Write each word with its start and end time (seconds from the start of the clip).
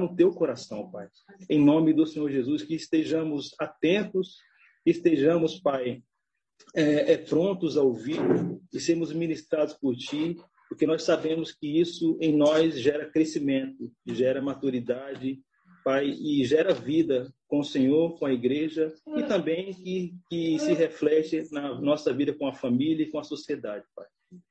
no 0.00 0.16
teu 0.16 0.32
coração, 0.32 0.90
Pai. 0.90 1.08
Em 1.48 1.62
nome 1.62 1.92
do 1.92 2.06
Senhor 2.06 2.30
Jesus, 2.30 2.62
que 2.62 2.74
estejamos 2.74 3.54
atentos, 3.58 4.38
estejamos, 4.84 5.60
Pai, 5.60 6.02
é, 6.74 7.12
é, 7.12 7.16
prontos 7.16 7.76
a 7.76 7.82
ouvir 7.82 8.20
e 8.72 8.80
sermos 8.80 9.12
ministrados 9.12 9.74
por 9.74 9.94
Ti, 9.96 10.36
porque 10.68 10.86
nós 10.86 11.02
sabemos 11.02 11.52
que 11.52 11.80
isso 11.80 12.16
em 12.20 12.36
nós 12.36 12.78
gera 12.78 13.10
crescimento, 13.10 13.92
gera 14.06 14.40
maturidade, 14.40 15.40
Pai, 15.84 16.08
e 16.08 16.44
gera 16.44 16.74
vida 16.74 17.32
com 17.48 17.60
o 17.60 17.64
Senhor, 17.64 18.18
com 18.18 18.26
a 18.26 18.32
igreja 18.32 18.92
e 19.16 19.22
também 19.24 19.72
que, 19.72 20.14
que 20.28 20.58
se 20.58 20.72
reflete 20.72 21.48
na 21.50 21.80
nossa 21.80 22.12
vida 22.12 22.32
com 22.32 22.46
a 22.46 22.54
família 22.54 23.04
e 23.04 23.10
com 23.10 23.18
a 23.18 23.24
sociedade, 23.24 23.84
Pai. 23.96 24.06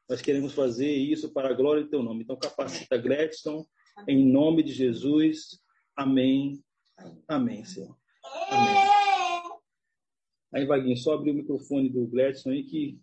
Nós 0.09 0.21
queremos 0.21 0.53
fazer 0.53 0.91
isso 0.91 1.31
para 1.31 1.49
a 1.49 1.53
glória 1.53 1.83
do 1.83 1.89
Teu 1.89 2.03
nome. 2.03 2.23
Então, 2.23 2.35
capacita 2.35 2.97
Gladstone, 2.97 3.63
em 4.07 4.25
nome 4.25 4.63
de 4.63 4.73
Jesus. 4.73 5.61
Amém. 5.95 6.63
Amém, 7.27 7.63
Senhor. 7.63 7.97
Amém. 8.49 8.99
Aí, 10.53 10.65
Vaguinho, 10.65 10.97
só 10.97 11.13
abrir 11.13 11.31
o 11.31 11.35
microfone 11.35 11.89
do 11.89 12.07
Gladstone 12.07 12.57
aí 12.57 12.63
que. 12.63 12.99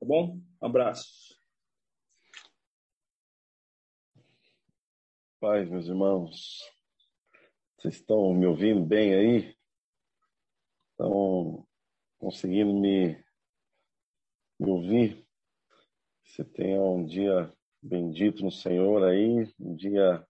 Tá 0.00 0.06
bom? 0.06 0.40
Um 0.62 0.66
abraço. 0.66 1.36
Paz, 5.40 5.68
meus 5.68 5.86
irmãos. 5.86 6.58
Vocês 7.76 7.94
estão 7.94 8.34
me 8.34 8.46
ouvindo 8.46 8.84
bem 8.84 9.14
aí? 9.14 9.56
Estão 10.90 11.66
conseguindo 12.18 12.72
me, 12.72 13.22
me 14.58 14.70
ouvir? 14.70 15.24
Você 16.24 16.44
tenha 16.44 16.82
um 16.82 17.06
dia 17.06 17.56
bendito 17.82 18.44
no 18.44 18.50
Senhor 18.50 19.04
aí, 19.04 19.48
um 19.58 19.74
dia 19.74 20.24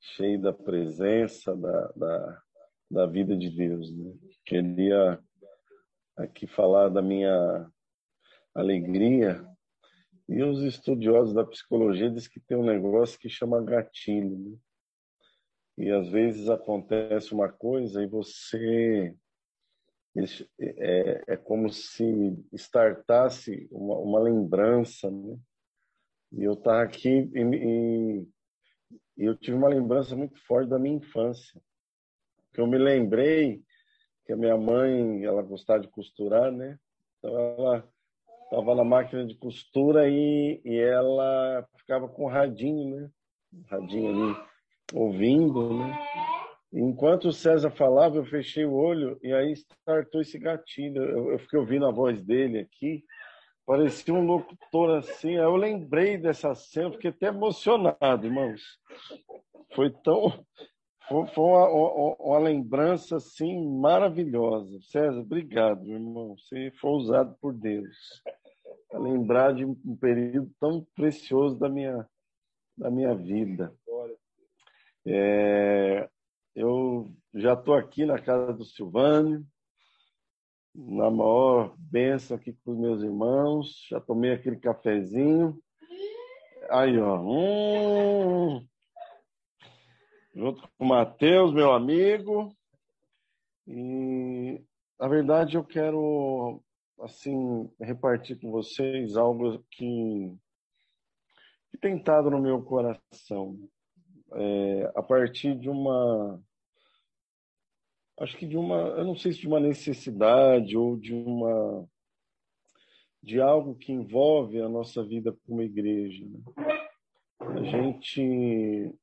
cheio 0.00 0.40
da 0.40 0.52
presença, 0.52 1.56
da, 1.56 1.92
da, 1.96 2.42
da 2.90 3.06
vida 3.06 3.36
de 3.36 3.50
Deus. 3.50 3.90
Né? 3.94 4.14
Queria 4.44 5.18
aqui 6.16 6.46
falar 6.46 6.88
da 6.88 7.02
minha 7.02 7.70
alegria. 8.54 9.44
E 10.28 10.42
os 10.42 10.62
estudiosos 10.62 11.34
da 11.34 11.44
psicologia 11.44 12.10
dizem 12.10 12.30
que 12.30 12.40
tem 12.40 12.56
um 12.56 12.64
negócio 12.64 13.18
que 13.18 13.28
chama 13.28 13.62
gatilho. 13.62 14.38
Né? 14.38 14.58
E 15.78 15.90
às 15.90 16.08
vezes 16.08 16.48
acontece 16.48 17.32
uma 17.32 17.50
coisa 17.50 18.02
e 18.02 18.06
você 18.06 19.16
é, 20.58 21.22
é 21.28 21.36
como 21.36 21.70
se 21.70 22.36
startasse 22.52 23.68
uma, 23.70 23.96
uma 23.98 24.18
lembrança, 24.18 25.08
né? 25.10 25.38
E 26.32 26.44
eu 26.44 26.52
estava 26.52 26.82
aqui 26.82 27.30
e, 27.34 28.26
e, 29.16 29.24
eu 29.24 29.36
tive 29.36 29.56
uma 29.56 29.68
lembrança 29.68 30.14
muito 30.14 30.38
forte 30.46 30.68
da 30.68 30.78
minha 30.78 30.96
infância, 30.96 31.60
que 32.52 32.60
eu 32.60 32.66
me 32.66 32.78
lembrei 32.78 33.62
que 34.24 34.32
a 34.32 34.36
minha 34.36 34.56
mãe 34.56 35.24
ela 35.24 35.42
gostava 35.42 35.80
de 35.80 35.88
costurar, 35.88 36.52
né? 36.52 36.78
Então 37.18 37.36
ela 37.36 37.88
estava 38.44 38.74
na 38.74 38.84
máquina 38.84 39.26
de 39.26 39.34
costura 39.36 40.08
e, 40.08 40.60
e 40.64 40.76
ela 40.76 41.66
ficava 41.76 42.08
com 42.08 42.24
o 42.24 42.28
radinho, 42.28 42.96
né? 42.96 43.10
Um 43.52 43.62
radinho 43.68 44.10
ali 44.10 44.48
ouvindo, 44.92 45.78
né? 45.78 45.98
Enquanto 46.72 47.28
o 47.28 47.32
César 47.32 47.70
falava, 47.70 48.16
eu 48.16 48.24
fechei 48.26 48.64
o 48.66 48.74
olho 48.74 49.18
e 49.22 49.32
aí 49.32 49.52
startou 49.52 50.20
esse 50.20 50.38
gatilho. 50.38 51.02
Eu, 51.02 51.32
eu 51.32 51.38
fiquei 51.38 51.58
ouvindo 51.58 51.86
a 51.86 51.90
voz 51.90 52.22
dele 52.22 52.58
aqui, 52.58 53.02
parecia 53.68 54.14
um 54.14 54.24
locutor 54.24 54.96
assim. 54.96 55.32
Eu 55.32 55.54
lembrei 55.54 56.16
dessa 56.16 56.54
cena, 56.54 56.90
fiquei 56.90 57.10
até 57.10 57.26
emocionado, 57.26 58.24
irmãos. 58.24 58.62
Foi 59.74 59.90
tão. 59.90 60.30
Foi, 61.06 61.26
uma, 61.36 61.68
uma, 61.68 62.16
uma, 62.18 62.38
lembrança 62.38 63.16
assim 63.16 63.62
maravilhosa. 63.78 64.78
César, 64.90 65.20
obrigado, 65.20 65.86
irmão. 65.86 66.34
Você 66.38 66.72
foi 66.80 66.90
usado 66.92 67.36
por 67.42 67.52
Deus 67.52 68.22
lembrar 68.90 69.54
de 69.54 69.66
um 69.66 69.96
período 70.00 70.50
tão 70.58 70.86
precioso 70.94 71.58
da 71.58 71.68
minha, 71.68 72.08
da 72.76 72.90
minha 72.90 73.14
vida. 73.14 73.74
É, 75.06 76.08
eu 76.54 77.10
já 77.34 77.52
estou 77.52 77.74
aqui 77.74 78.06
na 78.06 78.18
casa 78.18 78.52
do 78.52 78.64
Silvânio, 78.64 79.46
na 80.78 81.10
maior 81.10 81.74
benção 81.76 82.36
aqui 82.36 82.52
com 82.52 82.70
os 82.70 82.78
meus 82.78 83.02
irmãos. 83.02 83.86
Já 83.90 84.00
tomei 84.00 84.32
aquele 84.32 84.56
cafezinho. 84.56 85.60
Aí, 86.70 86.96
ó. 86.98 87.18
Hum, 87.20 88.64
junto 90.34 90.62
com 90.62 90.84
o 90.84 90.88
Matheus, 90.88 91.52
meu 91.52 91.72
amigo. 91.72 92.54
E, 93.66 94.62
na 95.00 95.08
verdade, 95.08 95.56
eu 95.56 95.64
quero, 95.64 96.62
assim, 97.00 97.68
repartir 97.80 98.38
com 98.40 98.50
vocês 98.52 99.16
algo 99.16 99.64
que, 99.70 100.32
que 101.70 101.78
tem 101.78 101.96
estado 101.96 102.30
no 102.30 102.40
meu 102.40 102.62
coração 102.62 103.58
é, 104.32 104.92
a 104.94 105.02
partir 105.02 105.58
de 105.58 105.68
uma 105.68 106.40
acho 108.20 108.36
que 108.36 108.46
de 108.46 108.56
uma 108.56 108.76
eu 108.76 109.04
não 109.04 109.16
sei 109.16 109.32
se 109.32 109.40
de 109.40 109.46
uma 109.46 109.60
necessidade 109.60 110.76
ou 110.76 110.96
de 110.96 111.14
uma 111.14 111.88
de 113.22 113.40
algo 113.40 113.74
que 113.74 113.92
envolve 113.92 114.60
a 114.60 114.68
nossa 114.68 115.04
vida 115.04 115.36
como 115.46 115.62
igreja 115.62 116.24
né? 116.24 116.40
a 117.40 117.62
gente 117.62 118.94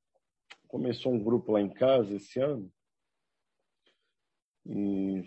começou 0.67 1.13
um 1.13 1.23
grupo 1.23 1.51
lá 1.51 1.61
em 1.61 1.69
casa 1.69 2.15
esse 2.15 2.39
ano 2.39 2.71
e, 4.65 5.23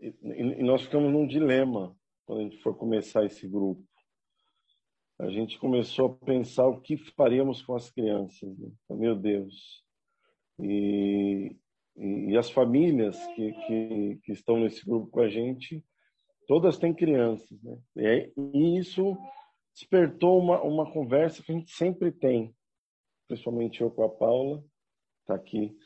e, 0.00 0.14
e 0.22 0.62
nós 0.62 0.82
ficamos 0.82 1.12
num 1.12 1.26
dilema 1.26 1.96
quando 2.26 2.40
a 2.40 2.42
gente 2.44 2.58
for 2.58 2.76
começar 2.76 3.24
esse 3.24 3.46
grupo 3.48 3.88
a 5.20 5.28
gente 5.30 5.58
começou 5.58 6.06
a 6.06 6.24
pensar 6.26 6.68
o 6.68 6.80
que 6.80 6.96
faríamos 6.96 7.60
com 7.60 7.74
as 7.74 7.90
crianças. 7.90 8.56
Né? 8.56 8.70
Meu 8.90 9.16
Deus. 9.16 9.82
E, 10.60 11.56
e, 11.98 12.30
e 12.30 12.36
as 12.36 12.50
famílias 12.50 13.16
que, 13.34 13.52
que, 13.52 14.20
que, 14.22 14.32
estão 14.32 14.58
nesse 14.58 14.84
grupo 14.84 15.10
com 15.10 15.20
a 15.20 15.28
gente, 15.28 15.84
todas 16.46 16.78
têm 16.78 16.94
crianças. 16.94 17.60
Né? 17.62 17.78
E, 17.96 18.32
e 18.54 18.78
isso 18.78 19.16
despertou 19.74 20.38
uma, 20.38 20.62
uma 20.62 20.90
conversa 20.90 21.42
que 21.42 21.52
a 21.52 21.54
gente 21.54 21.70
sempre 21.72 22.12
tem, 22.12 22.54
principalmente 23.26 23.80
eu 23.80 23.90
com 23.90 24.04
a 24.04 24.08
Paula, 24.08 24.64
está 25.20 25.34
aqui 25.34 25.76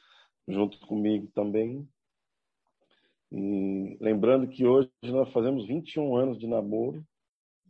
junto 0.47 0.79
comigo 0.81 1.29
também. 1.35 1.89
E 3.31 3.97
lembrando 4.01 4.47
que 4.47 4.67
hoje 4.67 4.91
nós 5.05 5.33
fazemos 5.33 5.67
21 5.67 6.15
anos 6.17 6.39
de 6.39 6.47
namoro. 6.47 7.03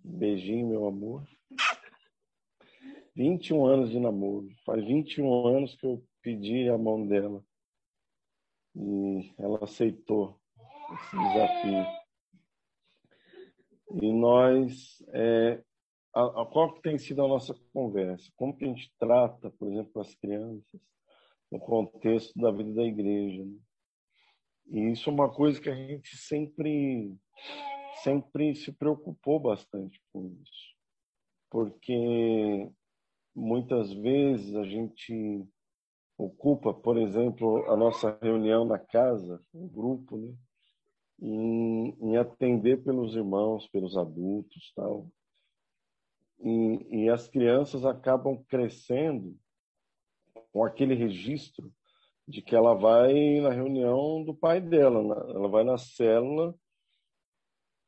Beijinho, 0.04 0.69
meu 0.69 0.86
amor. 0.86 1.24
21 3.14 3.64
anos 3.66 3.91
de 3.91 4.00
namoro. 4.00 4.48
Faz 4.64 4.84
21 4.84 5.47
anos 5.47 5.76
que 5.76 5.86
eu 5.86 6.04
pedi 6.20 6.69
a 6.69 6.76
mão 6.76 7.06
dela. 7.06 7.44
E 8.75 9.34
ela 9.38 9.62
aceitou 9.62 10.38
esse 10.94 11.16
desafio. 11.16 12.03
E 14.00 14.12
nós, 14.12 15.03
é, 15.12 15.62
a, 16.15 16.43
a, 16.43 16.47
qual 16.47 16.75
que 16.75 16.83
tem 16.83 16.99
sido 16.99 17.22
a 17.22 17.28
nossa 17.28 17.55
conversa? 17.72 18.31
Como 18.37 18.56
que 18.56 18.65
a 18.65 18.69
gente 18.69 18.93
trata, 18.99 19.50
por 19.50 19.71
exemplo, 19.71 20.00
as 20.00 20.15
crianças 20.15 20.81
no 21.50 21.59
contexto 21.59 22.33
da 22.38 22.50
vida 22.50 22.72
da 22.72 22.84
igreja? 22.84 23.44
Né? 23.44 23.59
E 24.71 24.93
isso 24.93 25.10
é 25.10 25.12
uma 25.12 25.31
coisa 25.31 25.60
que 25.60 25.69
a 25.69 25.75
gente 25.75 26.16
sempre, 26.16 27.15
sempre 28.03 28.54
se 28.54 28.72
preocupou 28.72 29.39
bastante 29.39 30.00
com 30.12 30.27
isso. 30.43 30.72
Porque 31.50 32.71
muitas 33.34 33.93
vezes 33.93 34.54
a 34.56 34.65
gente 34.65 35.47
ocupa, 36.25 36.72
por 36.72 36.97
exemplo, 36.97 37.65
a 37.71 37.77
nossa 37.77 38.19
reunião 38.21 38.65
na 38.65 38.78
casa, 38.78 39.41
um 39.54 39.69
grupo, 39.69 40.16
né? 40.16 40.34
Em, 41.21 41.97
em 42.01 42.16
atender 42.16 42.83
pelos 42.83 43.15
irmãos, 43.15 43.69
pelos 43.69 43.97
adultos, 43.97 44.72
tal. 44.74 45.07
E, 46.41 47.04
e 47.04 47.09
as 47.09 47.28
crianças 47.28 47.84
acabam 47.84 48.42
crescendo 48.48 49.39
com 50.53 50.65
aquele 50.65 50.95
registro 50.95 51.72
de 52.27 52.42
que 52.42 52.54
ela 52.54 52.74
vai 52.74 53.41
na 53.41 53.51
reunião 53.51 54.24
do 54.24 54.34
pai 54.34 54.60
dela, 54.60 54.98
ela 55.30 55.48
vai 55.48 55.65
na 55.65 55.78
célula 55.78 56.54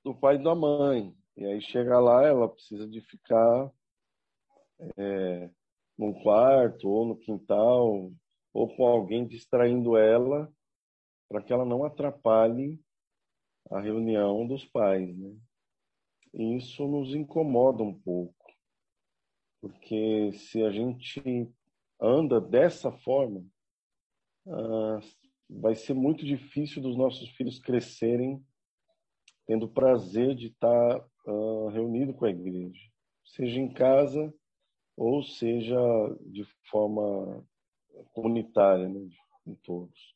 do 0.04 0.14
pai 0.14 0.36
e 0.36 0.42
da 0.42 0.54
mãe. 0.54 1.14
E 1.36 1.44
aí 1.44 1.60
chega 1.60 1.98
lá, 1.98 2.24
ela 2.24 2.48
precisa 2.48 2.86
de 2.86 3.00
ficar 3.00 3.72
é, 4.96 5.50
num 5.96 6.12
quarto 6.22 6.88
ou 6.88 7.06
no 7.06 7.16
quintal 7.16 8.12
ou 8.54 8.74
com 8.74 8.86
alguém 8.86 9.26
distraindo 9.26 9.96
ela 9.96 10.50
para 11.28 11.42
que 11.42 11.52
ela 11.52 11.64
não 11.64 11.84
atrapalhe 11.84 12.80
a 13.70 13.80
reunião 13.80 14.46
dos 14.46 14.64
pais, 14.64 15.16
né? 15.18 15.36
E 16.32 16.56
isso 16.56 16.86
nos 16.86 17.14
incomoda 17.14 17.82
um 17.82 17.94
pouco, 17.94 18.34
porque 19.60 20.32
se 20.32 20.62
a 20.62 20.70
gente 20.70 21.22
anda 22.00 22.40
dessa 22.40 22.90
forma, 22.90 23.44
ah, 24.48 25.00
vai 25.48 25.74
ser 25.74 25.94
muito 25.94 26.24
difícil 26.24 26.82
dos 26.82 26.96
nossos 26.96 27.28
filhos 27.30 27.58
crescerem 27.58 28.44
tendo 29.46 29.68
prazer 29.68 30.34
de 30.34 30.48
estar 30.48 31.06
uh, 31.26 31.68
reunido 31.68 32.14
com 32.14 32.24
a 32.24 32.30
igreja, 32.30 32.80
seja 33.24 33.60
em 33.60 33.72
casa 33.72 34.32
ou 34.96 35.22
seja 35.22 35.76
de 36.22 36.44
forma 36.70 37.46
comunitária, 38.12 38.88
né, 38.88 39.08
com 39.44 39.54
todos. 39.56 40.14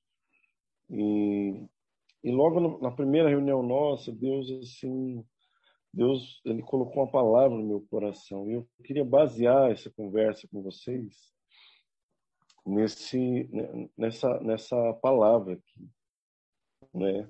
E, 0.91 1.67
e 2.25 2.31
logo 2.31 2.61
no, 2.61 2.81
na 2.81 2.91
primeira 2.91 3.29
reunião 3.29 3.63
nossa, 3.63 4.11
Deus 4.13 4.51
assim, 4.51 5.25
Deus 5.93 6.41
ele 6.45 6.63
colocou 6.63 7.03
uma 7.03 7.11
palavra 7.11 7.57
no 7.57 7.67
meu 7.67 7.81
coração 7.91 8.49
e 8.49 8.55
eu 8.55 8.69
queria 8.85 9.05
basear 9.05 9.71
essa 9.71 9.91
conversa 9.91 10.49
com 10.49 10.63
vocês 10.63 11.33
nesse 12.65 13.49
né, 13.53 13.89
nessa 13.97 14.41
nessa 14.41 14.93
palavra 14.95 15.55
aqui, 15.55 15.91
né? 16.95 17.29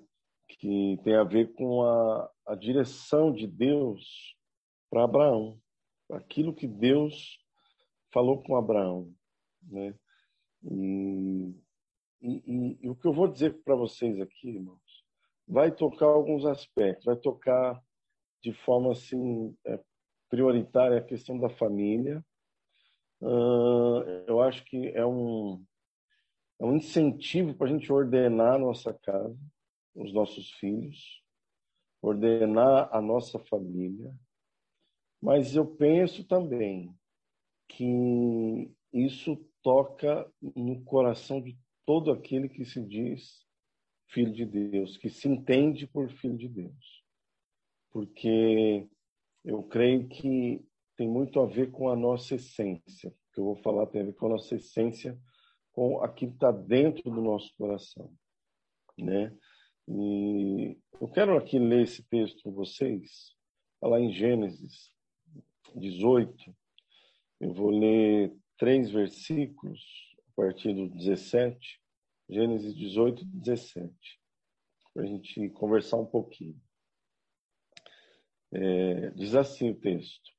Que 0.49 0.99
tem 1.05 1.15
a 1.15 1.25
ver 1.25 1.53
com 1.55 1.83
a, 1.83 2.31
a 2.47 2.55
direção 2.55 3.33
de 3.33 3.47
Deus 3.47 4.37
para 4.91 5.05
Abraão, 5.05 5.61
aquilo 6.11 6.55
que 6.55 6.67
Deus 6.67 7.39
falou 8.13 8.43
com 8.43 8.57
Abraão, 8.57 9.13
né? 9.63 9.95
E, 10.63 11.55
e, 12.21 12.79
e, 12.83 12.89
o 12.89 12.97
que 12.97 13.07
eu 13.07 13.13
vou 13.13 13.29
dizer 13.29 13.63
para 13.63 13.77
vocês 13.77 14.21
aqui, 14.21 14.51
irmãos, 14.51 15.05
vai 15.47 15.71
tocar 15.71 16.07
alguns 16.07 16.45
aspectos, 16.45 17.05
vai 17.05 17.17
tocar 17.17 17.83
de 18.43 18.53
forma 18.53 18.93
assim 18.93 19.57
é, 19.65 19.81
prioritária 20.29 20.99
a 20.99 21.05
questão 21.05 21.39
da 21.39 21.49
família. 21.49 22.25
Eu 24.29 24.41
acho 24.43 24.65
que 24.65 24.89
é 24.89 25.05
um, 25.05 25.65
é 26.61 26.65
um 26.65 26.77
incentivo 26.77 27.55
para 27.55 27.67
a 27.67 27.71
gente 27.71 27.93
ordenar 27.93 28.55
a 28.55 28.59
nossa 28.59 28.93
casa, 28.93 29.37
os 29.95 30.13
nossos 30.13 30.53
filhos, 30.53 31.23
ordenar 32.01 32.89
a 32.93 33.01
nossa 33.01 33.39
família. 33.39 34.15
Mas 35.21 35.57
eu 35.57 35.67
penso 35.67 36.25
também 36.25 36.95
que 37.69 38.71
isso 38.93 39.37
toca 39.63 40.31
no 40.41 40.83
coração 40.85 41.41
de 41.41 41.57
todo 41.85 42.11
aquele 42.11 42.49
que 42.49 42.65
se 42.65 42.81
diz 42.85 43.47
filho 44.09 44.33
de 44.33 44.45
Deus, 44.45 44.97
que 44.97 45.09
se 45.09 45.29
entende 45.29 45.87
por 45.87 46.11
filho 46.11 46.37
de 46.37 46.49
Deus. 46.49 47.05
Porque 47.91 48.87
eu 49.45 49.63
creio 49.63 50.09
que 50.09 50.65
tem 50.97 51.09
muito 51.09 51.41
a 51.41 51.47
ver 51.47 51.71
com 51.71 51.89
a 51.89 51.97
nossa 51.97 52.35
essência. 52.35 53.11
O 53.11 53.33
que 53.33 53.41
eu 53.41 53.45
vou 53.45 53.57
falar 53.57 53.87
tem 53.87 54.03
a 54.03 54.05
ver 54.05 54.15
com 54.15 54.27
a 54.27 54.31
nossa 54.31 54.57
essência, 54.57 55.19
com 55.73 56.03
aquilo 56.03 56.33
que 56.33 56.37
está 56.37 56.51
dentro 56.51 57.11
do 57.11 57.23
nosso 57.23 57.55
coração. 57.57 58.13
Né? 58.99 59.35
E 59.87 60.77
eu 61.01 61.09
quero 61.09 61.37
aqui 61.37 61.59
ler 61.59 61.85
esse 61.85 62.03
texto 62.03 62.43
com 62.43 62.53
vocês, 62.53 63.35
falar 63.81 64.01
em 64.01 64.13
Gênesis 64.13 64.93
18. 65.77 66.55
Eu 67.41 67.55
vou 67.55 67.71
ler 67.71 68.37
três 68.59 68.91
versículos 68.91 69.81
a 70.19 70.43
partir 70.43 70.75
do 70.75 70.89
17, 70.89 71.81
Gênesis 72.29 72.75
18, 72.75 73.25
17, 73.25 73.95
para 74.93 75.05
a 75.05 75.07
gente 75.07 75.49
conversar 75.51 75.97
um 75.97 76.07
pouquinho. 76.07 76.61
É, 78.53 79.11
diz 79.11 79.35
assim 79.35 79.71
o 79.71 79.75
texto: 79.75 80.31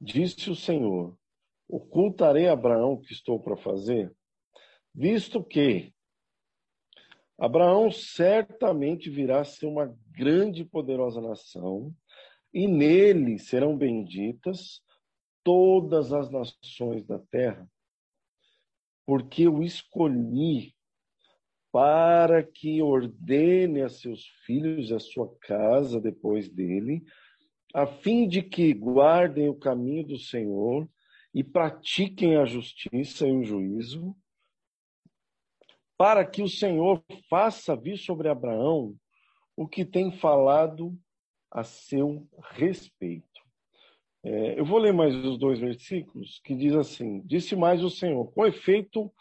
Disse 0.00 0.50
o 0.50 0.54
Senhor: 0.54 1.18
Ocultarei 1.68 2.46
a 2.46 2.52
Abraão 2.52 2.92
o 2.92 3.00
que 3.00 3.12
estou 3.12 3.40
para 3.40 3.56
fazer, 3.56 4.14
visto 4.94 5.42
que 5.42 5.92
Abraão 7.38 7.90
certamente 7.90 9.10
virá 9.10 9.40
a 9.40 9.44
ser 9.44 9.66
uma 9.66 9.96
grande 10.10 10.62
e 10.62 10.64
poderosa 10.64 11.20
nação, 11.20 11.92
e 12.52 12.68
nele 12.68 13.38
serão 13.38 13.76
benditas 13.76 14.80
todas 15.44 16.12
as 16.12 16.30
nações 16.30 17.04
da 17.04 17.18
terra, 17.18 17.68
porque 19.06 19.42
eu 19.42 19.62
escolhi 19.62 20.74
para 21.70 22.42
que 22.42 22.80
ordene 22.80 23.82
a 23.82 23.88
seus 23.88 24.24
filhos 24.46 24.90
a 24.92 24.98
sua 24.98 25.28
casa 25.40 26.00
depois 26.00 26.48
dele, 26.48 27.04
a 27.74 27.86
fim 27.86 28.26
de 28.26 28.42
que 28.42 28.72
guardem 28.72 29.48
o 29.48 29.58
caminho 29.58 30.06
do 30.06 30.18
Senhor 30.18 30.88
e 31.34 31.42
pratiquem 31.42 32.36
a 32.36 32.44
justiça 32.44 33.26
e 33.26 33.32
o 33.32 33.42
juízo, 33.42 34.16
para 35.96 36.24
que 36.24 36.42
o 36.42 36.48
Senhor 36.48 37.04
faça 37.28 37.76
vir 37.76 37.98
sobre 37.98 38.28
Abraão 38.28 38.96
o 39.56 39.66
que 39.66 39.84
tem 39.84 40.12
falado 40.12 40.96
a 41.50 41.62
seu 41.64 42.26
respeito. 42.52 43.33
É, 44.24 44.58
eu 44.58 44.64
vou 44.64 44.78
ler 44.78 44.94
mais 44.94 45.14
os 45.14 45.38
dois 45.38 45.60
versículos 45.60 46.40
que 46.42 46.54
diz 46.54 46.74
assim: 46.74 47.20
Disse 47.26 47.54
mais 47.54 47.84
o 47.84 47.90
Senhor: 47.90 48.32
Com 48.32 48.46
efeito, 48.46 49.12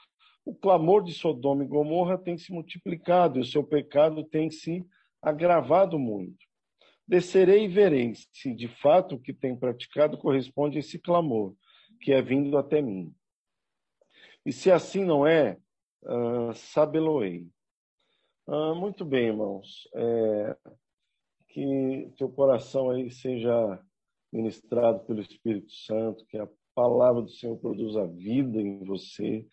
o 0.45 0.55
clamor 0.55 1.03
de 1.03 1.13
Sodoma 1.13 1.63
e 1.63 1.67
Gomorra 1.67 2.17
tem 2.17 2.37
se 2.37 2.53
multiplicado 2.53 3.37
e 3.37 3.41
o 3.41 3.45
seu 3.45 3.63
pecado 3.63 4.23
tem 4.23 4.49
se 4.49 4.85
agravado 5.21 5.99
muito. 5.99 6.45
Descerei 7.05 7.65
e 7.65 7.67
verei 7.67 8.13
se 8.31 8.53
de 8.55 8.67
fato 8.67 9.15
o 9.15 9.19
que 9.19 9.33
tem 9.33 9.55
praticado 9.57 10.17
corresponde 10.17 10.77
a 10.77 10.79
esse 10.79 10.97
clamor 10.97 11.53
que 11.99 12.13
é 12.13 12.21
vindo 12.21 12.57
até 12.57 12.81
mim. 12.81 13.13
E 14.45 14.51
se 14.51 14.71
assim 14.71 15.03
não 15.03 15.25
é, 15.27 15.57
uh, 16.03 16.53
sabeloei. 16.53 17.47
Uh, 18.47 18.75
muito 18.75 19.05
bem, 19.05 19.27
irmãos. 19.27 19.87
É, 19.95 20.57
que 21.49 22.11
teu 22.17 22.29
coração 22.29 22.89
aí 22.89 23.09
seja 23.09 23.79
ministrado 24.33 25.05
pelo 25.05 25.21
Espírito 25.21 25.71
Santo, 25.71 26.25
que 26.25 26.37
a 26.37 26.49
palavra 26.73 27.21
do 27.21 27.29
Senhor 27.29 27.55
produza 27.57 28.07
vida 28.07 28.59
em 28.59 28.83
você, 28.83 29.45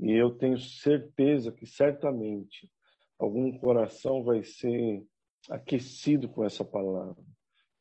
e 0.00 0.10
eu 0.10 0.32
tenho 0.32 0.58
certeza 0.58 1.52
que 1.52 1.64
certamente 1.64 2.68
algum 3.16 3.56
coração 3.58 4.24
vai 4.24 4.42
ser 4.42 5.04
aquecido 5.48 6.28
com 6.28 6.44
essa 6.44 6.64
palavra, 6.64 7.22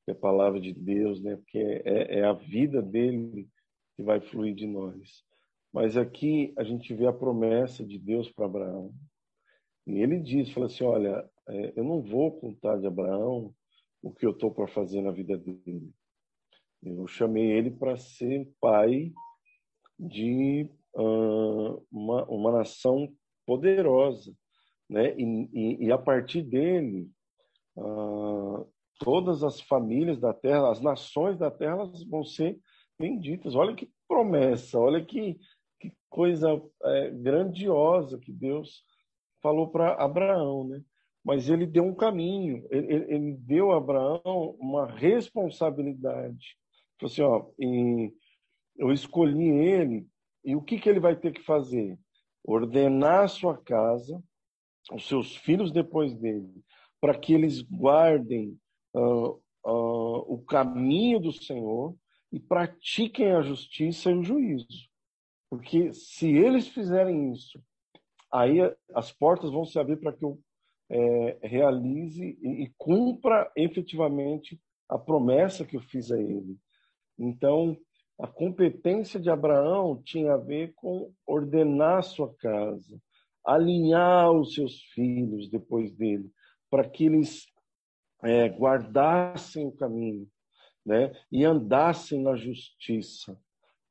que 0.05 0.11
é 0.11 0.13
a 0.13 0.17
palavra 0.17 0.61
de 0.61 0.71
Deus, 0.71 1.21
né? 1.21 1.35
Porque 1.37 1.57
é, 1.57 2.19
é 2.19 2.23
a 2.23 2.33
vida 2.33 2.81
dele 2.81 3.49
que 3.95 4.03
vai 4.03 4.21
fluir 4.21 4.53
de 4.53 4.67
nós. 4.67 5.23
Mas 5.73 5.97
aqui 5.97 6.53
a 6.55 6.63
gente 6.63 6.93
vê 6.93 7.07
a 7.07 7.13
promessa 7.13 7.83
de 7.83 7.97
Deus 7.97 8.31
para 8.31 8.45
Abraão. 8.45 8.93
E 9.87 9.99
ele 10.01 10.19
diz, 10.19 10.51
fala 10.51 10.67
assim, 10.67 10.83
olha, 10.83 11.27
é, 11.49 11.73
eu 11.75 11.83
não 11.83 12.01
vou 12.01 12.39
contar 12.39 12.77
de 12.77 12.85
Abraão 12.85 13.53
o 14.03 14.11
que 14.13 14.25
eu 14.25 14.31
estou 14.31 14.51
para 14.51 14.67
fazer 14.67 15.01
na 15.01 15.11
vida 15.11 15.35
dele. 15.35 15.91
Eu 16.85 17.07
chamei 17.07 17.51
ele 17.51 17.71
para 17.71 17.95
ser 17.97 18.49
pai 18.59 19.11
de 19.97 20.69
uma, 21.91 22.23
uma 22.25 22.51
nação 22.51 23.11
poderosa, 23.45 24.33
né? 24.89 25.15
E, 25.17 25.49
e, 25.53 25.85
e 25.85 25.91
a 25.91 25.97
partir 25.97 26.43
dele, 26.43 27.09
uh, 27.77 28.67
todas 28.99 29.43
as 29.43 29.59
famílias 29.61 30.19
da 30.19 30.33
terra, 30.33 30.69
as 30.69 30.81
nações 30.81 31.37
da 31.37 31.49
terra, 31.49 31.73
elas 31.73 32.03
vão 32.03 32.23
ser 32.23 32.59
benditas. 32.99 33.55
Olha 33.55 33.75
que 33.75 33.89
promessa, 34.07 34.79
olha 34.79 35.03
que, 35.03 35.39
que 35.79 35.91
coisa 36.09 36.61
é, 36.83 37.09
grandiosa 37.11 38.19
que 38.19 38.31
Deus 38.31 38.83
falou 39.41 39.69
para 39.69 39.93
Abraão, 39.95 40.67
né? 40.67 40.81
Mas 41.23 41.49
ele 41.49 41.65
deu 41.65 41.85
um 41.85 41.95
caminho, 41.95 42.67
ele, 42.69 42.93
ele 43.13 43.33
deu 43.37 43.71
a 43.71 43.77
Abraão 43.77 44.55
uma 44.59 44.85
responsabilidade. 44.85 46.57
Assim, 47.05 47.21
ó, 47.21 47.45
eu 48.77 48.91
escolhi 48.91 49.49
ele 49.49 50.07
e 50.43 50.55
o 50.55 50.61
que, 50.61 50.79
que 50.79 50.89
ele 50.89 50.99
vai 50.99 51.15
ter 51.15 51.31
que 51.31 51.41
fazer? 51.41 51.97
Ordenar 52.43 53.23
a 53.23 53.27
sua 53.27 53.57
casa, 53.57 54.21
os 54.91 55.07
seus 55.07 55.35
filhos 55.35 55.71
depois 55.71 56.13
dele, 56.13 56.63
para 56.99 57.17
que 57.17 57.33
eles 57.33 57.61
guardem 57.61 58.57
uh, 58.93 59.41
uh, 59.65 60.33
o 60.33 60.43
caminho 60.45 61.19
do 61.19 61.31
Senhor 61.31 61.95
e 62.31 62.39
pratiquem 62.39 63.31
a 63.31 63.41
justiça 63.41 64.11
e 64.11 64.15
o 64.15 64.23
juízo. 64.23 64.89
Porque 65.49 65.93
se 65.93 66.27
eles 66.27 66.67
fizerem 66.67 67.31
isso, 67.31 67.63
aí 68.31 68.57
as 68.93 69.11
portas 69.11 69.51
vão 69.51 69.65
se 69.65 69.77
abrir 69.79 69.97
para 69.97 70.11
que 70.11 70.25
eu 70.25 70.39
é, 70.89 71.39
realize 71.43 72.37
e, 72.41 72.63
e 72.63 72.73
cumpra 72.77 73.51
efetivamente 73.55 74.59
a 74.89 74.97
promessa 74.97 75.65
que 75.65 75.77
eu 75.77 75.81
fiz 75.81 76.11
a 76.11 76.19
ele. 76.19 76.57
Então, 77.17 77.77
a 78.19 78.27
competência 78.27 79.19
de 79.19 79.29
Abraão 79.29 80.01
tinha 80.03 80.33
a 80.33 80.37
ver 80.37 80.73
com 80.75 81.11
ordenar 81.25 82.03
sua 82.03 82.33
casa, 82.35 82.99
alinhar 83.45 84.31
os 84.31 84.53
seus 84.53 84.81
filhos 84.93 85.49
depois 85.49 85.91
dele, 85.91 86.29
para 86.69 86.87
que 86.87 87.05
eles 87.05 87.45
é, 88.23 88.47
guardassem 88.47 89.67
o 89.67 89.71
caminho, 89.71 90.27
né? 90.85 91.11
E 91.31 91.43
andassem 91.43 92.21
na 92.21 92.35
justiça, 92.35 93.37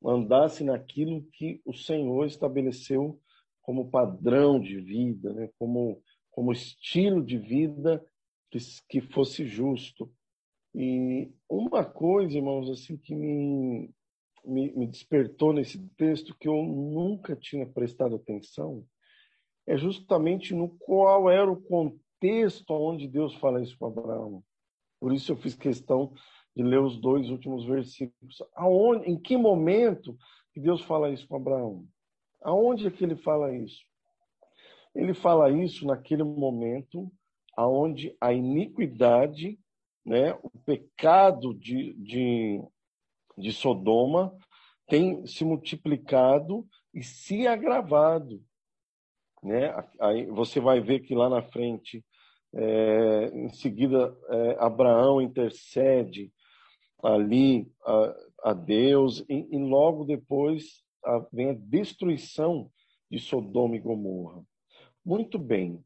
andassem 0.03 0.67
naquilo 0.67 1.23
que 1.33 1.61
o 1.65 1.73
Senhor 1.73 2.25
estabeleceu 2.25 3.19
como 3.61 3.89
padrão 3.89 4.59
de 4.59 4.79
vida, 4.79 5.33
né? 5.33 5.49
como, 5.57 6.01
como 6.29 6.51
estilo 6.51 7.23
de 7.23 7.37
vida 7.37 8.03
que, 8.51 8.59
que 8.89 9.01
fosse 9.01 9.45
justo. 9.45 10.11
E 10.73 11.31
uma 11.49 11.85
coisa, 11.85 12.35
irmãos, 12.35 12.69
assim 12.69 12.97
que 12.97 13.13
me, 13.13 13.89
me, 14.43 14.71
me 14.73 14.87
despertou 14.87 15.53
nesse 15.53 15.79
texto 15.95 16.35
que 16.39 16.47
eu 16.47 16.63
nunca 16.63 17.35
tinha 17.35 17.65
prestado 17.65 18.15
atenção 18.15 18.83
é 19.65 19.77
justamente 19.77 20.53
no 20.53 20.69
qual 20.69 21.29
era 21.29 21.49
o 21.49 21.61
contexto 21.61 22.71
onde 22.73 23.07
Deus 23.07 23.35
fala 23.35 23.61
isso 23.61 23.77
com 23.77 23.85
Abraão. 23.85 24.43
Por 24.99 25.13
isso 25.13 25.31
eu 25.31 25.35
fiz 25.37 25.55
questão 25.55 26.13
de 26.55 26.63
ler 26.63 26.79
os 26.79 26.99
dois 26.99 27.29
últimos 27.29 27.65
versículos. 27.65 28.41
Aonde, 28.55 29.09
em 29.09 29.17
que 29.17 29.37
momento 29.37 30.17
que 30.53 30.59
Deus 30.59 30.81
fala 30.81 31.11
isso 31.11 31.27
com 31.27 31.35
Abraão? 31.35 31.85
Aonde 32.41 32.87
é 32.87 32.91
que 32.91 33.03
ele 33.03 33.15
fala 33.15 33.55
isso? 33.55 33.83
Ele 34.93 35.13
fala 35.13 35.49
isso 35.49 35.85
naquele 35.85 36.23
momento 36.23 37.11
aonde 37.55 38.15
a 38.19 38.33
iniquidade, 38.33 39.59
né, 40.05 40.33
o 40.43 40.49
pecado 40.65 41.53
de, 41.53 41.93
de, 41.93 42.61
de 43.37 43.51
Sodoma 43.51 44.35
tem 44.87 45.25
se 45.25 45.45
multiplicado 45.45 46.67
e 46.93 47.01
se 47.01 47.47
agravado. 47.47 48.43
Né? 49.41 49.73
Aí 49.99 50.25
você 50.27 50.59
vai 50.59 50.79
ver 50.79 51.01
que 51.01 51.15
lá 51.15 51.29
na 51.29 51.41
frente, 51.41 52.03
é, 52.53 53.25
em 53.33 53.49
seguida, 53.49 54.15
é, 54.29 54.57
Abraão 54.59 55.21
intercede 55.21 56.31
ali 57.01 57.69
a, 57.85 58.15
a 58.51 58.53
Deus 58.53 59.25
e, 59.29 59.47
e, 59.51 59.57
logo 59.57 60.05
depois 60.05 60.83
a, 61.03 61.25
vem 61.31 61.49
a 61.49 61.57
destruição 61.57 62.69
de 63.11 63.19
Sodoma 63.19 63.75
e 63.75 63.79
Gomorra. 63.79 64.41
Muito 65.05 65.37
bem. 65.37 65.83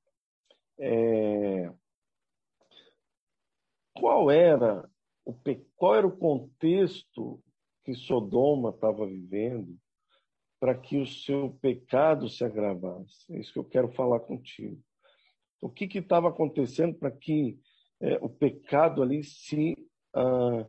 É, 0.79 1.71
qual 3.99 4.29
era 4.31 4.89
o 5.25 5.33
qual 5.75 5.95
era 5.95 6.07
o 6.07 6.17
contexto 6.17 7.43
que 7.83 7.93
Sodoma 7.93 8.69
estava 8.69 9.05
vivendo 9.05 9.77
para 10.59 10.75
que 10.75 10.97
o 10.97 11.05
seu 11.05 11.57
pecado 11.61 12.29
se 12.29 12.43
agravasse? 12.43 13.31
É 13.33 13.39
isso 13.39 13.53
que 13.53 13.59
eu 13.59 13.63
quero 13.65 13.91
falar 13.91 14.21
contigo. 14.21 14.81
O 15.61 15.69
que 15.69 15.85
estava 15.97 16.29
acontecendo 16.29 16.95
para 16.95 17.11
que 17.11 17.59
é, 17.99 18.15
o 18.21 18.29
pecado 18.29 19.01
ali 19.01 19.23
se 19.23 19.75
ah, 20.13 20.65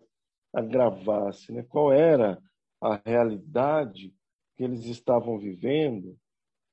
agravasse? 0.53 1.53
Né? 1.53 1.63
Qual 1.63 1.93
era 1.93 2.41
a 2.81 3.01
realidade 3.05 4.15
que 4.57 4.65
eles 4.65 4.87
estavam 4.87 5.39
vivendo 5.39 6.19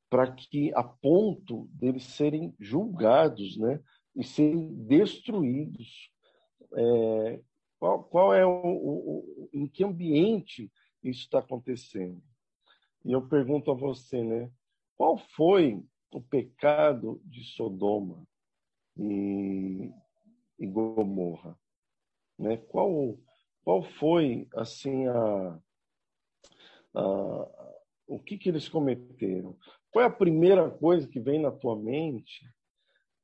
para 0.09 0.31
que, 0.31 0.73
a 0.75 0.83
ponto 0.83 1.67
deles 1.71 2.03
serem 2.03 2.55
julgados 2.59 3.57
né? 3.57 3.79
e 4.15 4.23
serem 4.23 4.73
destruídos? 4.85 6.14
É, 6.73 7.41
qual, 7.79 8.03
qual, 8.03 8.33
é 8.33 8.45
o, 8.45 8.49
o, 8.49 9.49
em 9.53 9.67
que 9.67 9.83
ambiente 9.83 10.71
isso 11.03 11.21
está 11.21 11.39
acontecendo? 11.39 12.21
E 13.03 13.11
eu 13.11 13.27
pergunto 13.27 13.71
a 13.71 13.75
você, 13.75 14.23
né? 14.23 14.51
Qual 14.97 15.17
foi 15.17 15.83
o 16.11 16.21
pecado 16.21 17.21
de 17.25 17.43
Sodoma 17.43 18.25
e, 18.97 19.91
e 20.57 20.65
Gomorra? 20.65 21.57
Né? 22.37 22.57
Qual, 22.57 23.17
qual 23.63 23.83
foi 23.83 24.47
assim 24.55 25.07
a, 25.07 25.59
a 26.95 27.75
o 28.07 28.19
que, 28.19 28.37
que 28.37 28.49
eles 28.49 28.69
cometeram? 28.69 29.57
Qual 29.91 30.03
é 30.03 30.07
a 30.07 30.11
primeira 30.11 30.69
coisa 30.69 31.07
que 31.07 31.19
vem 31.19 31.39
na 31.41 31.51
tua 31.51 31.75
mente 31.75 32.47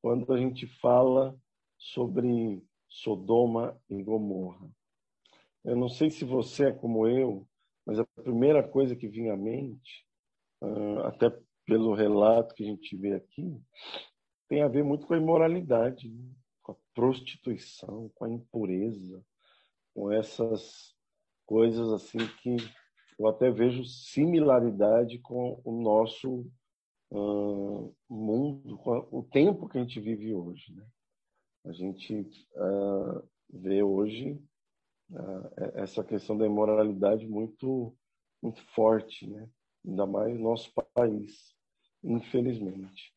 quando 0.02 0.32
a 0.34 0.38
gente 0.38 0.66
fala 0.80 1.38
sobre 1.78 2.64
Sodoma 2.92 3.80
e 3.90 4.04
Gomorra? 4.04 4.70
Eu 5.64 5.76
não 5.76 5.88
sei 5.88 6.10
se 6.10 6.26
você 6.26 6.68
é 6.68 6.72
como 6.72 7.08
eu, 7.08 7.48
mas 7.86 7.98
a 7.98 8.06
primeira 8.06 8.62
coisa 8.62 8.96
que 8.96 9.08
vinha 9.08 9.34
à 9.34 9.38
mente, 9.38 10.06
ah, 10.62 11.08
até 11.08 11.32
pelo 11.66 11.94
relato 11.94 12.54
que 12.54 12.64
a 12.64 12.68
gente 12.68 12.96
vê 12.98 13.14
aqui, 13.14 13.58
tem 14.50 14.62
a 14.62 14.68
ver 14.68 14.84
muito 14.84 15.08
com 15.08 15.14
a 15.14 15.18
imoralidade, 15.18 16.10
né? 16.10 16.30
com 16.62 16.74
a 16.74 16.76
prostituição, 16.94 18.12
com 18.14 18.26
a 18.26 18.30
impureza, 18.30 19.24
com 19.94 20.12
essas 20.12 20.94
coisas 21.46 21.92
assim 21.94 22.20
que 22.42 22.58
eu 23.18 23.28
até 23.28 23.50
vejo 23.50 23.86
similaridade 23.86 25.20
com 25.20 25.62
o 25.64 25.82
nosso 25.82 26.46
uh, 27.12 27.96
mundo, 28.10 28.78
com 28.78 29.08
o 29.12 29.24
tempo 29.24 29.70
que 29.70 29.78
a 29.78 29.82
gente 29.82 30.00
vive 30.00 30.34
hoje. 30.34 30.74
Né? 30.74 30.86
A 31.64 31.72
gente 31.72 32.22
uh, 32.56 33.28
vê 33.50 33.84
hoje 33.84 34.32
uh, 35.12 35.52
essa 35.76 36.04
questão 36.04 36.38
da 36.38 36.46
imoralidade 36.46 37.28
muito, 37.28 37.96
muito 38.42 38.62
forte, 38.74 39.28
né? 39.28 39.50
ainda 39.86 40.06
mais 40.06 40.34
no 40.36 40.44
nosso 40.44 40.72
país, 40.94 41.56
infelizmente. 42.04 43.14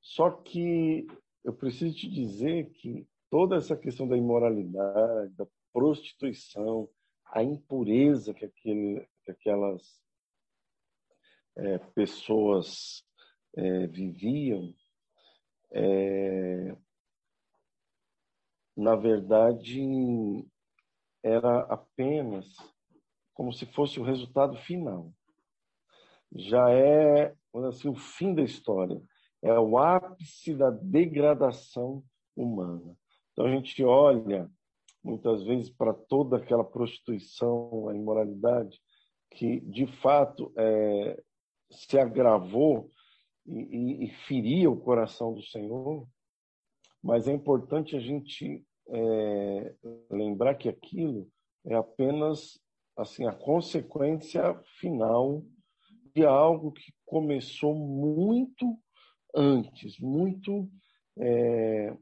Só 0.00 0.30
que 0.30 1.06
eu 1.42 1.52
preciso 1.52 1.94
te 1.96 2.08
dizer 2.08 2.70
que 2.70 3.06
toda 3.30 3.56
essa 3.56 3.76
questão 3.76 4.06
da 4.06 4.16
imoralidade, 4.16 5.34
da 5.34 5.46
prostituição, 5.72 6.88
a 7.26 7.42
impureza 7.42 8.32
que, 8.32 8.44
aquele, 8.44 9.06
que 9.24 9.30
aquelas 9.30 10.00
é, 11.56 11.78
pessoas 11.78 13.04
é, 13.56 13.86
viviam, 13.86 14.74
é, 15.72 16.76
na 18.76 18.96
verdade, 18.96 20.46
era 21.22 21.60
apenas 21.62 22.46
como 23.32 23.52
se 23.52 23.66
fosse 23.66 23.98
o 23.98 24.04
resultado 24.04 24.56
final. 24.58 25.12
Já 26.34 26.70
é 26.70 27.34
assim, 27.68 27.88
o 27.88 27.94
fim 27.94 28.34
da 28.34 28.42
história. 28.42 29.00
É 29.42 29.58
o 29.58 29.78
ápice 29.78 30.54
da 30.54 30.70
degradação 30.70 32.02
humana. 32.36 32.96
Então 33.32 33.46
a 33.46 33.50
gente 33.50 33.82
olha 33.84 34.50
muitas 35.02 35.42
vezes 35.42 35.70
para 35.70 35.92
toda 35.92 36.38
aquela 36.38 36.64
prostituição, 36.64 37.88
a 37.88 37.94
imoralidade, 37.94 38.80
que 39.30 39.60
de 39.60 39.86
fato 39.86 40.52
é, 40.56 41.22
se 41.70 41.98
agravou 41.98 42.88
e, 43.46 43.58
e, 43.58 44.04
e, 44.04 44.10
feria 44.26 44.70
o 44.70 44.80
coração 44.80 45.34
do 45.34 45.42
Senhor, 45.42 46.08
mas 47.04 47.28
é 47.28 47.32
importante 47.32 47.94
a 47.94 48.00
gente 48.00 48.64
é, 48.88 49.74
lembrar 50.10 50.54
que 50.54 50.68
aquilo 50.68 51.30
é 51.66 51.74
apenas 51.74 52.58
assim 52.96 53.26
a 53.26 53.32
consequência 53.32 54.54
final 54.80 55.44
de 56.14 56.24
algo 56.24 56.72
que 56.72 56.92
começou 57.04 57.74
muito 57.74 58.78
antes, 59.34 59.98
muito 60.00 60.68
é, 61.18 61.96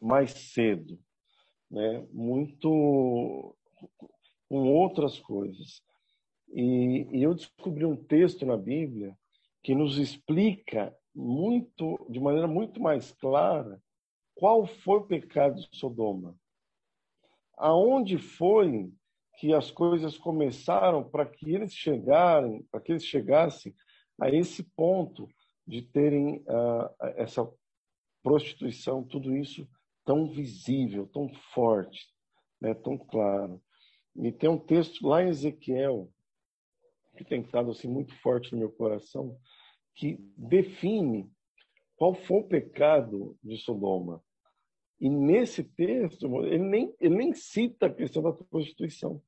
mais 0.00 0.30
cedo 0.30 0.98
né? 1.74 2.06
muito 2.12 3.56
com 4.48 4.68
outras 4.68 5.18
coisas. 5.18 5.82
E, 6.52 7.08
e 7.12 7.22
eu 7.22 7.34
descobri 7.34 7.84
um 7.84 7.96
texto 7.96 8.46
na 8.46 8.56
Bíblia 8.56 9.16
que 9.62 9.74
nos 9.74 9.98
explica 9.98 10.96
muito, 11.12 12.06
de 12.08 12.20
maneira 12.20 12.46
muito 12.46 12.80
mais 12.80 13.10
clara, 13.12 13.82
qual 14.34 14.66
foi 14.66 14.98
o 14.98 15.06
pecado 15.06 15.56
de 15.56 15.68
Sodoma. 15.76 16.36
Aonde 17.56 18.18
foi 18.18 18.92
que 19.38 19.52
as 19.52 19.70
coisas 19.70 20.16
começaram 20.16 21.08
para 21.08 21.26
que 21.26 21.50
eles 21.50 21.72
chegarem, 21.72 22.62
para 22.70 22.80
que 22.80 22.92
eles 22.92 23.04
chegassem 23.04 23.74
a 24.20 24.30
esse 24.30 24.62
ponto 24.62 25.28
de 25.66 25.82
terem 25.82 26.38
uh, 26.42 26.88
essa 27.16 27.48
prostituição, 28.22 29.02
tudo 29.02 29.36
isso 29.36 29.68
tão 30.04 30.28
visível, 30.28 31.06
tão 31.06 31.28
forte, 31.52 32.08
né, 32.60 32.74
tão 32.74 32.96
claro. 32.96 33.60
E 34.16 34.30
tem 34.30 34.48
um 34.48 34.58
texto 34.58 35.06
lá 35.06 35.22
em 35.22 35.28
Ezequiel, 35.28 36.10
que 37.16 37.24
tem 37.24 37.40
estado 37.42 37.70
assim, 37.70 37.88
muito 37.88 38.14
forte 38.20 38.52
no 38.52 38.58
meu 38.58 38.70
coração, 38.70 39.36
que 39.94 40.16
define 40.36 41.30
qual 41.96 42.14
foi 42.14 42.38
o 42.38 42.48
pecado 42.48 43.36
de 43.42 43.56
Sodoma. 43.58 44.22
E 45.00 45.08
nesse 45.08 45.62
texto, 45.62 46.26
ele 46.44 46.58
nem, 46.58 46.94
ele 47.00 47.16
nem 47.16 47.34
cita 47.34 47.86
a 47.86 47.94
questão 47.94 48.22
da 48.22 48.32
prostituição, 48.32 49.20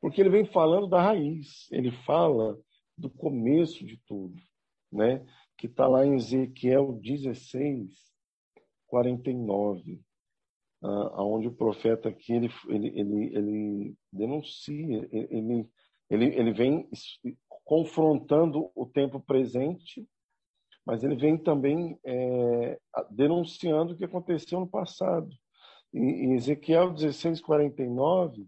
porque 0.00 0.20
ele 0.20 0.30
vem 0.30 0.44
falando 0.44 0.88
da 0.88 1.00
raiz, 1.00 1.70
ele 1.70 1.90
fala 2.04 2.58
do 2.96 3.10
começo 3.10 3.84
de 3.84 3.98
tudo, 4.06 4.36
né? 4.90 5.24
que 5.56 5.66
está 5.66 5.86
lá 5.86 6.04
em 6.04 6.14
Ezequiel 6.14 6.92
16, 7.00 8.12
49, 8.86 10.00
aonde 10.82 11.46
o 11.46 11.54
profeta 11.54 12.08
aqui 12.08 12.32
ele, 12.32 12.50
ele, 12.68 12.88
ele, 12.98 13.36
ele 13.36 13.94
denuncia, 14.12 15.08
ele, 15.12 15.68
ele, 16.10 16.24
ele 16.34 16.52
vem 16.52 16.88
confrontando 17.64 18.70
o 18.74 18.84
tempo 18.84 19.20
presente, 19.20 20.06
mas 20.84 21.04
ele 21.04 21.14
vem 21.14 21.36
também 21.36 21.98
é, 22.04 22.78
denunciando 23.10 23.92
o 23.92 23.96
que 23.96 24.04
aconteceu 24.04 24.60
no 24.60 24.66
passado. 24.66 25.30
E, 25.92 25.98
em 25.98 26.34
Ezequiel 26.34 26.92
16:49 26.92 28.46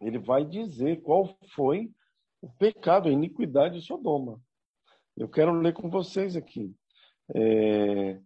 ele 0.00 0.18
vai 0.18 0.44
dizer 0.44 1.02
qual 1.02 1.36
foi 1.54 1.90
o 2.40 2.48
pecado, 2.48 3.08
a 3.08 3.12
iniquidade 3.12 3.80
de 3.80 3.84
Sodoma. 3.84 4.40
Eu 5.16 5.28
quero 5.28 5.52
ler 5.52 5.72
com 5.72 5.90
vocês 5.90 6.36
aqui 6.36 6.72
é, 7.34 8.20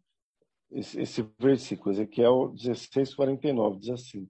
esse, 0.70 1.00
esse 1.00 1.22
versículo, 1.38 1.92
Ezequiel 1.92 2.48
16, 2.54 3.14
49, 3.14 3.78
diz 3.78 3.90
assim: 3.90 4.28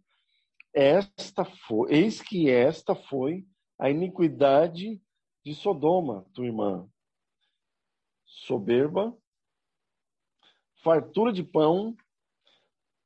Esta 0.74 1.44
foi, 1.44 1.92
eis 1.92 2.20
que 2.20 2.48
esta 2.50 2.94
foi 2.94 3.46
a 3.78 3.90
iniquidade 3.90 5.00
de 5.44 5.54
Sodoma, 5.54 6.24
tua 6.32 6.46
irmã. 6.46 6.88
Soberba, 8.34 9.16
fartura 10.82 11.32
de 11.32 11.44
pão, 11.44 11.96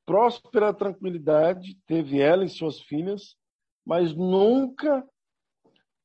próspera 0.06 0.72
tranquilidade 0.72 1.74
teve 1.86 2.20
ela 2.20 2.44
e 2.44 2.48
suas 2.48 2.80
filhas, 2.80 3.36
mas 3.84 4.14
nunca 4.14 5.06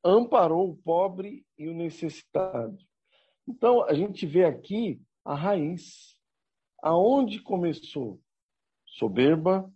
amparou 0.04 0.72
o 0.72 0.78
pobre 0.78 1.46
e 1.58 1.70
o 1.70 1.74
necessitado. 1.74 2.78
Então, 3.48 3.84
a 3.84 3.94
gente 3.94 4.26
vê 4.26 4.44
aqui 4.44 5.00
a 5.24 5.36
raiz. 5.36 6.20
Aonde 6.82 7.40
começou? 7.40 8.20
Soberba, 8.88 9.72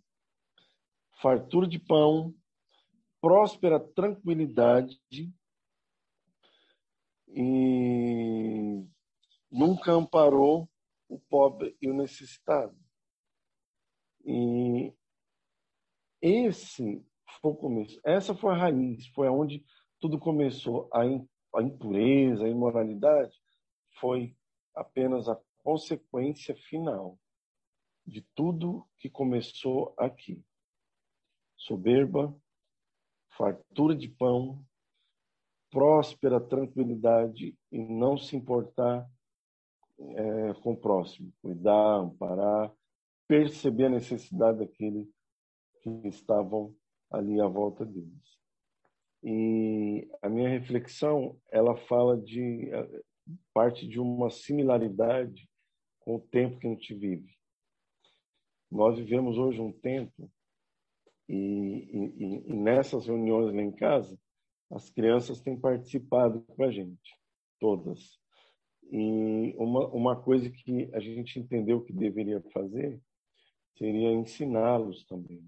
fartura 1.20 1.68
de 1.68 1.78
pão, 1.78 2.34
próspera 3.20 3.78
tranquilidade 3.78 5.00
e 7.28 8.84
nunca 9.56 9.90
amparou 9.90 10.68
o 11.08 11.18
pobre 11.18 11.74
e 11.80 11.88
o 11.88 11.94
necessitado. 11.94 12.76
E 14.22 14.92
esse 16.20 17.02
foi 17.40 17.52
o 17.52 17.56
começo. 17.56 17.98
Essa 18.04 18.34
foi 18.34 18.52
a 18.52 18.56
raiz, 18.56 19.06
foi 19.08 19.28
aonde 19.28 19.64
tudo 19.98 20.18
começou. 20.18 20.90
A 20.92 21.62
impureza, 21.62 22.44
a 22.44 22.50
imoralidade 22.50 23.34
foi 23.98 24.36
apenas 24.74 25.26
a 25.26 25.40
consequência 25.58 26.54
final 26.54 27.18
de 28.06 28.20
tudo 28.34 28.86
que 28.98 29.08
começou 29.08 29.94
aqui. 29.96 30.44
Soberba, 31.56 32.36
fartura 33.30 33.96
de 33.96 34.08
pão, 34.08 34.62
próspera 35.70 36.40
tranquilidade 36.40 37.56
e 37.72 37.78
não 37.78 38.18
se 38.18 38.36
importar 38.36 39.08
é, 39.98 40.54
com 40.62 40.72
o 40.72 40.76
próximo, 40.76 41.32
cuidar, 41.40 42.00
amparar, 42.00 42.72
perceber 43.26 43.86
a 43.86 43.90
necessidade 43.90 44.58
daquele 44.58 45.08
que 45.82 45.90
estavam 46.08 46.74
ali 47.10 47.40
à 47.40 47.46
volta 47.46 47.84
deles. 47.84 48.36
E 49.22 50.08
a 50.22 50.28
minha 50.28 50.48
reflexão, 50.48 51.36
ela 51.50 51.76
fala 51.76 52.16
de 52.16 52.70
parte 53.52 53.86
de 53.86 53.98
uma 53.98 54.30
similaridade 54.30 55.48
com 56.00 56.16
o 56.16 56.20
tempo 56.20 56.58
que 56.58 56.66
a 56.66 56.70
gente 56.70 56.94
vive. 56.94 57.36
Nós 58.70 58.98
vivemos 58.98 59.38
hoje 59.38 59.60
um 59.60 59.72
tempo 59.72 60.30
e, 61.28 61.34
e, 61.34 62.42
e 62.46 62.54
nessas 62.54 63.06
reuniões 63.06 63.52
lá 63.54 63.62
em 63.62 63.72
casa, 63.72 64.18
as 64.70 64.90
crianças 64.90 65.40
têm 65.40 65.58
participado 65.58 66.42
com 66.42 66.64
a 66.64 66.70
gente, 66.70 67.18
todas. 67.58 68.18
E 68.90 69.54
uma, 69.56 69.86
uma 69.88 70.16
coisa 70.16 70.48
que 70.48 70.88
a 70.92 71.00
gente 71.00 71.38
entendeu 71.38 71.80
que 71.80 71.92
deveria 71.92 72.40
fazer 72.52 73.00
seria 73.76 74.12
ensiná-los 74.12 75.04
também. 75.04 75.44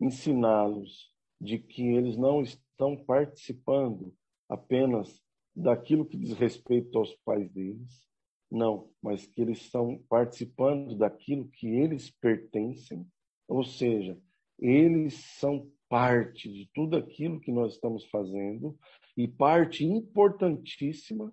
Ensiná-los 0.00 1.12
de 1.40 1.58
que 1.58 1.82
eles 1.82 2.16
não 2.16 2.42
estão 2.42 2.96
participando 2.96 4.14
apenas 4.48 5.20
daquilo 5.54 6.06
que 6.06 6.16
diz 6.16 6.32
respeito 6.32 6.96
aos 6.98 7.14
pais 7.24 7.50
deles, 7.50 8.08
não, 8.50 8.90
mas 9.02 9.26
que 9.26 9.42
eles 9.42 9.58
estão 9.58 10.02
participando 10.08 10.96
daquilo 10.96 11.48
que 11.48 11.66
eles 11.68 12.10
pertencem, 12.10 13.06
ou 13.46 13.62
seja, 13.62 14.18
eles 14.58 15.14
são 15.14 15.70
parte 15.88 16.50
de 16.50 16.68
tudo 16.74 16.96
aquilo 16.96 17.40
que 17.40 17.52
nós 17.52 17.74
estamos 17.74 18.04
fazendo 18.06 18.78
e 19.16 19.26
parte 19.26 19.84
importantíssima. 19.84 21.32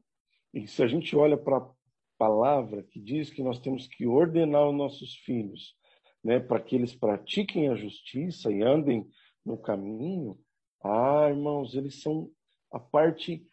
E 0.56 0.68
se 0.68 0.82
a 0.82 0.88
gente 0.88 1.16
olha 1.18 1.38
para 1.38 1.58
a 1.58 1.70
palavra 2.18 2.82
que 2.82 3.00
diz 3.00 3.30
que 3.30 3.44
nós 3.44 3.60
temos 3.60 3.88
que 3.90 4.08
ordenar 4.08 4.70
os 4.70 4.76
nossos 4.76 5.14
filhos, 5.18 5.76
né, 6.24 6.40
para 6.40 6.62
que 6.62 6.76
eles 6.76 6.96
pratiquem 6.96 7.68
a 7.68 7.76
justiça 7.76 8.50
e 8.50 8.64
andem 8.64 9.06
no 9.46 9.58
caminho, 9.58 10.40
ah, 10.82 11.28
irmãos, 11.30 11.76
eles 11.76 12.02
são 12.02 12.32
a 12.72 12.80
parte 12.80 13.46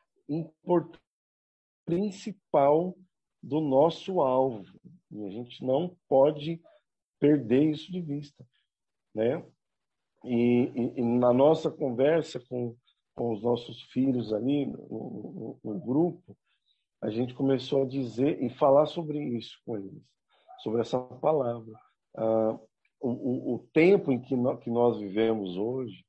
principal 1.84 2.96
do 3.42 3.60
nosso 3.60 4.20
alvo. 4.20 4.64
E 5.10 5.24
a 5.24 5.30
gente 5.30 5.64
não 5.64 5.96
pode 6.08 6.62
perder 7.18 7.70
isso 7.70 7.90
de 7.90 8.00
vista. 8.00 8.46
Né? 9.14 9.44
E, 10.24 10.70
e, 10.74 11.00
e 11.00 11.02
na 11.02 11.32
nossa 11.32 11.70
conversa 11.70 12.38
com, 12.48 12.76
com 13.14 13.32
os 13.32 13.42
nossos 13.42 13.82
filhos 13.90 14.32
ali 14.32 14.66
no, 14.66 14.78
no, 14.88 15.60
no, 15.64 15.80
grupo, 15.80 16.36
a 17.02 17.10
gente 17.10 17.34
começou 17.34 17.82
a 17.82 17.86
dizer 17.86 18.40
e 18.40 18.48
falar 18.48 18.86
sobre 18.86 19.18
isso 19.36 19.58
com 19.66 19.76
eles, 19.76 20.02
sobre 20.62 20.80
essa 20.80 20.98
palavra. 20.98 21.72
Ah, 22.16 22.58
o, 23.00 23.54
o, 23.54 23.58
tempo 23.72 24.12
em 24.12 24.20
que, 24.20 24.36
no, 24.36 24.56
que 24.56 24.70
nós 24.70 24.98
vivemos 24.98 25.56
hoje, 25.56 26.04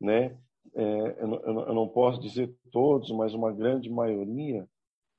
né, 0.00 0.38
é, 0.74 1.16
eu, 1.22 1.28
não, 1.28 1.40
eu, 1.42 1.74
não 1.74 1.88
posso 1.88 2.18
dizer 2.18 2.54
todos, 2.72 3.10
mas 3.10 3.34
uma 3.34 3.52
grande 3.52 3.90
maioria 3.90 4.66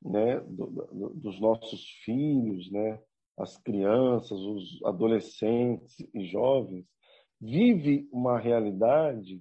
né, 0.02 0.40
do, 0.40 0.66
do, 0.68 1.10
dos 1.14 1.40
nossos 1.40 1.86
filhos, 2.04 2.72
né, 2.72 3.00
as 3.38 3.58
crianças, 3.58 4.40
os 4.40 4.84
adolescentes 4.84 5.96
e 6.14 6.26
jovens, 6.26 6.86
vive 7.40 8.10
uma 8.12 8.40
realidade 8.40 9.40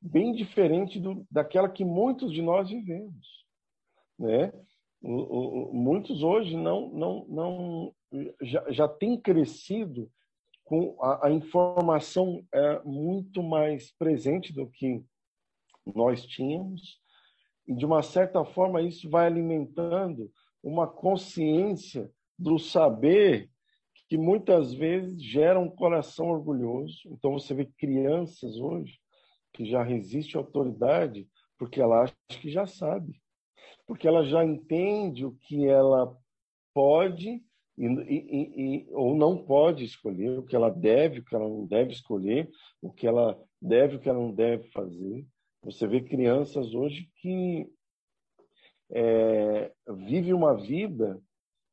bem 0.00 0.32
diferente 0.32 0.98
do, 0.98 1.24
daquela 1.30 1.68
que 1.68 1.84
muitos 1.84 2.32
de 2.32 2.42
nós 2.42 2.68
vivemos, 2.68 3.44
né? 4.18 4.52
O, 5.02 5.70
o, 5.70 5.74
muitos 5.74 6.22
hoje 6.22 6.56
não 6.56 6.90
não 6.90 7.26
não 7.28 7.94
já, 8.42 8.70
já 8.70 8.88
têm 8.88 9.18
crescido 9.18 10.10
com 10.64 10.96
a, 11.02 11.26
a 11.26 11.30
informação 11.32 12.44
é, 12.52 12.80
muito 12.84 13.42
mais 13.42 13.92
presente 13.92 14.52
do 14.52 14.68
que 14.68 15.02
nós 15.94 16.24
tínhamos, 16.24 17.00
e 17.66 17.74
de 17.74 17.84
uma 17.84 18.02
certa 18.02 18.44
forma 18.44 18.82
isso 18.82 19.08
vai 19.08 19.26
alimentando 19.26 20.30
uma 20.62 20.86
consciência 20.86 22.10
do 22.38 22.58
saber 22.58 23.50
que 24.08 24.18
muitas 24.18 24.74
vezes 24.74 25.22
gera 25.22 25.58
um 25.58 25.70
coração 25.70 26.30
orgulhoso. 26.30 26.98
Então 27.06 27.32
você 27.32 27.54
vê 27.54 27.64
crianças 27.64 28.56
hoje 28.56 28.98
que 29.52 29.64
já 29.64 29.82
resistem 29.82 30.40
à 30.40 30.44
autoridade 30.44 31.28
porque 31.58 31.80
ela 31.80 32.02
acha 32.02 32.14
que 32.40 32.50
já 32.50 32.66
sabe, 32.66 33.20
porque 33.90 34.06
ela 34.06 34.22
já 34.22 34.44
entende 34.44 35.26
o 35.26 35.32
que 35.32 35.66
ela 35.66 36.16
pode 36.72 37.42
e, 37.76 37.86
e, 37.86 38.86
e, 38.86 38.88
ou 38.92 39.16
não 39.16 39.36
pode 39.36 39.82
escolher, 39.82 40.38
o 40.38 40.44
que 40.44 40.54
ela 40.54 40.70
deve, 40.70 41.18
o 41.18 41.24
que 41.24 41.34
ela 41.34 41.48
não 41.48 41.66
deve 41.66 41.90
escolher, 41.90 42.48
o 42.80 42.92
que 42.92 43.04
ela 43.04 43.36
deve, 43.60 43.96
o 43.96 43.98
que 43.98 44.08
ela 44.08 44.20
não 44.20 44.32
deve 44.32 44.68
fazer. 44.68 45.26
Você 45.64 45.88
vê 45.88 46.00
crianças 46.00 46.72
hoje 46.72 47.10
que 47.16 47.68
é, 48.92 49.72
vivem 50.06 50.34
uma 50.34 50.54
vida 50.54 51.20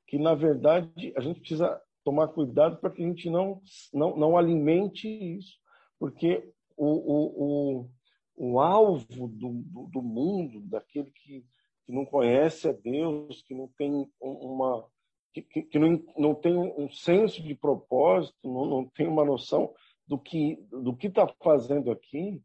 que, 0.07 0.17
na 0.17 0.33
verdade, 0.33 1.13
a 1.15 1.21
gente 1.21 1.39
precisa 1.39 1.79
tomar 2.03 2.29
cuidado 2.29 2.77
para 2.77 2.89
que 2.89 3.03
a 3.03 3.07
gente 3.07 3.29
não, 3.29 3.61
não, 3.93 4.17
não 4.17 4.35
alimente 4.35 5.07
isso, 5.07 5.55
porque 5.99 6.51
o, 6.75 6.87
o, 6.87 7.83
o, 7.85 7.89
o 8.37 8.59
alvo 8.59 9.05
do, 9.27 9.49
do, 9.49 9.87
do, 9.93 10.01
mundo, 10.01 10.61
daquele 10.61 11.11
que, 11.11 11.45
que 11.87 11.91
não 11.91 12.05
conhece 12.05 12.67
a 12.69 12.71
Deus, 12.71 13.41
que 13.41 13.55
não 13.55 13.67
tem 13.69 14.07
uma 14.21 14.85
que, 15.33 15.41
que 15.41 15.79
não, 15.79 16.03
não 16.17 16.35
tem 16.35 16.55
um 16.55 16.89
senso 16.91 17.41
de 17.41 17.55
propósito, 17.55 18.37
não, 18.43 18.65
não 18.65 18.85
tem 18.85 19.07
uma 19.07 19.25
noção 19.25 19.73
do 20.05 20.19
que 20.19 20.57
do 20.69 20.95
que 20.95 21.07
está 21.07 21.27
fazendo 21.41 21.89
aqui, 21.91 22.39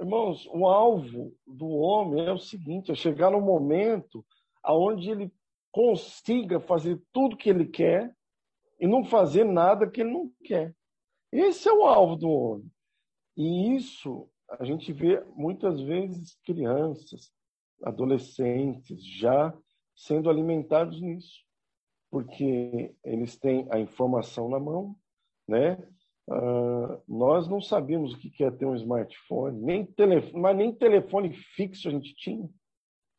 Irmãos, 0.00 0.46
o 0.46 0.66
alvo 0.66 1.36
do 1.46 1.68
homem 1.68 2.26
é 2.26 2.32
o 2.32 2.38
seguinte: 2.38 2.90
é 2.90 2.94
chegar 2.94 3.30
no 3.30 3.40
momento 3.40 4.24
aonde 4.62 5.10
ele 5.10 5.32
consiga 5.70 6.60
fazer 6.60 7.00
tudo 7.12 7.36
que 7.36 7.50
ele 7.50 7.66
quer 7.66 8.14
e 8.80 8.86
não 8.86 9.04
fazer 9.04 9.44
nada 9.44 9.88
que 9.88 10.00
ele 10.00 10.12
não 10.12 10.30
quer. 10.42 10.74
Esse 11.30 11.68
é 11.68 11.72
o 11.72 11.84
alvo 11.84 12.16
do 12.16 12.30
homem. 12.30 12.70
E 13.36 13.76
isso 13.76 14.28
a 14.48 14.64
gente 14.64 14.92
vê 14.92 15.22
muitas 15.34 15.80
vezes 15.80 16.38
crianças 16.44 17.32
adolescentes 17.82 19.04
já 19.04 19.56
sendo 19.94 20.28
alimentados 20.28 21.00
nisso, 21.00 21.40
porque 22.10 22.94
eles 23.04 23.36
têm 23.36 23.66
a 23.70 23.78
informação 23.78 24.48
na 24.48 24.58
mão, 24.58 24.96
né? 25.48 25.76
Uh, 26.26 27.02
nós 27.06 27.46
não 27.48 27.60
sabíamos 27.60 28.14
o 28.14 28.18
que 28.18 28.42
é 28.42 28.50
ter 28.50 28.64
um 28.64 28.74
smartphone, 28.76 29.60
nem 29.60 29.84
telefone, 29.84 30.40
mas 30.40 30.56
nem 30.56 30.72
telefone 30.72 31.34
fixo 31.34 31.88
a 31.88 31.90
gente 31.90 32.14
tinha. 32.14 32.48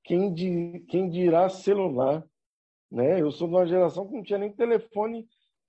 Quem, 0.03 0.33
di, 0.33 0.83
quem 0.87 1.09
dirá 1.09 1.47
celular? 1.47 2.25
Né? 2.91 3.21
Eu 3.21 3.31
sou 3.31 3.47
de 3.47 3.53
uma 3.53 3.65
geração 3.65 4.07
que 4.07 4.15
não 4.15 4.23
tinha 4.23 4.39
nem 4.39 4.51
telefone 4.51 5.27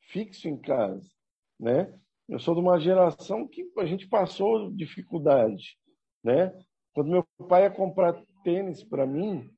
fixo 0.09 0.49
em 0.49 0.57
casa. 0.57 1.11
Né? 1.59 1.93
Eu 2.29 2.39
sou 2.39 2.55
de 2.55 2.61
uma 2.61 2.79
geração 2.79 3.47
que 3.47 3.71
a 3.79 3.85
gente 3.85 4.07
passou 4.09 4.71
dificuldade. 4.73 5.79
Né? 6.25 6.53
Quando 6.95 7.11
meu 7.11 7.25
pai 7.49 7.63
ia 7.65 7.71
comprar 7.71 8.23
tênis 8.47 8.85
para 8.85 9.05
mim, 9.05 9.51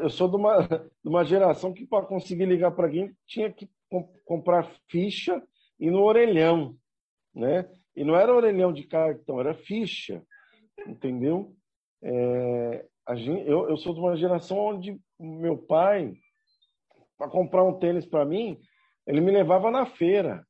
eu 0.00 0.08
sou 0.08 0.28
de 0.28 0.36
uma, 0.36 0.62
de 0.68 1.08
uma 1.08 1.24
geração 1.24 1.72
que 1.74 1.84
para 1.84 2.06
conseguir 2.06 2.46
ligar 2.46 2.70
para 2.70 2.86
alguém 2.86 3.12
tinha 3.26 3.52
que 3.52 3.68
comp 3.90 4.08
comprar 4.24 4.70
ficha 4.88 5.42
e 5.80 5.90
no 5.90 6.02
orelhão, 6.02 6.76
né? 7.34 7.68
E 7.96 8.04
não 8.04 8.14
era 8.14 8.32
orelhão 8.32 8.72
de 8.72 8.84
cartão, 8.84 9.40
era 9.40 9.52
ficha, 9.52 10.22
entendeu? 10.86 11.56
É, 12.00 12.86
gente, 13.16 13.48
eu, 13.48 13.68
eu 13.68 13.76
sou 13.76 13.92
de 13.92 13.98
uma 13.98 14.16
geração 14.16 14.58
onde 14.58 14.96
meu 15.18 15.58
pai, 15.58 16.14
para 17.18 17.28
comprar 17.28 17.64
um 17.64 17.80
tênis 17.80 18.06
para 18.06 18.24
mim, 18.24 18.60
ele 19.08 19.20
me 19.20 19.32
levava 19.32 19.72
na 19.72 19.86
feira 19.86 20.46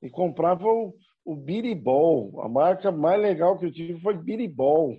e 0.00 0.08
comprava 0.08 0.68
o, 0.68 0.94
o 1.24 1.34
Biribol. 1.34 2.40
A 2.42 2.48
marca 2.48 2.92
mais 2.92 3.20
legal 3.20 3.58
que 3.58 3.66
eu 3.66 3.72
tive 3.72 4.00
foi 4.00 4.16
Biribol, 4.16 4.96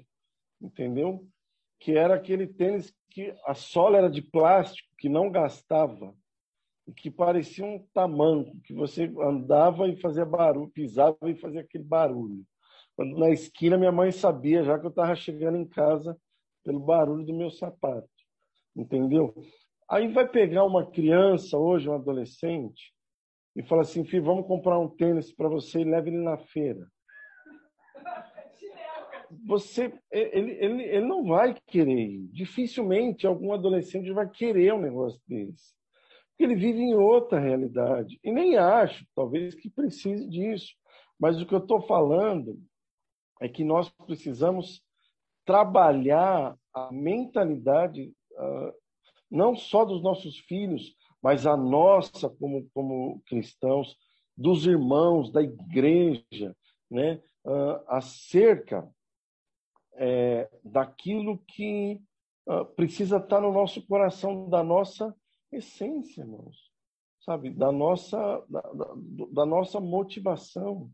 entendeu? 0.62 1.28
Que 1.80 1.98
era 1.98 2.16
aquele 2.16 2.48
tênis 2.48 2.94
que 3.10 3.34
a 3.46 3.54
sola 3.54 3.98
era 3.98 4.10
de 4.10 4.22
plástico, 4.22 4.90
que 4.98 5.10
não 5.10 5.32
gastava, 5.32 6.14
e 6.88 6.94
que 6.94 7.10
parecia 7.10 7.66
um 7.66 7.86
tamanco, 7.94 8.60
que 8.62 8.74
você 8.74 9.12
andava 9.22 9.88
e 9.88 10.00
fazia 10.02 10.26
barulho, 10.26 10.72
pisava 10.72 11.18
e 11.24 11.36
fazia 11.36 11.62
aquele 11.62 11.84
barulho. 11.84 12.44
Quando 12.96 13.18
na 13.18 13.30
esquina 13.30 13.78
minha 13.78 13.92
mãe 13.92 14.12
sabia 14.12 14.64
já 14.64 14.78
que 14.78 14.86
eu 14.86 14.90
estava 14.90 15.16
chegando 15.16 15.58
em 15.58 15.68
casa 15.68 16.18
pelo 16.64 16.80
barulho 16.80 17.26
do 17.26 17.34
meu 17.34 17.50
sapato, 17.50 18.10
entendeu? 18.76 19.34
Aí 19.90 20.08
vai 20.08 20.28
pegar 20.28 20.66
uma 20.66 20.86
criança 20.86 21.58
hoje, 21.58 21.90
um 21.90 21.94
adolescente, 21.94 22.94
e 23.56 23.64
fala 23.64 23.82
assim, 23.82 24.06
filho, 24.06 24.24
vamos 24.24 24.48
comprar 24.48 24.78
um 24.80 24.88
tênis 24.88 25.34
para 25.34 25.48
você 25.48 25.82
e 25.82 25.84
leve 25.84 26.10
ele 26.10 26.24
na 26.24 26.38
feira. 26.38 26.88
Você, 29.46 29.94
ele, 30.12 30.52
ele, 30.52 30.84
ele 30.84 31.06
não 31.06 31.24
vai 31.24 31.56
querer. 31.68 32.20
Dificilmente 32.32 33.28
algum 33.28 33.54
adolescente 33.54 34.12
vai 34.12 34.30
querer 34.30 34.74
um 34.74 34.82
negócio 34.82 35.20
desse. 35.28 35.74
Porque 36.30 36.44
ele 36.44 36.56
vive 36.56 36.80
em 36.80 36.96
outra 36.96 37.40
realidade. 37.40 38.20
E 38.24 38.32
nem 38.32 38.58
acho, 38.58 39.06
talvez, 39.16 39.54
que 39.56 39.70
precise 39.70 40.28
disso. 40.28 40.74
Mas 41.20 41.42
o 41.42 41.46
que 41.46 41.54
eu 41.54 41.60
estou 41.60 41.82
falando 41.82 42.60
é 43.42 43.50
que 43.50 43.64
nós 43.64 43.90
precisamos 44.06 44.82
trabalhar 45.46 46.56
a 46.74 46.92
mentalidade 46.92 48.14
uh, 48.32 48.74
não 49.30 49.56
só 49.56 49.84
dos 49.84 50.02
nossos 50.02 50.38
filhos, 50.40 50.96
mas 51.22 51.46
a 51.46 51.56
nossa 51.56 52.30
como, 52.30 52.70
como 52.74 53.22
cristãos, 53.26 53.98
dos 54.36 54.66
irmãos, 54.66 55.32
da 55.32 55.42
igreja, 55.42 56.56
né? 56.90 57.22
Uh, 57.46 57.82
acerca 57.88 58.88
é, 60.00 60.50
daquilo 60.64 61.38
que 61.40 62.02
uh, 62.48 62.66
precisa 62.76 63.18
estar 63.18 63.42
no 63.42 63.52
nosso 63.52 63.86
coração, 63.86 64.50
da 64.50 64.64
nossa 64.64 65.14
essência, 65.52 66.22
irmãos, 66.22 66.72
sabe? 67.20 67.50
Da 67.50 67.70
nossa, 67.70 68.18
da, 68.50 68.62
da, 68.62 68.96
da 69.34 69.46
nossa 69.46 69.80
motivação, 69.82 70.90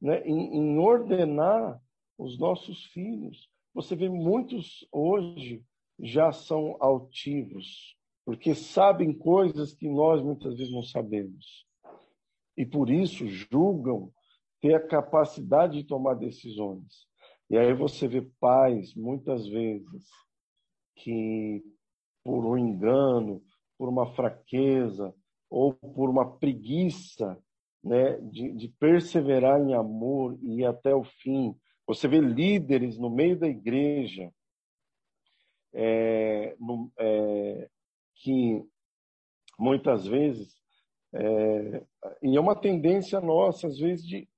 né? 0.00 0.22
Em, 0.26 0.56
em 0.56 0.78
ordenar 0.78 1.80
os 2.18 2.36
nossos 2.36 2.84
filhos, 2.86 3.48
você 3.72 3.94
vê 3.94 4.08
muitos 4.08 4.86
hoje 4.90 5.64
já 6.00 6.32
são 6.32 6.76
altivos, 6.80 7.96
porque 8.24 8.54
sabem 8.54 9.12
coisas 9.12 9.72
que 9.72 9.88
nós 9.88 10.20
muitas 10.20 10.56
vezes 10.56 10.72
não 10.72 10.82
sabemos. 10.82 11.64
E 12.56 12.66
por 12.66 12.90
isso 12.90 13.26
julgam 13.28 14.12
ter 14.60 14.74
a 14.74 14.86
capacidade 14.86 15.78
de 15.78 15.84
tomar 15.84 16.14
decisões. 16.14 17.07
E 17.50 17.56
aí 17.56 17.72
você 17.72 18.06
vê 18.06 18.22
pais, 18.40 18.94
muitas 18.94 19.46
vezes, 19.46 20.06
que 20.96 21.62
por 22.22 22.44
um 22.44 22.58
engano, 22.58 23.42
por 23.78 23.88
uma 23.88 24.14
fraqueza 24.14 25.14
ou 25.48 25.72
por 25.72 26.10
uma 26.10 26.38
preguiça 26.38 27.38
né, 27.82 28.18
de, 28.20 28.52
de 28.52 28.68
perseverar 28.68 29.60
em 29.60 29.74
amor 29.74 30.38
e 30.42 30.60
ir 30.60 30.66
até 30.66 30.94
o 30.94 31.04
fim, 31.04 31.56
você 31.86 32.06
vê 32.06 32.20
líderes 32.20 32.98
no 32.98 33.08
meio 33.08 33.38
da 33.38 33.48
igreja 33.48 34.30
é, 35.72 36.54
no, 36.60 36.92
é, 36.98 37.68
que 38.16 38.62
muitas 39.58 40.06
vezes, 40.06 40.54
é, 41.14 41.82
e 42.22 42.36
é 42.36 42.40
uma 42.40 42.54
tendência 42.54 43.20
nossa, 43.20 43.68
às 43.68 43.78
vezes, 43.78 44.06
de 44.06 44.28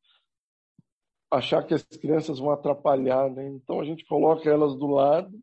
achar 1.30 1.62
que 1.64 1.74
as 1.74 1.82
crianças 1.82 2.38
vão 2.38 2.50
atrapalhar, 2.50 3.30
né? 3.30 3.46
Então 3.48 3.80
a 3.80 3.84
gente 3.84 4.04
coloca 4.06 4.50
elas 4.50 4.74
do 4.74 4.86
lado 4.86 5.38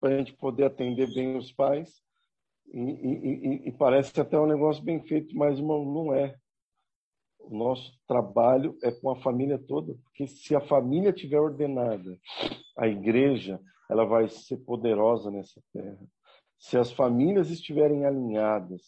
para 0.00 0.14
a 0.14 0.18
gente 0.18 0.32
poder 0.34 0.64
atender 0.64 1.12
bem 1.14 1.36
os 1.36 1.52
pais 1.52 2.02
e, 2.72 2.78
e, 2.78 3.12
e, 3.12 3.68
e, 3.68 3.72
parece 3.72 4.20
até 4.20 4.38
um 4.38 4.46
negócio 4.46 4.82
bem 4.82 5.02
feito, 5.02 5.36
mas 5.36 5.58
não 5.60 6.14
é. 6.14 6.36
O 7.40 7.56
nosso 7.56 7.92
trabalho 8.06 8.76
é 8.82 8.92
com 8.92 9.10
a 9.10 9.16
família 9.16 9.58
toda, 9.58 9.94
porque 10.04 10.26
se 10.26 10.54
a 10.54 10.60
família 10.60 11.10
estiver 11.10 11.40
ordenada, 11.40 12.16
a 12.76 12.86
igreja 12.86 13.60
ela 13.90 14.04
vai 14.04 14.28
ser 14.28 14.58
poderosa 14.58 15.30
nessa 15.30 15.60
terra. 15.72 15.98
Se 16.58 16.78
as 16.78 16.92
famílias 16.92 17.50
estiverem 17.50 18.04
alinhadas, 18.04 18.82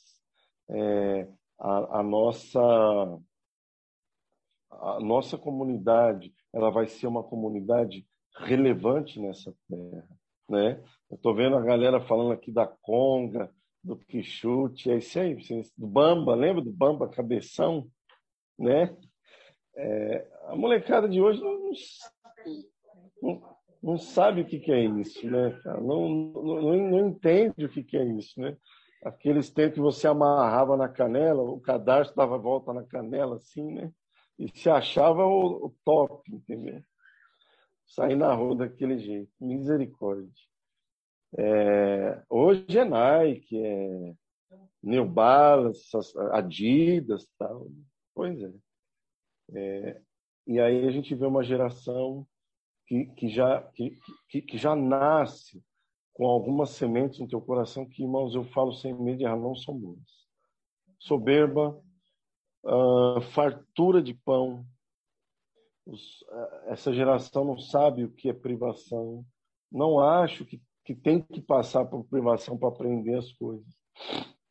é, 0.69 1.29
a, 1.59 1.99
a, 1.99 2.03
nossa 2.03 2.61
a 4.71 5.01
nossa 5.01 5.37
comunidade 5.37 6.33
ela 6.53 6.71
vai 6.71 6.87
ser 6.87 7.07
uma 7.07 7.23
comunidade 7.23 8.07
relevante 8.38 9.21
nessa 9.21 9.55
terra, 9.69 10.09
né? 10.49 10.83
Eu 11.11 11.17
estou 11.17 11.35
vendo 11.35 11.57
a 11.57 11.62
galera 11.62 12.01
falando 12.01 12.33
aqui 12.33 12.51
da 12.51 12.67
conga, 12.67 13.51
do 13.83 13.97
quichute, 13.97 14.91
é 14.91 14.99
isso 14.99 15.19
aí, 15.19 15.37
do 15.77 15.87
bamba, 15.87 16.35
lembra 16.35 16.62
do 16.62 16.73
bamba 16.73 17.09
cabeção? 17.09 17.88
né? 18.59 18.97
É, 19.77 20.27
a 20.49 20.57
molecada 20.57 21.09
de 21.09 21.21
hoje 21.21 21.41
não, 21.41 21.71
não, 23.23 23.57
não, 23.83 23.99
sabe 23.99 24.43
o 24.43 24.47
que, 24.47 24.61
que 24.61 24.71
é 24.71 24.85
isso, 24.85 25.27
né? 25.29 25.59
Não, 25.65 26.09
não, 26.09 26.91
não 26.91 27.09
entende 27.09 27.65
o 27.65 27.69
que, 27.69 27.83
que 27.83 27.97
é 27.97 28.05
isso, 28.05 28.41
né? 28.41 28.57
Aqueles 29.05 29.51
tempos 29.51 29.75
que 29.75 29.81
você 29.81 30.07
amarrava 30.07 30.77
na 30.77 30.88
canela, 30.88 31.43
o 31.43 31.61
cadarço 31.61 32.15
dava 32.15 32.38
volta 32.38 32.73
na 32.73 32.85
canela, 32.85 33.37
assim, 33.37 33.73
né? 33.73 33.91
E 34.42 34.59
se 34.59 34.68
achava 34.68 35.24
o, 35.24 35.66
o 35.66 35.74
top, 35.85 36.35
entendeu? 36.35 36.83
Sair 37.87 38.16
na 38.16 38.35
rua 38.35 38.57
daquele 38.57 38.98
jeito. 38.98 39.31
Misericórdia. 39.40 40.33
É, 41.38 42.20
hoje 42.28 42.76
é 42.76 42.85
Nike, 42.85 43.57
é 43.57 44.14
New 44.83 45.07
Balance, 45.07 45.96
Adidas 46.33 47.31
tal. 47.38 47.68
Pois 48.12 48.42
é. 48.42 48.52
é. 49.55 50.02
E 50.48 50.59
aí 50.59 50.88
a 50.88 50.90
gente 50.90 51.14
vê 51.14 51.24
uma 51.24 51.44
geração 51.44 52.26
que, 52.88 53.07
que, 53.14 53.28
já, 53.28 53.62
que, 53.74 53.96
que, 54.28 54.42
que 54.42 54.59
já 54.59 54.74
nasce 54.74 55.62
com 56.14 56.26
algumas 56.26 56.70
sementes 56.70 57.20
no 57.20 57.28
teu 57.28 57.40
coração 57.40 57.88
que, 57.88 58.02
irmãos, 58.02 58.35
eu 58.35 58.42
falo 58.46 58.72
sem 58.72 58.92
medo 58.92 59.18
de 59.18 59.24
errar, 59.24 59.37
não 59.37 59.55
são 59.55 59.78
boas. 59.78 60.26
Soberba, 60.98 61.81
uh, 62.64 63.20
fartura 63.33 64.03
de 64.03 64.14
pão. 64.14 64.64
Os, 65.87 66.22
uh, 66.22 66.68
essa 66.68 66.92
geração 66.92 67.44
não 67.44 67.59
sabe 67.59 68.05
o 68.05 68.11
que 68.11 68.29
é 68.29 68.33
privação. 68.33 69.25
Não 69.70 70.01
acho 70.01 70.44
que, 70.44 70.61
que 70.85 70.94
tem 70.94 71.20
que 71.20 71.40
passar 71.40 71.85
por 71.87 72.05
privação 72.05 72.59
para 72.59 72.68
aprender 72.68 73.16
as 73.16 73.33
coisas. 73.33 73.66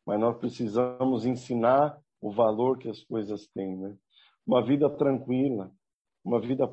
Mas 0.06 0.18
nós 0.18 0.36
precisamos 0.38 1.24
ensinar 1.24 1.98
o 2.20 2.30
valor 2.30 2.78
que 2.78 2.88
as 2.88 3.02
coisas 3.02 3.46
têm, 3.48 3.76
né? 3.76 3.96
Uma 4.46 4.64
vida 4.64 4.90
tranquila, 4.90 5.72
uma 6.24 6.40
vida 6.40 6.68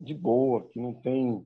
de 0.00 0.14
boa, 0.14 0.68
que 0.68 0.80
não 0.80 0.92
tem 0.94 1.44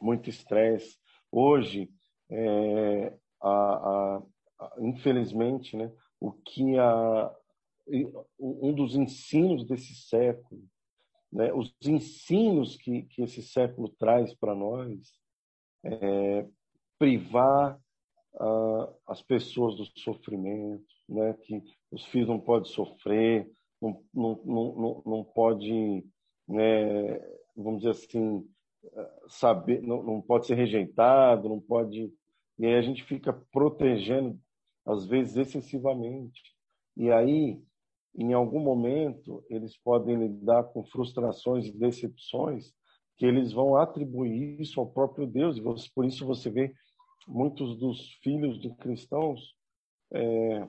muito 0.00 0.30
estresse. 0.30 0.98
Hoje, 1.30 1.90
é, 2.30 3.14
a, 3.40 3.50
a, 3.50 4.22
a, 4.58 4.72
infelizmente, 4.80 5.76
né, 5.76 5.92
o 6.18 6.32
que 6.32 6.78
a, 6.78 7.34
um 8.38 8.72
dos 8.72 8.94
ensinos 8.94 9.64
desse 9.64 9.94
século, 9.94 10.62
né, 11.32 11.52
os 11.52 11.74
ensinos 11.84 12.76
que, 12.76 13.02
que 13.02 13.22
esse 13.22 13.42
século 13.42 13.88
traz 13.88 14.34
para 14.34 14.54
nós, 14.54 15.12
é, 15.84 16.46
privar 16.98 17.80
uh, 18.34 18.94
as 19.06 19.22
pessoas 19.22 19.76
do 19.76 19.84
sofrimento, 19.98 20.84
né? 21.08 21.34
que 21.42 21.62
os 21.90 22.04
filhos 22.06 22.28
não 22.28 22.38
podem 22.38 22.70
sofrer, 22.70 23.50
não, 23.80 24.02
não, 24.12 24.40
não, 24.44 25.02
não 25.06 25.24
pode, 25.24 26.04
né, 26.46 27.18
vamos 27.56 27.80
dizer 27.80 27.90
assim, 27.90 28.46
saber, 29.28 29.82
não, 29.82 30.02
não 30.02 30.20
pode 30.20 30.46
ser 30.46 30.54
rejeitado, 30.54 31.48
não 31.48 31.60
pode. 31.60 32.12
E 32.58 32.66
aí 32.66 32.74
a 32.74 32.82
gente 32.82 33.02
fica 33.04 33.32
protegendo, 33.52 34.38
às 34.84 35.06
vezes 35.06 35.36
excessivamente. 35.36 36.40
E 36.96 37.10
aí, 37.10 37.58
em 38.14 38.32
algum 38.32 38.60
momento, 38.60 39.44
eles 39.48 39.76
podem 39.76 40.16
lidar 40.16 40.64
com 40.64 40.84
frustrações 40.84 41.66
e 41.66 41.78
decepções 41.78 42.72
que 43.16 43.26
eles 43.26 43.52
vão 43.52 43.76
atribuir 43.76 44.60
isso 44.60 44.80
ao 44.80 44.90
próprio 44.90 45.26
Deus. 45.26 45.58
E 45.58 45.90
por 45.94 46.04
isso 46.04 46.26
você 46.26 46.50
vê 46.50 46.72
muitos 47.28 47.78
dos 47.78 48.14
filhos 48.22 48.60
de 48.60 48.74
cristãos 48.76 49.54
é, 50.12 50.68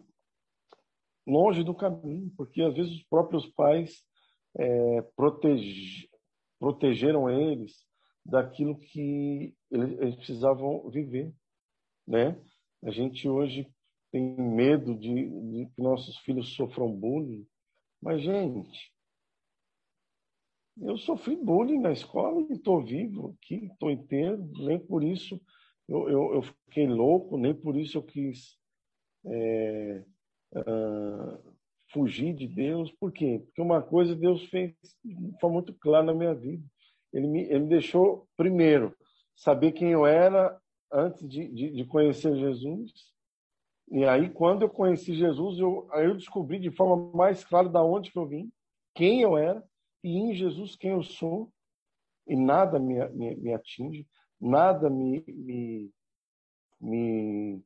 longe 1.26 1.64
do 1.64 1.74
caminho, 1.74 2.32
porque 2.36 2.62
às 2.62 2.74
vezes 2.76 2.94
os 2.94 3.04
próprios 3.04 3.46
pais 3.48 4.04
é, 4.58 5.02
protege, 5.16 6.10
protegeram 6.60 7.30
eles 7.30 7.86
daquilo 8.26 8.78
que 8.78 9.56
eles, 9.72 10.00
eles, 10.00 10.16
precisavam 10.16 10.90
viver, 10.90 11.34
né? 12.08 12.40
A 12.84 12.92
gente 12.92 13.28
hoje 13.28 13.68
tem 14.12 14.36
medo 14.36 14.96
de, 14.96 15.14
de 15.14 15.66
que 15.74 15.82
nossos 15.82 16.18
filhos 16.20 16.54
sofram 16.54 16.92
bullying, 16.92 17.48
mas 18.02 18.22
gente, 18.22 18.92
eu 20.82 20.98
sofri 20.98 21.36
bullying 21.36 21.80
na 21.80 21.92
escola 21.92 22.42
e 22.50 22.54
estou 22.54 22.84
vivo 22.84 23.36
aqui, 23.38 23.68
estou 23.68 23.92
inteiro, 23.92 24.52
nem 24.60 24.80
por 24.80 25.04
isso 25.04 25.40
eu, 25.88 26.10
eu, 26.10 26.34
eu, 26.36 26.42
fiquei 26.42 26.88
louco, 26.88 27.38
nem 27.38 27.54
por 27.54 27.76
isso 27.76 27.98
eu 27.98 28.04
quis 28.04 28.58
é, 29.26 30.06
uh, 30.56 31.56
fugir 31.92 32.34
de 32.34 32.48
Deus. 32.48 32.90
Por 32.94 33.12
quê? 33.12 33.42
Porque 33.46 33.62
uma 33.62 33.82
coisa 33.82 34.16
Deus 34.16 34.46
fez 34.46 34.74
foi 35.40 35.52
muito 35.52 35.74
claro 35.74 36.06
na 36.06 36.14
minha 36.14 36.34
vida. 36.34 36.64
Ele 37.12 37.28
me, 37.28 37.42
ele 37.44 37.60
me 37.60 37.68
deixou, 37.68 38.26
primeiro, 38.38 38.96
saber 39.36 39.74
quem 39.74 39.92
eu 39.92 40.06
era 40.06 40.58
antes 40.92 41.28
de, 41.28 41.48
de, 41.50 41.72
de, 41.72 41.86
conhecer 41.86 42.38
Jesus. 42.38 43.11
E 43.92 44.06
aí, 44.06 44.30
quando 44.30 44.62
eu 44.62 44.70
conheci 44.70 45.14
Jesus, 45.14 45.60
eu, 45.60 45.86
eu 45.94 46.16
descobri 46.16 46.58
de 46.58 46.72
forma 46.72 47.12
mais 47.14 47.44
clara 47.44 47.68
da 47.68 47.84
onde 47.84 48.10
que 48.10 48.18
eu 48.18 48.26
vim, 48.26 48.50
quem 48.96 49.22
eu 49.22 49.38
era, 49.38 49.62
e 50.02 50.18
em 50.18 50.34
Jesus 50.34 50.78
quem 50.78 50.92
eu 50.92 51.04
sou. 51.04 51.52
E 52.26 52.36
nada 52.36 52.80
me, 52.80 53.06
me, 53.10 53.36
me 53.36 53.54
atinge, 53.54 54.08
nada 54.40 54.90
me, 54.90 55.22
me, 55.28 55.92
me 56.80 57.62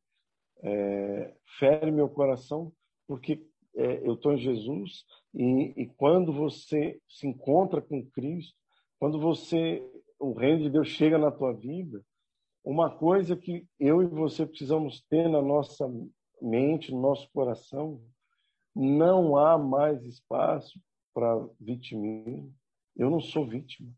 é, 0.63 1.35
fere 1.59 1.91
meu 1.91 2.09
coração, 2.09 2.73
porque 3.07 3.45
é, 3.75 4.07
eu 4.07 4.15
estou 4.15 4.33
em 4.33 4.37
Jesus 4.37 5.05
e, 5.33 5.73
e, 5.75 5.85
quando 5.97 6.31
você 6.33 6.99
se 7.07 7.27
encontra 7.27 7.81
com 7.81 8.05
Cristo, 8.07 8.55
quando 8.97 9.19
você 9.19 9.83
o 10.17 10.31
reino 10.33 10.63
de 10.63 10.69
Deus 10.69 10.87
chega 10.87 11.17
na 11.17 11.29
tua 11.29 11.53
vida, 11.53 12.01
uma 12.65 12.89
coisa 12.89 13.37
que 13.37 13.63
eu 13.79 14.01
e 14.01 14.07
você 14.07 14.43
precisamos 14.43 15.05
ter 15.07 15.29
na 15.29 15.39
nossa 15.39 15.87
mente, 16.41 16.91
no 16.91 16.99
nosso 16.99 17.29
coração, 17.31 18.01
não 18.75 19.37
há 19.37 19.55
mais 19.55 20.03
espaço 20.03 20.81
para 21.13 21.47
vitimismo. 21.59 22.51
Eu 22.97 23.11
não 23.11 23.21
sou 23.21 23.47
vítima. 23.47 23.89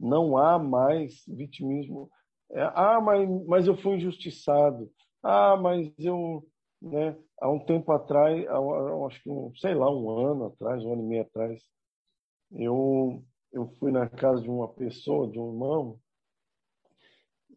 Não 0.00 0.38
há 0.38 0.58
mais 0.58 1.22
vitimismo. 1.28 2.10
É, 2.50 2.62
ah, 2.74 2.98
mas, 3.00 3.28
mas 3.46 3.66
eu 3.66 3.76
fui 3.76 3.96
injustiçado. 3.96 4.90
Ah, 5.22 5.56
mas 5.56 5.92
eu, 5.98 6.46
né, 6.80 7.16
há 7.40 7.50
um 7.50 7.58
tempo 7.58 7.92
atrás, 7.92 8.42
acho 9.06 9.22
que, 9.22 9.30
um, 9.30 9.54
sei 9.56 9.74
lá, 9.74 9.90
um 9.94 10.10
ano 10.10 10.46
atrás, 10.46 10.82
um 10.82 10.94
ano 10.94 11.02
e 11.02 11.06
meio 11.06 11.22
atrás, 11.22 11.62
eu, 12.52 13.22
eu 13.52 13.68
fui 13.78 13.92
na 13.92 14.08
casa 14.08 14.40
de 14.40 14.48
uma 14.48 14.68
pessoa, 14.68 15.30
de 15.30 15.38
um 15.38 15.52
irmão, 15.52 16.00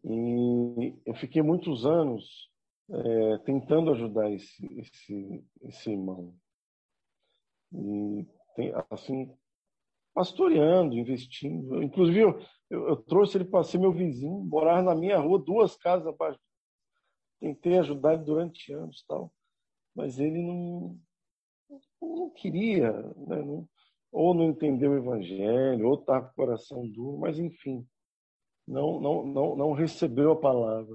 e 0.08 1.00
eu 1.04 1.14
fiquei 1.14 1.42
muitos 1.42 1.84
anos 1.84 2.50
é, 2.90 3.38
tentando 3.38 3.92
ajudar 3.92 4.30
esse, 4.30 4.66
esse, 4.78 5.44
esse 5.62 5.90
irmão. 5.90 6.34
E, 7.72 8.26
tem, 8.56 8.72
assim, 8.90 9.36
pastoreando, 10.14 10.94
investindo. 10.94 11.82
Inclusive, 11.82 12.20
eu, 12.20 12.40
eu, 12.70 12.88
eu 12.88 12.96
trouxe 12.96 13.36
ele 13.36 13.44
para 13.44 13.64
ser 13.64 13.78
meu 13.78 13.92
vizinho, 13.92 14.44
morar 14.44 14.82
na 14.82 14.94
minha 14.94 15.18
rua, 15.18 15.38
duas 15.38 15.76
casas 15.76 16.06
abaixo 16.06 16.40
tentei 17.40 17.78
ajudar 17.78 18.14
ele 18.14 18.24
durante 18.24 18.72
anos 18.72 19.04
tal, 19.06 19.32
mas 19.94 20.18
ele 20.18 20.42
não, 20.42 20.98
não 22.00 22.30
queria, 22.30 22.92
né? 22.92 23.42
não, 23.42 23.68
ou 24.10 24.34
não 24.34 24.44
entendeu 24.44 24.92
o 24.92 24.96
evangelho, 24.96 25.88
ou 25.88 25.94
está 25.94 26.20
com 26.20 26.30
o 26.30 26.34
coração 26.34 26.88
duro, 26.88 27.18
mas 27.18 27.38
enfim, 27.38 27.86
não, 28.68 29.00
não, 29.00 29.56
não, 29.56 29.72
recebeu 29.72 30.32
a 30.32 30.36
palavra. 30.36 30.94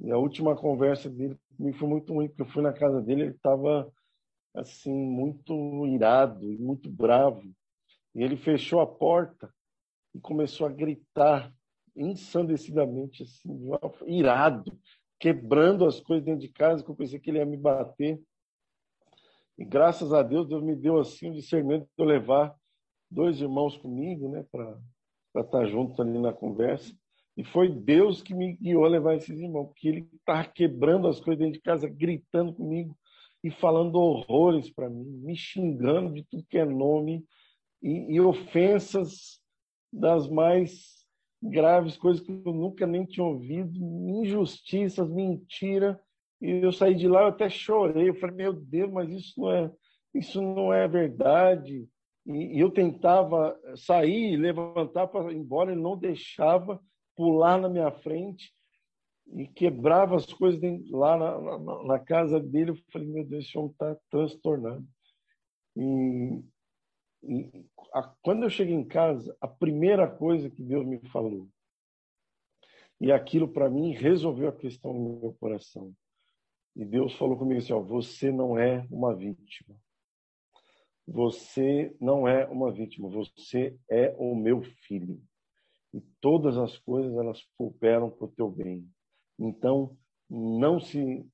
E 0.00 0.10
a 0.10 0.18
última 0.18 0.56
conversa 0.56 1.08
dele 1.08 1.38
comigo 1.56 1.78
foi 1.78 1.88
muito 1.88 2.12
ruim, 2.12 2.28
porque 2.28 2.42
eu 2.42 2.46
fui 2.46 2.62
na 2.62 2.72
casa 2.72 3.00
dele, 3.00 3.22
ele 3.22 3.30
estava 3.30 3.90
assim 4.52 4.92
muito 4.92 5.86
irado 5.86 6.52
e 6.52 6.58
muito 6.58 6.90
bravo. 6.90 7.42
E 8.14 8.22
ele 8.22 8.36
fechou 8.36 8.80
a 8.80 8.86
porta 8.86 9.48
e 10.12 10.20
começou 10.20 10.66
a 10.66 10.72
gritar 10.72 11.54
ensandecidamente, 11.94 13.22
assim, 13.22 13.70
irado, 14.06 14.76
quebrando 15.20 15.86
as 15.86 16.00
coisas 16.00 16.24
dentro 16.24 16.40
de 16.40 16.48
casa, 16.48 16.82
que 16.82 16.90
eu 16.90 16.96
pensei 16.96 17.20
que 17.20 17.30
ele 17.30 17.38
ia 17.38 17.46
me 17.46 17.56
bater. 17.56 18.20
E 19.56 19.64
graças 19.64 20.12
a 20.12 20.22
Deus, 20.22 20.48
Deus 20.48 20.62
me 20.62 20.74
deu 20.74 20.98
assim 20.98 21.30
o 21.30 21.34
discernimento 21.34 21.84
de 21.84 21.90
eu 21.96 22.04
levar 22.04 22.54
dois 23.10 23.40
irmãos 23.40 23.76
comigo, 23.76 24.28
né, 24.28 24.44
para 24.50 24.76
estar 25.42 25.66
junto 25.66 26.00
ali 26.00 26.18
na 26.18 26.32
conversa. 26.32 26.94
E 27.36 27.44
foi 27.44 27.68
Deus 27.68 28.22
que 28.22 28.34
me 28.34 28.56
guiou 28.56 28.84
a 28.84 28.88
levar 28.88 29.14
esses 29.14 29.38
irmãos, 29.38 29.66
porque 29.66 29.88
ele 29.88 30.08
estava 30.14 30.44
quebrando 30.44 31.06
as 31.06 31.20
coisas 31.20 31.38
dentro 31.38 31.54
de 31.54 31.62
casa, 31.62 31.88
gritando 31.88 32.52
comigo 32.54 32.96
e 33.44 33.50
falando 33.50 33.96
horrores 33.96 34.70
para 34.70 34.88
mim, 34.88 35.04
me 35.22 35.36
xingando 35.36 36.14
de 36.14 36.24
tudo 36.24 36.46
que 36.48 36.58
é 36.58 36.64
nome 36.64 37.24
e, 37.82 38.14
e 38.14 38.20
ofensas 38.20 39.40
das 39.92 40.28
mais 40.28 40.96
graves, 41.42 41.96
coisas 41.96 42.22
que 42.22 42.32
eu 42.32 42.52
nunca 42.52 42.86
nem 42.86 43.04
tinha 43.04 43.24
ouvido, 43.24 43.78
injustiças, 44.22 45.08
mentira. 45.08 46.00
E 46.40 46.50
eu 46.50 46.72
saí 46.72 46.94
de 46.94 47.06
lá, 47.06 47.22
eu 47.22 47.28
até 47.28 47.48
chorei. 47.48 48.08
Eu 48.08 48.14
falei, 48.14 48.36
meu 48.36 48.52
Deus, 48.52 48.90
mas 48.90 49.10
isso 49.10 49.40
não 49.40 49.52
é, 49.52 49.70
isso 50.14 50.42
não 50.42 50.72
é 50.72 50.88
verdade. 50.88 51.86
E, 52.26 52.56
e 52.56 52.60
eu 52.60 52.70
tentava 52.70 53.58
sair, 53.76 54.36
levantar 54.36 55.06
para 55.06 55.32
ir 55.32 55.36
embora, 55.36 55.72
ele 55.72 55.80
não 55.80 55.96
deixava 55.96 56.80
pular 57.14 57.58
na 57.58 57.68
minha 57.68 57.90
frente 57.90 58.52
e 59.32 59.46
quebrava 59.46 60.16
as 60.16 60.26
coisas 60.32 60.60
lá 60.90 61.16
na, 61.16 61.58
na, 61.58 61.82
na 61.84 61.98
casa 61.98 62.38
dele. 62.40 62.70
Eu 62.70 62.76
falei, 62.92 63.08
meu 63.08 63.24
Deus, 63.24 63.44
esse 63.44 63.56
homem 63.56 63.70
está 63.70 63.96
transtornado. 64.10 64.86
E, 65.76 66.42
e 67.22 67.66
a, 67.92 68.02
quando 68.22 68.44
eu 68.44 68.50
cheguei 68.50 68.74
em 68.74 68.84
casa, 68.84 69.36
a 69.40 69.48
primeira 69.48 70.08
coisa 70.08 70.50
que 70.50 70.62
Deus 70.62 70.86
me 70.86 70.98
falou, 71.08 71.48
e 73.00 73.12
aquilo 73.12 73.48
para 73.48 73.68
mim 73.68 73.92
resolveu 73.92 74.48
a 74.48 74.56
questão 74.56 74.92
no 74.92 75.20
meu 75.20 75.36
coração. 75.38 75.92
E 76.74 76.84
Deus 76.84 77.14
falou 77.14 77.36
comigo 77.36 77.58
assim: 77.58 77.72
ó, 77.72 77.80
você 77.80 78.30
não 78.30 78.58
é 78.58 78.86
uma 78.90 79.14
vítima. 79.14 79.76
Você 81.06 81.94
não 82.00 82.26
é 82.26 82.46
uma 82.46 82.72
vítima, 82.72 83.08
você 83.08 83.78
é 83.88 84.14
o 84.18 84.34
meu 84.34 84.62
filho. 84.86 85.22
E 85.94 86.00
todas 86.20 86.56
as 86.56 86.76
coisas 86.78 87.14
elas 87.16 87.42
cooperam 87.56 88.10
para 88.10 88.26
o 88.26 88.32
teu 88.32 88.50
bem. 88.50 88.88
Então, 89.38 89.96
não 90.28 90.80
se 90.80 91.24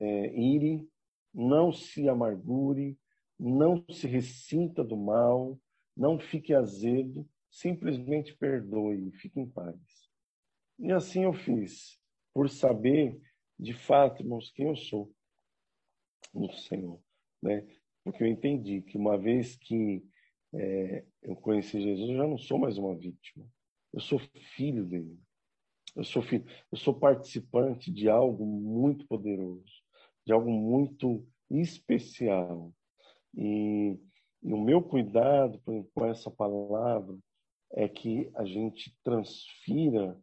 é, 0.00 0.38
ire, 0.38 0.88
não 1.32 1.72
se 1.72 2.08
amargure, 2.08 2.98
não 3.38 3.84
se 3.90 4.06
ressinta 4.06 4.82
do 4.82 4.96
mal, 4.96 5.58
não 5.96 6.18
fique 6.18 6.54
azedo, 6.54 7.28
simplesmente 7.50 8.34
perdoe, 8.36 9.12
fique 9.12 9.38
em 9.38 9.48
paz. 9.48 9.76
E 10.78 10.90
assim 10.92 11.24
eu 11.24 11.32
fiz, 11.32 12.00
por 12.32 12.48
saber 12.48 13.20
de 13.58 13.72
fato, 13.72 14.22
irmãos, 14.22 14.50
quem 14.52 14.68
eu 14.68 14.76
sou 14.76 15.12
no 16.32 16.50
Senhor, 16.52 17.00
né? 17.42 17.66
Porque 18.10 18.24
eu 18.24 18.28
entendi 18.28 18.80
que 18.80 18.96
uma 18.96 19.18
vez 19.18 19.54
que 19.54 20.02
é, 20.54 21.04
eu 21.22 21.36
conheci 21.36 21.78
Jesus, 21.78 22.08
eu 22.08 22.16
já 22.16 22.26
não 22.26 22.38
sou 22.38 22.58
mais 22.58 22.78
uma 22.78 22.94
vítima. 22.96 23.46
Eu 23.92 24.00
sou 24.00 24.18
filho 24.56 24.82
dele. 24.86 25.18
Eu 25.94 26.04
sou 26.04 26.22
filho, 26.22 26.46
eu 26.72 26.78
sou 26.78 26.94
participante 26.94 27.90
de 27.90 28.08
algo 28.08 28.46
muito 28.46 29.06
poderoso, 29.06 29.82
de 30.26 30.32
algo 30.32 30.50
muito 30.50 31.26
especial. 31.50 32.72
E, 33.36 33.98
e 34.42 34.54
o 34.54 34.58
meu 34.58 34.80
cuidado 34.80 35.60
com 35.94 36.06
essa 36.06 36.30
palavra 36.30 37.14
é 37.72 37.86
que 37.88 38.30
a 38.34 38.44
gente 38.46 38.96
transfira 39.04 40.18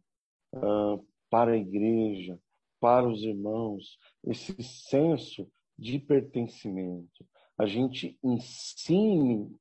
uh, 0.54 1.06
para 1.30 1.52
a 1.52 1.56
igreja 1.56 2.36
para 2.80 3.08
os 3.08 3.22
irmãos 3.22 3.96
esse 4.24 4.60
senso 4.60 5.48
de 5.78 6.00
pertencimento. 6.00 7.24
A 7.58 7.66
gente 7.66 8.18
ensine 8.22 9.54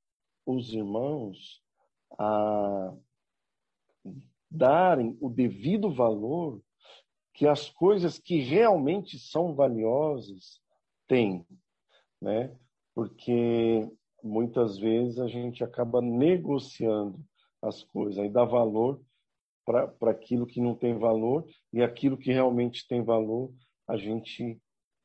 os 0.45 0.73
irmãos 0.73 1.61
a 2.17 2.93
darem 4.49 5.17
o 5.19 5.29
devido 5.29 5.91
valor 5.91 6.61
que 7.33 7.47
as 7.47 7.69
coisas 7.69 8.17
que 8.17 8.39
realmente 8.39 9.19
são 9.19 9.53
valiosas 9.53 10.61
têm, 11.07 11.45
né? 12.21 12.55
Porque 12.93 13.89
muitas 14.23 14.77
vezes 14.77 15.19
a 15.19 15.27
gente 15.27 15.63
acaba 15.63 16.01
negociando 16.01 17.19
as 17.61 17.83
coisas 17.83 18.25
e 18.25 18.29
dá 18.29 18.45
valor 18.45 19.01
para 19.65 20.11
aquilo 20.11 20.45
que 20.45 20.61
não 20.61 20.75
tem 20.75 20.97
valor 20.97 21.45
e 21.73 21.81
aquilo 21.81 22.17
que 22.17 22.31
realmente 22.31 22.87
tem 22.87 23.03
valor 23.03 23.51
a 23.87 23.97
gente 23.97 24.61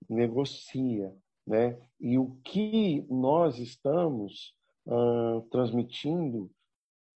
negocia, 0.08 1.12
né? 1.50 1.76
E 1.98 2.16
o 2.16 2.36
que 2.44 3.04
nós 3.10 3.58
estamos 3.58 4.54
uh, 4.86 5.42
transmitindo 5.50 6.48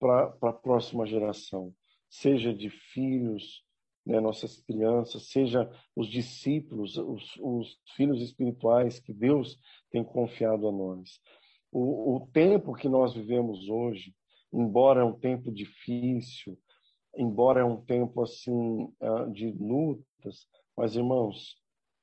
para 0.01 0.37
a 0.42 0.53
próxima 0.53 1.07
geração, 1.07 1.73
seja 2.11 2.53
de 2.53 2.68
filhos, 2.68 3.64
né, 4.05 4.18
nossas 4.18 4.61
crianças, 4.61 5.29
seja 5.29 5.70
os 5.94 6.09
discípulos, 6.09 6.97
os, 6.97 7.37
os, 7.37 7.81
filhos 7.94 8.20
espirituais 8.20 8.99
que 8.99 9.12
Deus 9.12 9.57
tem 9.88 10.03
confiado 10.03 10.66
a 10.66 10.73
nós. 10.73 11.20
O, 11.70 12.16
o 12.16 12.27
tempo 12.33 12.75
que 12.75 12.88
nós 12.88 13.14
vivemos 13.14 13.68
hoje, 13.68 14.12
embora 14.53 15.03
é 15.03 15.05
um 15.05 15.16
tempo 15.16 15.53
difícil, 15.53 16.59
embora 17.16 17.61
é 17.61 17.64
um 17.64 17.81
tempo 17.81 18.20
assim 18.20 18.92
ah, 19.01 19.27
de 19.27 19.53
lutas, 19.53 20.49
mas 20.77 20.97
irmãos, 20.97 21.55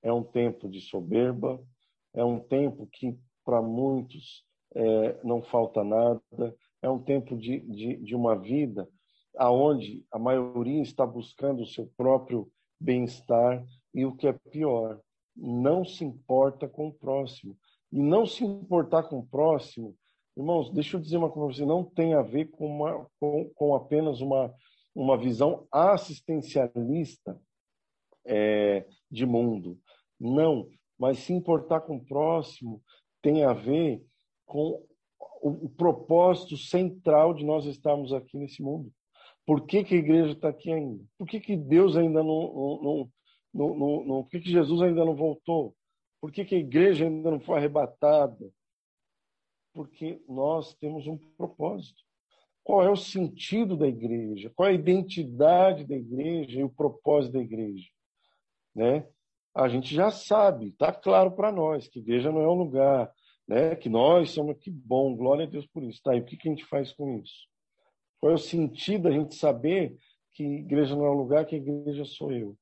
é 0.01 0.11
um 0.13 0.23
tempo 0.23 0.69
de 0.69 0.79
soberba, 0.79 1.61
é 2.13 2.23
um 2.23 2.39
tempo 2.39 2.87
que 2.91 3.17
para 3.43 3.61
muitos 3.61 4.45
é, 4.75 5.19
não 5.23 5.41
falta 5.41 5.83
nada, 5.83 6.21
é 6.81 6.89
um 6.89 6.99
tempo 6.99 7.35
de, 7.35 7.59
de, 7.59 7.97
de 7.97 8.15
uma 8.15 8.35
vida 8.35 8.87
aonde 9.37 10.05
a 10.11 10.19
maioria 10.19 10.81
está 10.81 11.05
buscando 11.05 11.61
o 11.61 11.67
seu 11.67 11.89
próprio 11.95 12.51
bem-estar 12.79 13.65
e 13.93 14.05
o 14.05 14.15
que 14.15 14.27
é 14.27 14.33
pior, 14.33 14.99
não 15.35 15.85
se 15.85 16.03
importa 16.03 16.67
com 16.67 16.87
o 16.87 16.93
próximo. 16.93 17.57
E 17.91 18.01
não 18.01 18.25
se 18.25 18.43
importar 18.43 19.03
com 19.03 19.19
o 19.19 19.25
próximo, 19.25 19.95
irmãos, 20.35 20.71
deixa 20.71 20.95
eu 20.95 21.01
dizer 21.01 21.17
uma 21.17 21.29
coisa 21.29 21.47
para 21.47 21.55
você, 21.55 21.65
não 21.65 21.83
tem 21.83 22.13
a 22.13 22.21
ver 22.21 22.45
com, 22.45 22.65
uma, 22.65 23.05
com, 23.19 23.49
com 23.53 23.75
apenas 23.75 24.21
uma, 24.21 24.53
uma 24.95 25.17
visão 25.17 25.67
assistencialista 25.71 27.39
é, 28.25 28.85
de 29.09 29.25
mundo. 29.25 29.77
Não, 30.19 30.69
mas 31.01 31.17
se 31.17 31.33
importar 31.33 31.81
com 31.81 31.95
o 31.95 32.05
próximo 32.05 32.79
tem 33.23 33.43
a 33.43 33.53
ver 33.53 34.05
com 34.45 34.85
o, 35.41 35.65
o 35.65 35.69
propósito 35.69 36.55
central 36.55 37.33
de 37.33 37.43
nós 37.43 37.65
estarmos 37.65 38.13
aqui 38.13 38.37
nesse 38.37 38.61
mundo. 38.61 38.93
Por 39.43 39.65
que, 39.65 39.83
que 39.83 39.95
a 39.95 39.97
igreja 39.97 40.33
está 40.33 40.49
aqui 40.49 40.71
ainda? 40.71 41.03
Por 41.17 41.27
que, 41.27 41.39
que 41.39 41.57
Deus 41.57 41.97
ainda 41.97 42.21
não, 42.21 42.79
não, 42.83 43.11
não, 43.51 44.05
não, 44.05 44.23
Por 44.23 44.29
que, 44.29 44.41
que 44.41 44.51
Jesus 44.51 44.79
ainda 44.79 45.03
não 45.03 45.15
voltou? 45.15 45.75
Por 46.21 46.31
que, 46.31 46.45
que 46.45 46.53
a 46.53 46.59
igreja 46.59 47.07
ainda 47.07 47.31
não 47.31 47.39
foi 47.39 47.57
arrebatada? 47.57 48.53
Porque 49.73 50.21
nós 50.29 50.75
temos 50.75 51.07
um 51.07 51.17
propósito. 51.35 51.99
Qual 52.63 52.83
é 52.83 52.91
o 52.91 52.95
sentido 52.95 53.75
da 53.75 53.87
igreja? 53.87 54.51
Qual 54.53 54.69
é 54.69 54.71
a 54.71 54.75
identidade 54.75 55.83
da 55.83 55.95
igreja 55.95 56.59
e 56.59 56.63
o 56.63 56.69
propósito 56.69 57.33
da 57.33 57.39
igreja? 57.39 57.89
Né? 58.75 59.03
A 59.53 59.67
gente 59.67 59.93
já 59.93 60.09
sabe, 60.09 60.69
está 60.69 60.93
claro 60.93 61.31
para 61.31 61.51
nós 61.51 61.87
que 61.87 61.99
igreja 61.99 62.31
não 62.31 62.41
é 62.41 62.47
um 62.47 62.53
lugar, 62.53 63.11
né? 63.47 63.75
que 63.75 63.89
nós 63.89 64.31
somos, 64.31 64.57
que 64.57 64.71
bom, 64.71 65.15
glória 65.15 65.45
a 65.45 65.49
Deus 65.49 65.65
por 65.67 65.83
isso. 65.83 66.01
Tá, 66.01 66.15
e 66.15 66.21
o 66.21 66.25
que, 66.25 66.37
que 66.37 66.47
a 66.47 66.51
gente 66.51 66.65
faz 66.65 66.93
com 66.93 67.17
isso? 67.17 67.47
Qual 68.19 68.31
é 68.31 68.35
o 68.35 68.37
sentido 68.37 69.03
da 69.03 69.11
gente 69.11 69.35
saber 69.35 69.97
que 70.33 70.43
igreja 70.43 70.95
não 70.95 71.05
é 71.05 71.11
um 71.11 71.17
lugar, 71.17 71.45
que 71.45 71.55
a 71.55 71.57
igreja 71.57 72.05
sou 72.05 72.31
eu? 72.31 72.57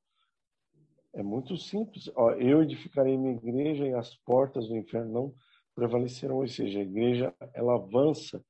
É 1.12 1.22
muito 1.22 1.56
simples. 1.56 2.10
Ó, 2.16 2.32
eu 2.32 2.62
edificarei 2.62 3.16
minha 3.16 3.34
igreja 3.34 3.86
e 3.86 3.94
as 3.94 4.16
portas 4.16 4.68
do 4.68 4.76
inferno 4.76 5.12
não 5.12 5.34
prevalecerão. 5.74 6.36
Ou 6.36 6.48
seja, 6.48 6.78
a 6.78 6.82
igreja 6.82 7.34
ela 7.52 7.74
avança 7.74 8.42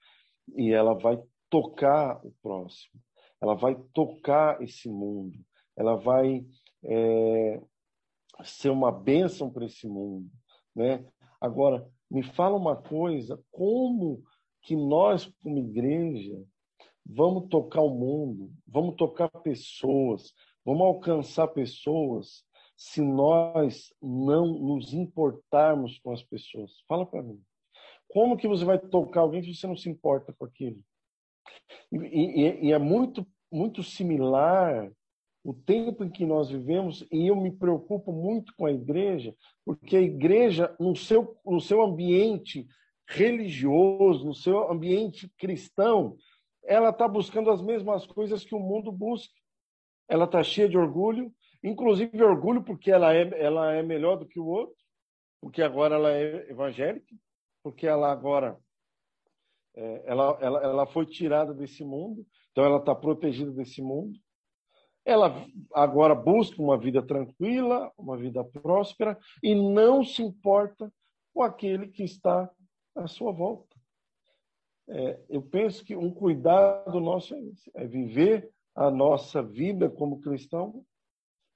e 0.57 0.73
ela 0.73 0.95
vai 0.95 1.19
tocar 1.49 2.25
o 2.25 2.33
próximo. 2.43 3.01
Ela 3.41 3.55
vai 3.55 3.75
tocar 3.95 4.63
esse 4.63 4.89
mundo. 4.89 5.39
Ela 5.77 5.97
vai 5.97 6.45
é, 6.85 7.61
ser 8.45 8.71
uma 8.71 8.93
bênção 8.93 9.51
para 9.51 9.67
esse 9.67 9.87
mundo, 9.87 10.31
né? 10.75 11.05
Agora, 11.41 11.89
me 12.11 12.23
fala 12.23 12.57
uma 12.57 12.77
coisa: 12.77 13.43
como 13.51 14.23
que 14.63 14.77
nós, 14.77 15.27
como 15.43 15.59
igreja, 15.59 16.45
Vamos 17.13 17.49
tocar 17.49 17.81
o 17.81 17.91
mundo, 17.91 18.53
vamos 18.67 18.95
tocar 18.95 19.29
pessoas, 19.29 20.33
vamos 20.65 20.83
alcançar 20.83 21.49
pessoas 21.49 22.45
se 22.77 23.03
nós 23.03 23.93
não 24.01 24.47
nos 24.47 24.93
importarmos 24.93 25.99
com 25.99 26.13
as 26.13 26.23
pessoas. 26.23 26.81
Fala 26.87 27.05
para 27.05 27.23
mim. 27.23 27.43
Como 28.09 28.37
que 28.37 28.47
você 28.47 28.65
vai 28.65 28.79
tocar 28.79 29.23
alguém 29.23 29.43
se 29.43 29.55
você 29.55 29.67
não 29.67 29.77
se 29.77 29.91
importa 29.91 30.33
com 30.33 30.45
aquilo? 30.45 30.79
E, 31.91 31.97
e, 31.97 32.67
e, 32.67 32.73
é 32.73 32.79
muito, 32.79 33.27
muito 33.51 33.83
similar 33.83 34.91
o 35.43 35.55
tempo 35.55 36.05
em 36.05 36.11
que 36.11 36.27
nós 36.27 36.51
vivemos, 36.51 37.07
e 37.11 37.29
eu 37.29 37.37
me 37.37 37.51
preocupo 37.51 38.13
muito 38.13 38.55
com 38.57 38.67
a 38.67 38.73
igreja, 38.73 39.35
porque 39.65 39.97
a 39.97 40.01
igreja, 40.01 40.75
no 40.79 40.95
seu, 40.95 41.37
no 41.45 41.61
seu 41.61 41.83
ambiente 41.83 42.67
religioso, 43.09 44.27
no 44.27 44.35
seu 44.35 44.71
ambiente 44.71 45.29
cristão, 45.39 46.17
ela 46.63 46.91
está 46.91 47.09
buscando 47.09 47.51
as 47.51 47.63
mesmas 47.63 48.07
coisas 48.07 48.45
que 48.45 48.55
o 48.55 48.61
mundo 48.61 48.93
busca. 48.93 49.35
Ela 50.09 50.27
está 50.27 50.43
cheia 50.43 50.69
de 50.69 50.77
orgulho, 50.77 51.33
inclusive 51.63 52.23
orgulho 52.23 52.63
porque 52.63 52.91
ela 52.91 53.15
é, 53.15 53.23
ela 53.43 53.73
é 53.73 53.83
melhor 53.83 54.17
do 54.17 54.27
que 54.27 54.39
o 54.39 54.47
outro, 54.47 54.77
porque 55.41 55.63
agora 55.63 55.95
ela 55.95 56.13
é 56.13 56.51
evangélica, 56.51 57.15
porque 57.63 57.87
ela 57.87 58.13
agora 58.13 58.59
é, 59.75 60.03
ela, 60.05 60.39
ela, 60.41 60.63
ela 60.63 60.87
foi 60.87 61.07
tirada 61.07 61.55
desse 61.55 61.85
mundo, 61.85 62.27
então 62.51 62.65
ela 62.65 62.79
está 62.79 62.95
protegida 62.95 63.51
desse 63.51 63.81
mundo. 63.81 64.19
Ela 65.05 65.47
agora 65.75 66.15
busca 66.15 66.61
uma 66.61 66.79
vida 66.79 67.03
tranquila, 67.03 67.91
uma 67.97 68.17
vida 68.17 68.45
próspera 68.45 69.19
e 69.43 69.55
não 69.55 70.05
se 70.05 70.23
importa 70.23 70.93
com 71.33 71.43
aquele 71.43 71.89
que 71.89 72.03
está 72.03 72.51
à 72.95 73.07
sua 73.07 73.33
volta 73.33 73.71
é, 74.91 75.21
eu 75.29 75.41
penso 75.41 75.85
que 75.85 75.95
um 75.95 76.13
cuidado 76.13 76.99
nosso 76.99 77.35
é, 77.35 77.41
esse, 77.45 77.71
é 77.75 77.87
viver 77.87 78.51
a 78.75 78.91
nossa 78.91 79.41
vida 79.41 79.89
como 79.89 80.21
cristão 80.21 80.85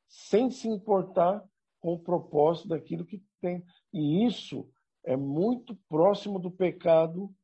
sem 0.07 0.50
se 0.50 0.68
importar 0.68 1.44
com 1.80 1.94
o 1.94 1.98
propósito 1.98 2.68
daquilo 2.68 3.04
que 3.04 3.22
tem. 3.40 3.64
E 3.92 4.24
isso 4.24 4.70
é 5.02 5.16
muito 5.16 5.76
próximo 5.88 6.38
do 6.38 6.50
pecado 6.50 7.35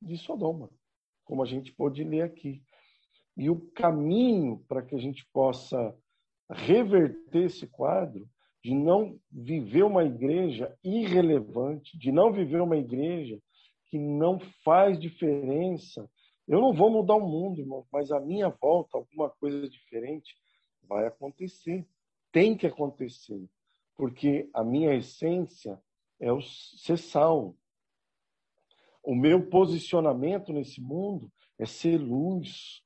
de 0.00 0.16
Sodoma, 0.16 0.70
como 1.24 1.42
a 1.42 1.46
gente 1.46 1.72
pode 1.72 2.02
ler 2.02 2.22
aqui. 2.22 2.62
E 3.36 3.50
o 3.50 3.60
caminho 3.72 4.64
para 4.66 4.82
que 4.82 4.94
a 4.94 4.98
gente 4.98 5.26
possa 5.32 5.94
reverter 6.50 7.44
esse 7.44 7.66
quadro 7.66 8.28
de 8.62 8.74
não 8.74 9.18
viver 9.30 9.84
uma 9.84 10.04
igreja 10.04 10.76
irrelevante, 10.82 11.96
de 11.98 12.10
não 12.10 12.32
viver 12.32 12.60
uma 12.60 12.76
igreja 12.76 13.40
que 13.86 13.98
não 13.98 14.40
faz 14.64 14.98
diferença. 14.98 16.10
Eu 16.48 16.60
não 16.60 16.72
vou 16.72 16.90
mudar 16.90 17.14
o 17.14 17.28
mundo, 17.28 17.60
irmão, 17.60 17.86
mas 17.92 18.10
a 18.10 18.20
minha 18.20 18.48
volta, 18.48 18.98
alguma 18.98 19.30
coisa 19.30 19.68
diferente 19.68 20.34
vai 20.82 21.06
acontecer. 21.06 21.86
Tem 22.32 22.56
que 22.56 22.66
acontecer. 22.66 23.48
Porque 23.94 24.48
a 24.52 24.62
minha 24.64 24.94
essência 24.94 25.80
é 26.20 26.32
o 26.32 26.40
ser 26.40 26.98
sal. 26.98 27.56
O 29.02 29.14
meu 29.14 29.48
posicionamento 29.48 30.52
nesse 30.52 30.80
mundo 30.80 31.30
é 31.58 31.64
ser 31.64 31.98
luz. 31.98 32.82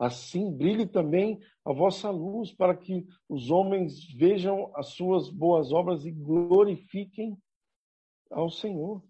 Assim 0.00 0.50
brilhe 0.50 0.86
também 0.86 1.38
a 1.62 1.74
vossa 1.74 2.08
luz, 2.08 2.50
para 2.54 2.74
que 2.74 3.06
os 3.28 3.50
homens 3.50 4.10
vejam 4.14 4.72
as 4.74 4.94
suas 4.94 5.28
boas 5.28 5.72
obras 5.72 6.06
e 6.06 6.10
glorifiquem 6.10 7.36
ao 8.30 8.48
Senhor. 8.48 9.04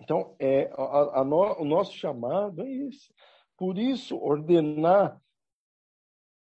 Então, 0.00 0.34
é, 0.40 0.64
a, 0.76 1.20
a 1.20 1.24
no, 1.24 1.60
o 1.60 1.64
nosso 1.64 1.92
chamado 1.92 2.60
é 2.60 2.68
esse. 2.68 3.14
Por 3.56 3.78
isso, 3.78 4.16
ordenar 4.16 5.22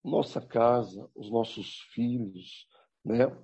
nossa 0.04 0.40
casa, 0.40 1.10
os 1.12 1.28
nossos 1.28 1.80
filhos, 1.92 2.68
né? 3.04 3.36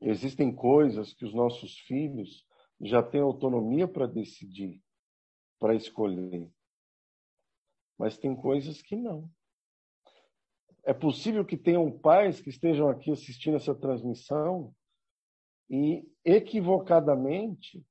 Existem 0.00 0.54
coisas 0.54 1.12
que 1.12 1.24
os 1.24 1.34
nossos 1.34 1.76
filhos 1.80 2.46
já 2.80 3.02
têm 3.02 3.20
autonomia 3.20 3.88
para 3.88 4.06
decidir, 4.06 4.80
para 5.58 5.74
escolher. 5.74 6.53
Mas 7.98 8.18
tem 8.18 8.34
coisas 8.34 8.82
que 8.82 8.96
não. 8.96 9.30
é 10.84 10.92
possível 10.92 11.44
que 11.44 11.56
tenham 11.56 11.90
pais 11.90 12.40
que 12.40 12.50
estejam 12.50 12.88
aqui 12.88 13.10
assistindo 13.10 13.56
essa 13.56 13.74
transmissão 13.74 14.74
e 15.70 16.06
equivocadamente 16.24 17.84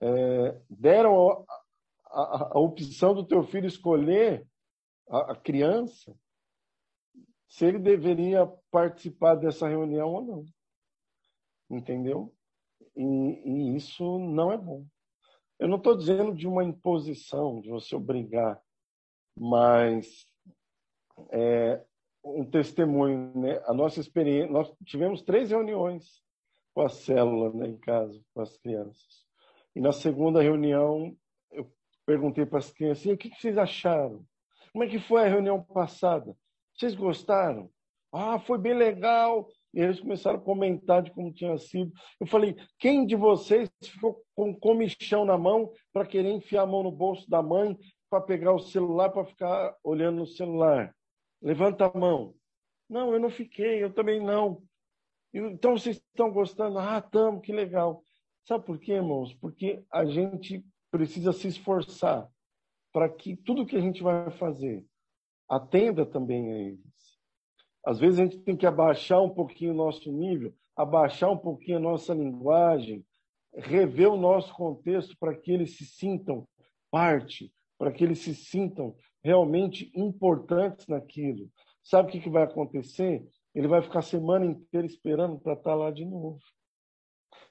é, 0.00 0.60
deram 0.68 1.30
a, 1.30 1.62
a, 2.06 2.50
a, 2.52 2.58
opção 2.58 3.14
do 3.14 3.24
teu 3.24 3.42
filho 3.42 3.66
escolher 3.66 4.46
a, 5.08 5.32
a 5.32 5.36
criança 5.36 6.14
se 7.48 7.64
ele 7.64 7.78
deveria 7.78 8.46
participar 8.70 9.36
dessa 9.36 9.68
reunião 9.68 10.12
ou 10.12 10.22
não. 10.22 10.44
Entendeu? 11.70 12.34
E, 12.96 13.04
e 13.04 13.76
isso 13.76 14.18
não 14.18 14.52
é 14.52 14.58
bom. 14.58 14.84
Eu 15.58 15.68
não 15.68 15.76
estou 15.76 15.96
dizendo 15.96 16.34
de 16.34 16.46
uma 16.46 16.64
imposição, 16.64 17.60
de 17.60 17.70
você 17.70 17.94
obrigar, 17.94 18.60
mas 19.36 20.26
é, 21.30 21.82
um 22.24 22.44
testemunho, 22.44 23.32
né? 23.36 23.60
A 23.66 23.74
nossa 23.74 24.00
experiência, 24.00 24.50
nós 24.50 24.72
tivemos 24.84 25.22
três 25.22 25.50
reuniões 25.50 26.22
com 26.74 26.82
a 26.82 26.88
célula 26.88 27.52
né, 27.52 27.68
em 27.68 27.76
casa, 27.76 28.20
com 28.32 28.40
as 28.40 28.56
crianças. 28.56 29.24
E 29.76 29.80
na 29.80 29.92
segunda 29.92 30.42
reunião, 30.42 31.16
eu 31.50 31.70
perguntei 32.06 32.46
para 32.46 32.58
as 32.58 32.72
crianças, 32.72 33.06
o 33.06 33.16
que, 33.16 33.30
que 33.30 33.40
vocês 33.40 33.58
acharam? 33.58 34.24
Como 34.72 34.84
é 34.84 34.88
que 34.88 34.98
foi 34.98 35.22
a 35.22 35.28
reunião 35.28 35.62
passada? 35.62 36.36
Vocês 36.74 36.94
gostaram? 36.94 37.70
Ah, 38.12 38.38
foi 38.38 38.58
bem 38.58 38.74
legal. 38.74 39.48
E 39.72 39.80
eles 39.80 39.98
começaram 39.98 40.38
a 40.38 40.42
comentar 40.42 41.02
de 41.02 41.10
como 41.10 41.32
tinha 41.32 41.58
sido. 41.58 41.92
Eu 42.20 42.26
falei: 42.26 42.56
quem 42.78 43.04
de 43.04 43.16
vocês 43.16 43.68
ficou 43.82 44.22
com 44.34 44.54
comichão 44.54 45.24
na 45.24 45.36
mão 45.36 45.72
para 45.92 46.06
querer 46.06 46.30
enfiar 46.30 46.62
a 46.62 46.66
mão 46.66 46.84
no 46.84 46.92
bolso 46.92 47.28
da 47.28 47.42
mãe 47.42 47.76
para 48.14 48.20
pegar 48.20 48.52
o 48.52 48.60
celular 48.60 49.10
para 49.10 49.24
ficar 49.24 49.76
olhando 49.82 50.18
no 50.18 50.26
celular? 50.26 50.94
Levanta 51.42 51.86
a 51.86 51.98
mão. 51.98 52.32
Não, 52.88 53.12
eu 53.12 53.18
não 53.18 53.28
fiquei, 53.28 53.82
eu 53.82 53.92
também 53.92 54.20
não. 54.20 54.62
Então 55.32 55.76
vocês 55.76 55.96
estão 55.96 56.30
gostando? 56.30 56.78
Ah, 56.78 57.02
estamos, 57.04 57.44
que 57.44 57.52
legal. 57.52 58.04
Sabe 58.46 58.64
por 58.64 58.78
quê, 58.78 58.92
irmãos? 58.92 59.34
Porque 59.34 59.82
a 59.90 60.04
gente 60.04 60.64
precisa 60.92 61.32
se 61.32 61.48
esforçar 61.48 62.30
para 62.92 63.08
que 63.08 63.34
tudo 63.34 63.66
que 63.66 63.76
a 63.76 63.80
gente 63.80 64.00
vai 64.00 64.30
fazer 64.30 64.86
atenda 65.48 66.06
também 66.06 66.52
a 66.52 66.56
eles. 66.56 67.18
Às 67.84 67.98
vezes 67.98 68.20
a 68.20 68.22
gente 68.22 68.38
tem 68.38 68.56
que 68.56 68.66
abaixar 68.66 69.20
um 69.20 69.30
pouquinho 69.30 69.72
o 69.72 69.76
nosso 69.76 70.12
nível, 70.12 70.54
abaixar 70.76 71.32
um 71.32 71.38
pouquinho 71.38 71.78
a 71.78 71.80
nossa 71.80 72.14
linguagem, 72.14 73.04
rever 73.52 74.08
o 74.08 74.16
nosso 74.16 74.54
contexto 74.54 75.16
para 75.18 75.34
que 75.34 75.50
eles 75.50 75.76
se 75.76 75.84
sintam 75.84 76.46
parte, 76.92 77.52
para 77.84 77.92
que 77.92 78.02
eles 78.02 78.20
se 78.20 78.34
sintam 78.34 78.96
realmente 79.22 79.92
importantes 79.94 80.86
naquilo. 80.86 81.50
Sabe 81.82 82.08
o 82.08 82.12
que, 82.12 82.18
que 82.18 82.30
vai 82.30 82.44
acontecer? 82.44 83.22
Ele 83.54 83.68
vai 83.68 83.82
ficar 83.82 83.98
a 83.98 84.02
semana 84.02 84.46
inteira 84.46 84.86
esperando 84.86 85.38
para 85.38 85.52
estar 85.52 85.74
lá 85.74 85.90
de 85.90 86.02
novo. 86.02 86.38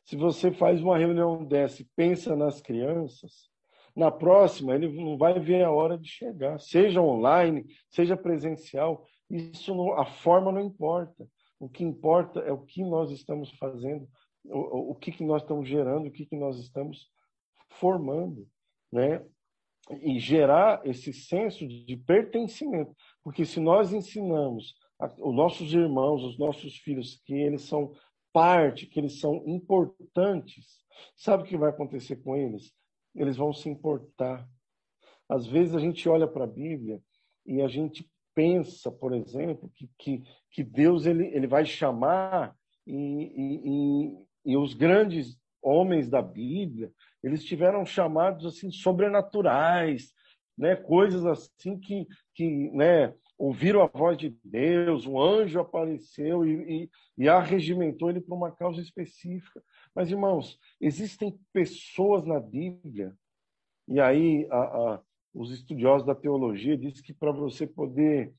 Se 0.03 0.15
você 0.15 0.51
faz 0.51 0.81
uma 0.81 0.97
reunião 0.97 1.45
dessa 1.45 1.83
e 1.83 1.87
pensa 1.95 2.35
nas 2.35 2.59
crianças, 2.59 3.47
na 3.95 4.09
próxima 4.09 4.73
ele 4.73 4.91
não 4.91 5.19
vai 5.19 5.39
ver 5.39 5.63
a 5.63 5.71
hora 5.71 5.99
de 5.99 6.09
chegar, 6.09 6.59
seja 6.59 6.99
online, 6.99 7.67
seja 7.87 8.17
presencial. 8.17 9.05
Isso 9.29 9.75
não, 9.75 9.93
a 9.93 10.03
forma 10.03 10.51
não 10.51 10.61
importa. 10.61 11.27
O 11.59 11.69
que 11.69 11.83
importa 11.83 12.39
é 12.39 12.51
o 12.51 12.65
que 12.65 12.83
nós 12.83 13.11
estamos 13.11 13.51
fazendo, 13.51 14.09
o, 14.45 14.93
o 14.93 14.95
que, 14.95 15.11
que 15.11 15.23
nós 15.23 15.43
estamos 15.43 15.69
gerando, 15.69 16.07
o 16.07 16.11
que, 16.11 16.25
que 16.25 16.35
nós 16.35 16.57
estamos 16.57 17.07
formando, 17.69 18.47
né? 18.91 19.23
E 19.89 20.17
gerar 20.17 20.81
esse 20.85 21.11
senso 21.11 21.67
de 21.67 21.97
pertencimento, 21.97 22.95
porque 23.21 23.45
se 23.45 23.59
nós 23.59 23.91
ensinamos 23.91 24.75
os 25.19 25.35
nossos 25.35 25.73
irmãos, 25.73 26.23
os 26.23 26.37
nossos 26.37 26.77
filhos, 26.77 27.21
que 27.25 27.33
eles 27.33 27.63
são 27.63 27.93
parte, 28.31 28.87
que 28.87 28.99
eles 28.99 29.19
são 29.19 29.43
importantes, 29.45 30.79
sabe 31.15 31.43
o 31.43 31.45
que 31.45 31.57
vai 31.57 31.69
acontecer 31.69 32.17
com 32.17 32.35
eles? 32.35 32.71
Eles 33.13 33.35
vão 33.35 33.51
se 33.51 33.69
importar. 33.69 34.47
Às 35.27 35.45
vezes 35.45 35.75
a 35.75 35.79
gente 35.79 36.07
olha 36.07 36.27
para 36.27 36.45
a 36.45 36.47
Bíblia 36.47 37.01
e 37.45 37.61
a 37.61 37.67
gente 37.67 38.09
pensa, 38.33 38.91
por 38.91 39.13
exemplo, 39.13 39.69
que, 39.75 39.89
que, 39.97 40.23
que 40.49 40.63
Deus 40.63 41.05
ele, 41.05 41.27
ele 41.27 41.47
vai 41.47 41.65
chamar 41.65 42.55
e, 42.85 42.95
e, 42.95 43.61
e, 43.65 44.53
e 44.53 44.57
os 44.57 44.73
grandes 44.73 45.37
homens 45.63 46.09
da 46.09 46.21
Bíblia, 46.21 46.91
eles 47.23 47.43
tiveram 47.43 47.85
chamados 47.85 48.45
assim 48.45 48.69
sobrenaturais, 48.69 50.11
né? 50.57 50.75
Coisas 50.75 51.25
assim 51.25 51.79
que, 51.79 52.05
que 52.35 52.69
né, 52.71 53.13
ouviram 53.37 53.81
a 53.81 53.87
voz 53.87 54.17
de 54.17 54.37
Deus, 54.43 55.05
um 55.05 55.19
anjo 55.19 55.59
apareceu 55.59 56.45
e, 56.45 56.83
e, 56.83 56.89
e 57.17 57.29
arregimentou 57.29 58.09
ele 58.09 58.21
para 58.21 58.35
uma 58.35 58.51
causa 58.51 58.81
específica. 58.81 59.63
Mas, 59.95 60.09
irmãos, 60.09 60.59
existem 60.79 61.39
pessoas 61.51 62.25
na 62.25 62.39
Bíblia, 62.39 63.15
e 63.87 63.99
aí 63.99 64.47
a, 64.49 64.57
a, 64.57 65.01
os 65.33 65.51
estudiosos 65.51 66.05
da 66.05 66.15
teologia 66.15 66.77
dizem 66.77 67.03
que 67.03 67.13
para 67.13 67.31
você 67.31 67.65
poder 67.65 68.33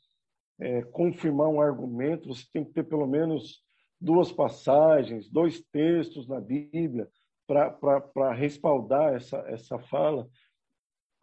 é, 0.61 0.83
confirmar 0.83 1.49
um 1.49 1.61
argumento, 1.61 2.29
você 2.29 2.45
tem 2.53 2.65
que 2.65 2.73
ter 2.73 2.85
pelo 2.85 3.07
menos 3.07 3.64
duas 4.05 4.31
passagens, 4.31 5.31
dois 5.31 5.61
textos 5.73 6.29
na 6.29 6.41
Bíblia 6.41 7.09
para 7.47 8.33
respaldar 8.33 9.15
essa, 9.15 9.39
essa 9.49 9.79
fala. 9.79 10.29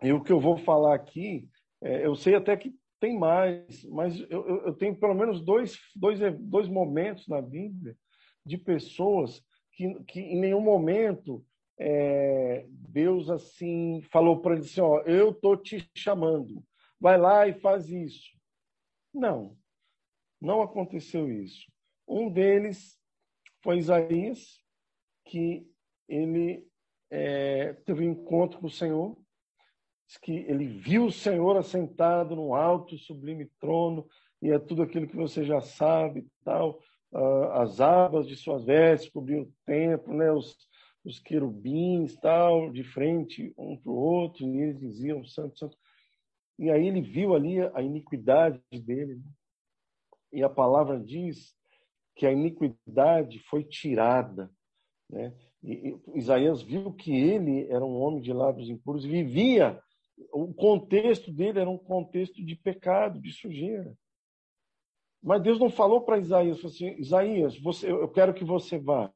E 0.01 0.11
o 0.11 0.21
que 0.21 0.31
eu 0.31 0.39
vou 0.39 0.57
falar 0.57 0.95
aqui, 0.95 1.47
é, 1.81 2.05
eu 2.05 2.15
sei 2.15 2.33
até 2.35 2.57
que 2.57 2.73
tem 2.99 3.17
mais, 3.17 3.83
mas 3.85 4.19
eu, 4.29 4.45
eu 4.65 4.73
tenho 4.73 4.95
pelo 4.95 5.13
menos 5.13 5.41
dois, 5.41 5.77
dois, 5.95 6.19
dois 6.39 6.67
momentos 6.67 7.27
na 7.27 7.41
Bíblia 7.41 7.95
de 8.43 8.57
pessoas 8.57 9.43
que, 9.73 10.03
que 10.05 10.19
em 10.19 10.39
nenhum 10.39 10.61
momento 10.61 11.45
é, 11.79 12.65
Deus 12.67 13.29
assim 13.29 14.01
falou 14.11 14.39
para 14.39 14.53
ele 14.53 14.61
assim, 14.61 14.81
ó, 14.81 15.01
eu 15.01 15.33
tô 15.33 15.55
te 15.55 15.87
chamando, 15.95 16.63
vai 16.99 17.17
lá 17.17 17.47
e 17.47 17.53
faz 17.53 17.89
isso. 17.89 18.31
Não, 19.13 19.55
não 20.39 20.61
aconteceu 20.61 21.31
isso. 21.31 21.71
Um 22.07 22.29
deles 22.29 22.99
foi 23.61 23.77
Isaías, 23.77 24.59
que 25.25 25.67
ele 26.07 26.67
é, 27.09 27.73
teve 27.85 28.07
um 28.07 28.11
encontro 28.11 28.59
com 28.59 28.67
o 28.67 28.71
Senhor, 28.71 29.17
que 30.21 30.31
ele 30.31 30.65
viu 30.65 31.05
o 31.05 31.11
Senhor 31.11 31.55
assentado 31.57 32.35
num 32.35 32.53
alto 32.53 32.97
sublime 32.97 33.45
trono, 33.59 34.07
e 34.41 34.49
é 34.49 34.59
tudo 34.59 34.81
aquilo 34.81 35.07
que 35.07 35.15
você 35.15 35.43
já 35.43 35.61
sabe, 35.61 36.27
tal. 36.43 36.79
Uh, 37.11 37.51
as 37.53 37.79
abas 37.79 38.27
de 38.27 38.35
suas 38.35 38.65
vestes 38.65 39.09
cobriam 39.11 39.43
o 39.43 39.53
templo, 39.65 40.13
né? 40.13 40.31
os, 40.31 40.57
os 41.03 41.19
querubins, 41.19 42.15
tal, 42.17 42.71
de 42.71 42.83
frente 42.83 43.53
um 43.57 43.77
para 43.77 43.91
o 43.91 43.95
outro, 43.95 44.45
e 44.45 44.61
eles 44.61 44.79
diziam, 44.79 45.23
santo, 45.25 45.57
santo. 45.57 45.77
E 46.57 46.69
aí 46.69 46.87
ele 46.87 47.01
viu 47.01 47.35
ali 47.35 47.59
a 47.61 47.81
iniquidade 47.81 48.59
dele. 48.71 49.15
Né? 49.15 49.23
E 50.33 50.43
a 50.43 50.49
palavra 50.49 50.99
diz 50.99 51.55
que 52.21 52.27
a 52.27 52.31
iniquidade 52.31 53.39
foi 53.49 53.63
tirada. 53.63 54.51
Né? 55.09 55.35
E, 55.63 55.89
e, 55.89 56.19
Isaías 56.19 56.61
viu 56.61 56.93
que 56.93 57.11
ele 57.11 57.65
era 57.67 57.83
um 57.83 57.99
homem 57.99 58.21
de 58.21 58.31
lábios 58.31 58.69
impuros, 58.69 59.03
vivia, 59.03 59.81
o 60.31 60.53
contexto 60.53 61.33
dele 61.33 61.59
era 61.59 61.69
um 61.69 61.79
contexto 61.79 62.45
de 62.45 62.55
pecado, 62.55 63.19
de 63.19 63.31
sujeira. 63.31 63.97
Mas 65.19 65.41
Deus 65.41 65.57
não 65.57 65.71
falou 65.71 66.01
para 66.01 66.19
Isaías, 66.19 66.63
assim, 66.63 66.91
Isaías, 66.99 67.57
você, 67.59 67.91
eu 67.91 68.07
quero 68.07 68.35
que 68.35 68.43
você 68.43 68.77
vá. 68.77 69.11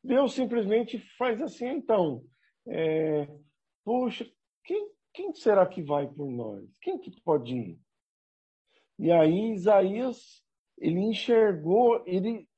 Deus 0.00 0.34
simplesmente 0.34 1.00
faz 1.18 1.42
assim, 1.42 1.66
então, 1.66 2.24
é, 2.68 3.28
puxa, 3.84 4.24
quem, 4.62 4.88
quem 5.12 5.34
será 5.34 5.66
que 5.66 5.82
vai 5.82 6.06
por 6.06 6.30
nós? 6.30 6.78
Quem 6.80 6.96
que 6.96 7.10
pode 7.22 7.56
ir? 7.56 7.80
E 9.00 9.10
aí 9.10 9.50
Isaías, 9.52 10.43
ele 10.78 11.00
enxergou, 11.00 12.02
ele 12.06 12.48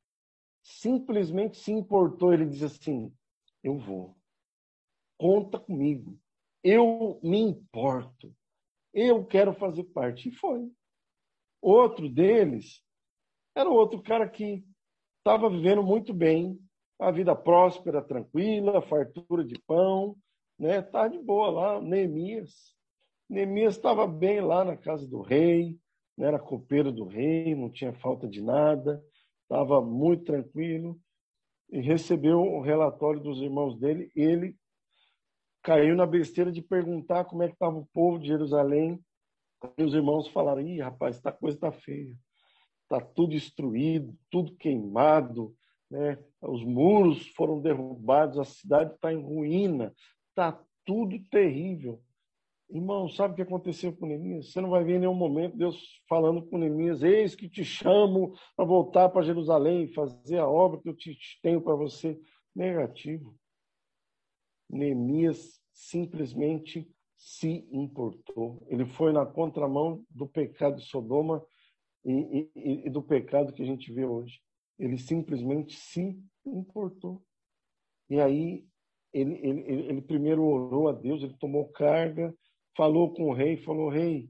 simplesmente 0.62 1.58
se 1.58 1.72
importou, 1.72 2.32
ele 2.32 2.46
diz 2.46 2.62
assim: 2.62 3.12
eu 3.62 3.78
vou, 3.78 4.16
conta 5.18 5.58
comigo, 5.58 6.18
eu 6.62 7.20
me 7.22 7.40
importo, 7.40 8.34
eu 8.92 9.24
quero 9.24 9.52
fazer 9.54 9.84
parte. 9.84 10.28
E 10.28 10.32
foi. 10.32 10.70
Outro 11.60 12.08
deles 12.08 12.82
era 13.54 13.68
outro 13.68 14.02
cara 14.02 14.28
que 14.28 14.64
estava 15.18 15.48
vivendo 15.48 15.82
muito 15.82 16.12
bem, 16.12 16.58
a 16.98 17.10
vida 17.10 17.34
próspera, 17.34 18.02
tranquila, 18.02 18.82
fartura 18.82 19.44
de 19.44 19.58
pão, 19.60 20.16
né? 20.58 20.80
Tá 20.82 21.08
de 21.08 21.18
boa 21.18 21.50
lá, 21.50 21.80
Neemias. 21.80 22.74
Neemias 23.28 23.76
estava 23.76 24.06
bem 24.06 24.40
lá 24.40 24.64
na 24.64 24.76
casa 24.76 25.06
do 25.06 25.20
rei, 25.20 25.78
era 26.18 26.38
copeiro 26.38 26.90
do 26.90 27.04
rei, 27.04 27.54
não 27.54 27.70
tinha 27.70 27.92
falta 27.92 28.26
de 28.26 28.40
nada, 28.42 29.02
estava 29.42 29.80
muito 29.80 30.24
tranquilo 30.24 30.98
e 31.70 31.80
recebeu 31.80 32.40
o 32.40 32.60
relatório 32.60 33.20
dos 33.20 33.40
irmãos 33.40 33.78
dele. 33.78 34.10
Ele 34.14 34.56
caiu 35.62 35.96
na 35.96 36.06
besteira 36.06 36.50
de 36.50 36.62
perguntar 36.62 37.24
como 37.24 37.42
é 37.42 37.48
que 37.48 37.54
estava 37.54 37.76
o 37.76 37.86
povo 37.86 38.18
de 38.18 38.28
Jerusalém 38.28 39.02
E 39.76 39.82
os 39.82 39.94
irmãos 39.94 40.28
falaram: 40.28 40.60
ih, 40.60 40.80
rapaz, 40.80 41.16
essa 41.16 41.32
coisa 41.32 41.56
está 41.56 41.72
feia. 41.72 42.16
Está 42.82 43.00
tudo 43.00 43.30
destruído, 43.30 44.16
tudo 44.30 44.54
queimado, 44.54 45.54
né? 45.90 46.18
os 46.40 46.64
muros 46.64 47.26
foram 47.30 47.60
derrubados, 47.60 48.38
a 48.38 48.44
cidade 48.44 48.94
está 48.94 49.12
em 49.12 49.20
ruína, 49.20 49.92
está 50.28 50.56
tudo 50.84 51.18
terrível. 51.28 52.00
Irmão, 52.68 53.08
sabe 53.08 53.32
o 53.32 53.36
que 53.36 53.42
aconteceu 53.42 53.96
com 53.96 54.06
Neemias? 54.06 54.50
Você 54.50 54.60
não 54.60 54.70
vai 54.70 54.82
ver 54.82 54.96
em 54.96 54.98
nenhum 55.00 55.14
momento 55.14 55.56
Deus 55.56 56.00
falando 56.08 56.44
com 56.44 56.58
Neemias: 56.58 57.02
Eis 57.02 57.34
que 57.34 57.48
te 57.48 57.64
chamo 57.64 58.34
para 58.56 58.64
voltar 58.64 59.08
para 59.08 59.22
Jerusalém 59.22 59.84
e 59.84 59.94
fazer 59.94 60.38
a 60.38 60.48
obra 60.48 60.80
que 60.80 60.88
eu 60.88 60.96
te 60.96 61.16
tenho 61.42 61.60
para 61.60 61.76
você. 61.76 62.20
Negativo. 62.54 63.36
Neemias 64.68 65.60
simplesmente 65.72 66.90
se 67.16 67.68
importou. 67.70 68.66
Ele 68.68 68.84
foi 68.84 69.12
na 69.12 69.24
contramão 69.24 70.04
do 70.10 70.26
pecado 70.26 70.76
de 70.76 70.86
Sodoma 70.86 71.44
e, 72.04 72.50
e, 72.54 72.86
e 72.86 72.90
do 72.90 73.02
pecado 73.02 73.52
que 73.52 73.62
a 73.62 73.66
gente 73.66 73.92
vê 73.92 74.04
hoje. 74.04 74.40
Ele 74.78 74.98
simplesmente 74.98 75.76
se 75.76 76.18
importou. 76.44 77.22
E 78.08 78.20
aí 78.20 78.66
ele, 79.12 79.34
ele, 79.42 79.60
ele, 79.88 80.02
primeiro 80.02 80.44
orou 80.44 80.88
a 80.88 80.92
Deus, 80.92 81.22
ele 81.22 81.36
tomou 81.38 81.68
carga, 81.68 82.34
falou 82.76 83.12
com 83.12 83.30
o 83.30 83.32
rei, 83.32 83.56
falou, 83.56 83.88
rei, 83.88 84.28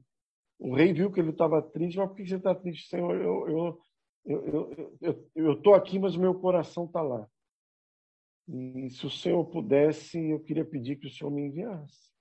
o 0.57 0.73
rei 0.73 0.93
viu 0.93 1.11
que 1.11 1.19
ele 1.19 1.31
estava 1.31 1.61
triste, 1.61 1.97
mas 1.97 2.07
por 2.07 2.15
que 2.15 2.25
você 2.25 2.35
está 2.35 2.55
triste, 2.55 2.87
Senhor? 2.87 3.15
Eu 3.15 3.79
eu, 4.27 4.45
eu, 4.45 4.97
eu, 4.99 5.29
eu, 5.33 5.53
estou 5.53 5.73
aqui, 5.73 5.97
mas 5.97 6.15
o 6.15 6.19
meu 6.19 6.35
coração 6.35 6.83
está 6.83 7.01
lá. 7.01 7.25
E 8.45 8.89
se 8.89 9.05
o 9.05 9.09
Senhor 9.09 9.43
pudesse, 9.45 10.19
eu 10.29 10.41
queria 10.41 10.65
pedir 10.65 10.97
que 10.97 11.07
o 11.07 11.09
Senhor 11.09 11.31
me 11.31 11.43
enviasse. 11.43 12.11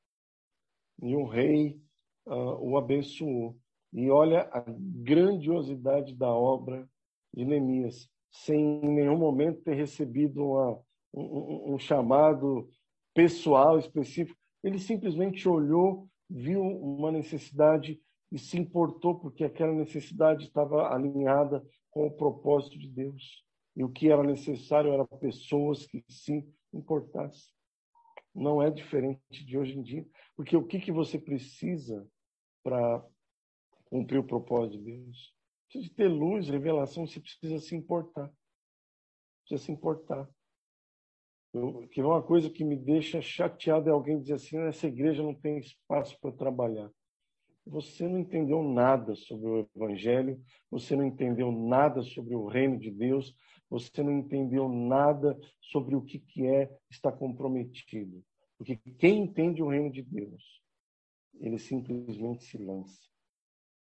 E 1.03 1.17
o 1.17 1.25
rei 1.25 1.81
uh, 2.27 2.57
o 2.61 2.79
abençoou. 2.79 3.59
E 3.93 4.09
olha 4.09 4.43
a 4.53 4.65
grandiosidade 4.69 6.15
da 6.15 6.33
obra 6.33 6.89
de 7.35 7.45
Neemias, 7.45 8.09
sem 8.31 8.85
em 8.85 8.95
nenhum 8.95 9.19
momento 9.19 9.63
ter 9.63 9.75
recebido 9.75 10.45
uma, 10.45 10.81
um, 11.13 11.75
um 11.75 11.79
chamado 11.79 12.69
pessoal 13.15 13.79
específico. 13.79 14.39
Ele 14.63 14.79
simplesmente 14.79 15.49
olhou, 15.49 16.09
viu 16.29 16.63
uma 16.63 17.11
necessidade 17.13 18.01
e 18.31 18.39
se 18.39 18.59
importou 18.59 19.19
porque 19.19 19.45
aquela 19.45 19.73
necessidade 19.73 20.45
estava 20.45 20.93
alinhada 20.93 21.65
com 21.91 22.07
o 22.07 22.11
propósito 22.11 22.79
de 22.79 22.89
Deus. 22.89 23.45
E 23.75 23.85
o 23.85 23.91
que 23.91 24.11
era 24.11 24.23
necessário 24.23 24.93
eram 24.93 25.07
pessoas 25.07 25.87
que 25.87 26.05
se 26.09 26.47
importassem. 26.73 27.53
Não 28.35 28.61
é 28.61 28.71
diferente 28.71 29.45
de 29.45 29.57
hoje 29.57 29.79
em 29.79 29.83
dia, 29.83 30.07
porque 30.35 30.57
o 30.57 30.67
que, 30.67 30.79
que 30.79 30.93
você 30.93 31.19
precisa 31.19 32.07
para 32.63 33.05
cumprir 33.87 34.19
o 34.19 34.27
propósito 34.27 34.79
de 34.79 34.85
Deus? 34.85 35.35
Precisa 35.65 35.89
de 35.89 35.95
ter 35.95 36.09
luz, 36.09 36.49
revelação, 36.49 37.07
você 37.07 37.21
precisa 37.21 37.59
se 37.59 37.75
importar. 37.75 38.31
Precisa 39.43 39.67
se 39.67 39.73
importar. 39.73 40.29
Eu, 41.57 41.89
que 41.89 42.03
é 42.03 42.05
uma 42.05 42.23
coisa 42.23 42.51
que 42.51 42.63
me 42.63 42.77
deixa 42.77 43.23
chateado 43.23 43.89
é 43.89 43.93
alguém 43.93 44.21
dizer 44.21 44.35
assim: 44.35 44.59
essa 44.59 44.87
igreja 44.87 45.23
não 45.23 45.35
tem 45.35 45.59
espaço 45.59 46.19
para 46.21 46.31
trabalhar. 46.31 46.91
Você 47.67 48.07
não 48.07 48.19
entendeu 48.19 48.63
nada 48.63 49.15
sobre 49.15 49.49
o 49.49 49.69
Evangelho, 49.75 50.39
você 50.71 50.95
não 50.95 51.05
entendeu 51.05 51.51
nada 51.51 52.03
sobre 52.03 52.35
o 52.37 52.47
reino 52.47 52.79
de 52.79 52.91
Deus, 52.91 53.35
você 53.71 54.03
não 54.03 54.13
entendeu 54.13 54.69
nada 54.69 55.37
sobre 55.63 55.97
o 55.97 56.03
que, 56.03 56.19
que 56.19 56.47
é 56.47 56.71
estar 56.91 57.13
comprometido. 57.13 58.23
Porque 58.59 58.77
quem 58.99 59.23
entende 59.23 59.63
o 59.63 59.69
reino 59.69 59.91
de 59.91 60.03
Deus, 60.03 60.63
ele 61.41 61.59
simplesmente 61.59 62.45
se 62.45 62.59
lança, 62.59 63.01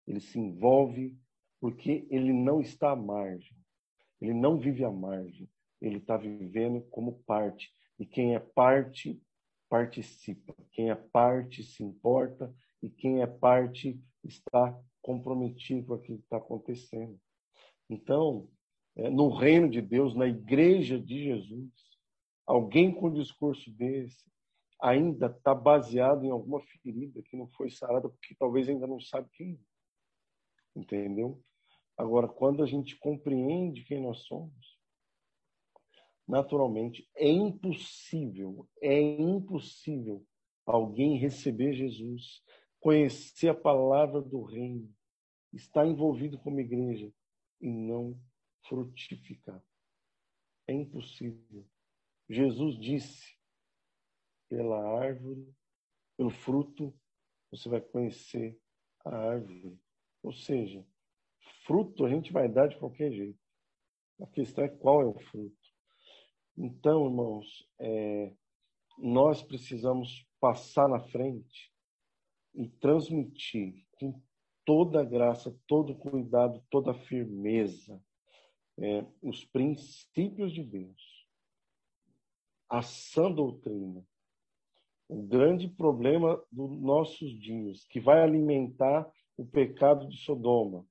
ele 0.07 0.20
se 0.20 0.39
envolve, 0.39 1.12
porque 1.61 2.07
ele 2.09 2.33
não 2.33 2.61
está 2.61 2.93
à 2.93 2.97
margem, 2.97 3.57
ele 4.20 4.33
não 4.33 4.61
vive 4.61 4.85
à 4.85 4.91
margem, 4.93 5.49
ele 5.87 5.99
está 5.99 6.16
vivendo 6.16 6.80
como 6.91 7.22
parte. 7.24 7.72
E 7.99 8.07
quem 8.07 8.35
é 8.35 8.41
parte, 8.41 9.20
participa. 9.68 10.55
Quem 10.72 10.91
é 10.91 10.95
parte, 10.95 11.62
se 11.62 11.82
importa 11.82 12.55
e 12.82 12.89
quem 12.89 13.22
é 13.22 13.26
parte 13.26 14.01
está 14.22 14.78
comprometido 15.03 15.87
com 15.87 15.95
aquilo 15.95 16.18
que 16.18 16.24
está 16.24 16.37
acontecendo. 16.37 17.18
Então, 17.89 18.49
é, 18.97 19.11
no 19.11 19.28
reino 19.28 19.68
de 19.68 19.80
Deus, 19.80 20.14
na 20.14 20.26
igreja 20.26 20.99
de 20.99 21.24
Jesus, 21.24 21.72
alguém 22.47 22.93
com 22.93 23.12
discurso 23.12 23.70
desse 23.72 24.24
ainda 24.80 25.26
está 25.26 25.55
baseado 25.55 26.24
em 26.24 26.30
alguma 26.30 26.61
ferida 26.61 27.22
que 27.22 27.37
não 27.37 27.49
foi 27.49 27.70
sarada, 27.70 28.09
porque 28.09 28.35
talvez 28.39 28.68
ainda 28.68 28.87
não 28.87 29.01
sabe 29.01 29.28
quem 29.32 29.53
é. 29.53 30.78
Entendeu? 30.78 31.43
Agora, 31.97 32.28
quando 32.28 32.62
a 32.62 32.66
gente 32.66 32.97
compreende 32.97 33.85
quem 33.85 34.03
nós 34.03 34.24
somos, 34.24 34.74
naturalmente 36.27 37.09
é 37.14 37.29
impossível, 37.29 38.68
é 38.81 39.01
impossível 39.01 40.25
alguém 40.66 41.18
receber 41.18 41.75
Jesus 41.75 42.43
conhecer 42.85 43.49
a 43.49 43.55
palavra 43.55 44.20
do 44.20 44.43
reino, 44.43 44.95
estar 45.51 45.87
envolvido 45.87 46.39
como 46.39 46.61
igreja 46.61 47.11
e 47.59 47.70
não 47.70 48.14
frutificar. 48.68 49.62
É 50.66 50.75
impossível. 50.75 51.66
Jesus 52.29 52.79
disse: 52.79 53.39
pela 54.51 54.99
árvore, 54.99 55.51
pelo 56.14 56.29
fruto, 56.29 56.95
você 57.51 57.70
vai 57.70 57.81
conhecer 57.81 58.61
a 59.03 59.16
árvore. 59.16 59.79
Ou 60.22 60.33
seja, 60.35 60.87
fruto 61.66 62.05
a 62.05 62.11
gente 62.11 62.33
vai 62.33 62.51
dar 62.51 62.68
de 62.68 62.79
qualquer 62.79 63.11
jeito. 63.12 63.41
A 64.20 64.27
questão 64.27 64.62
é 64.62 64.68
qual 64.68 65.01
é 65.01 65.07
o 65.07 65.18
fruto. 65.18 65.64
Então, 66.57 67.07
irmãos, 67.07 67.69
é, 67.79 68.33
nós 68.99 69.43
precisamos 69.43 70.27
passar 70.41 70.89
na 70.89 71.01
frente 71.01 71.73
e 72.55 72.69
transmitir 72.69 73.85
com 73.99 74.21
toda 74.65 75.01
a 75.01 75.05
graça, 75.05 75.57
todo 75.67 75.95
cuidado, 75.97 76.63
toda 76.71 76.93
a 76.93 76.95
firmeza 76.95 78.01
é, 78.79 79.05
os 79.23 79.45
princípios 79.45 80.53
de 80.53 80.63
Deus, 80.63 81.27
a 82.69 82.83
sã 82.83 83.31
doutrina. 83.31 84.05
O 85.07 85.23
grande 85.23 85.69
problema 85.69 86.43
dos 86.51 86.81
nossos 86.81 87.39
dias, 87.39 87.85
que 87.85 88.01
vai 88.01 88.23
alimentar 88.23 89.11
o 89.37 89.45
pecado 89.45 90.09
de 90.09 90.17
Sodoma, 90.19 90.87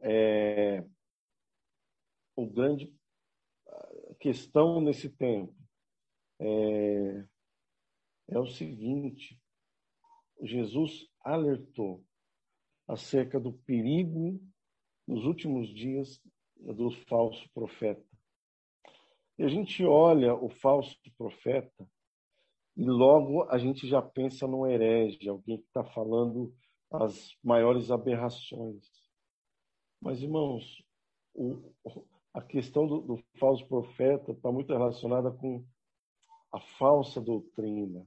é, 0.00 0.84
o 2.34 2.46
grande 2.46 2.86
questão 4.20 4.80
nesse 4.80 5.08
tempo 5.08 5.54
é, 6.38 7.24
é 8.28 8.38
o 8.38 8.46
seguinte: 8.46 9.40
Jesus 10.42 11.08
alertou 11.24 12.04
acerca 12.86 13.40
do 13.40 13.52
perigo 13.52 14.40
nos 15.06 15.24
últimos 15.24 15.68
dias 15.68 16.20
do 16.56 16.90
falso 17.08 17.48
profeta. 17.52 18.04
E 19.38 19.42
a 19.42 19.48
gente 19.48 19.84
olha 19.84 20.34
o 20.34 20.50
falso 20.50 20.96
profeta 21.16 21.88
e 22.76 22.84
logo 22.84 23.44
a 23.44 23.58
gente 23.58 23.88
já 23.88 24.02
pensa 24.02 24.46
num 24.46 24.66
herege, 24.66 25.28
alguém 25.28 25.58
que 25.58 25.66
está 25.66 25.84
falando 25.84 26.54
as 26.92 27.36
maiores 27.42 27.90
aberrações. 27.90 28.84
Mas, 30.00 30.22
irmãos, 30.22 30.82
o, 31.34 31.72
a 32.32 32.40
questão 32.40 32.86
do, 32.86 33.00
do 33.00 33.24
falso 33.38 33.66
profeta 33.66 34.32
está 34.32 34.50
muito 34.50 34.72
relacionada 34.72 35.30
com 35.30 35.64
a 36.52 36.60
falsa 36.60 37.20
doutrina. 37.20 38.06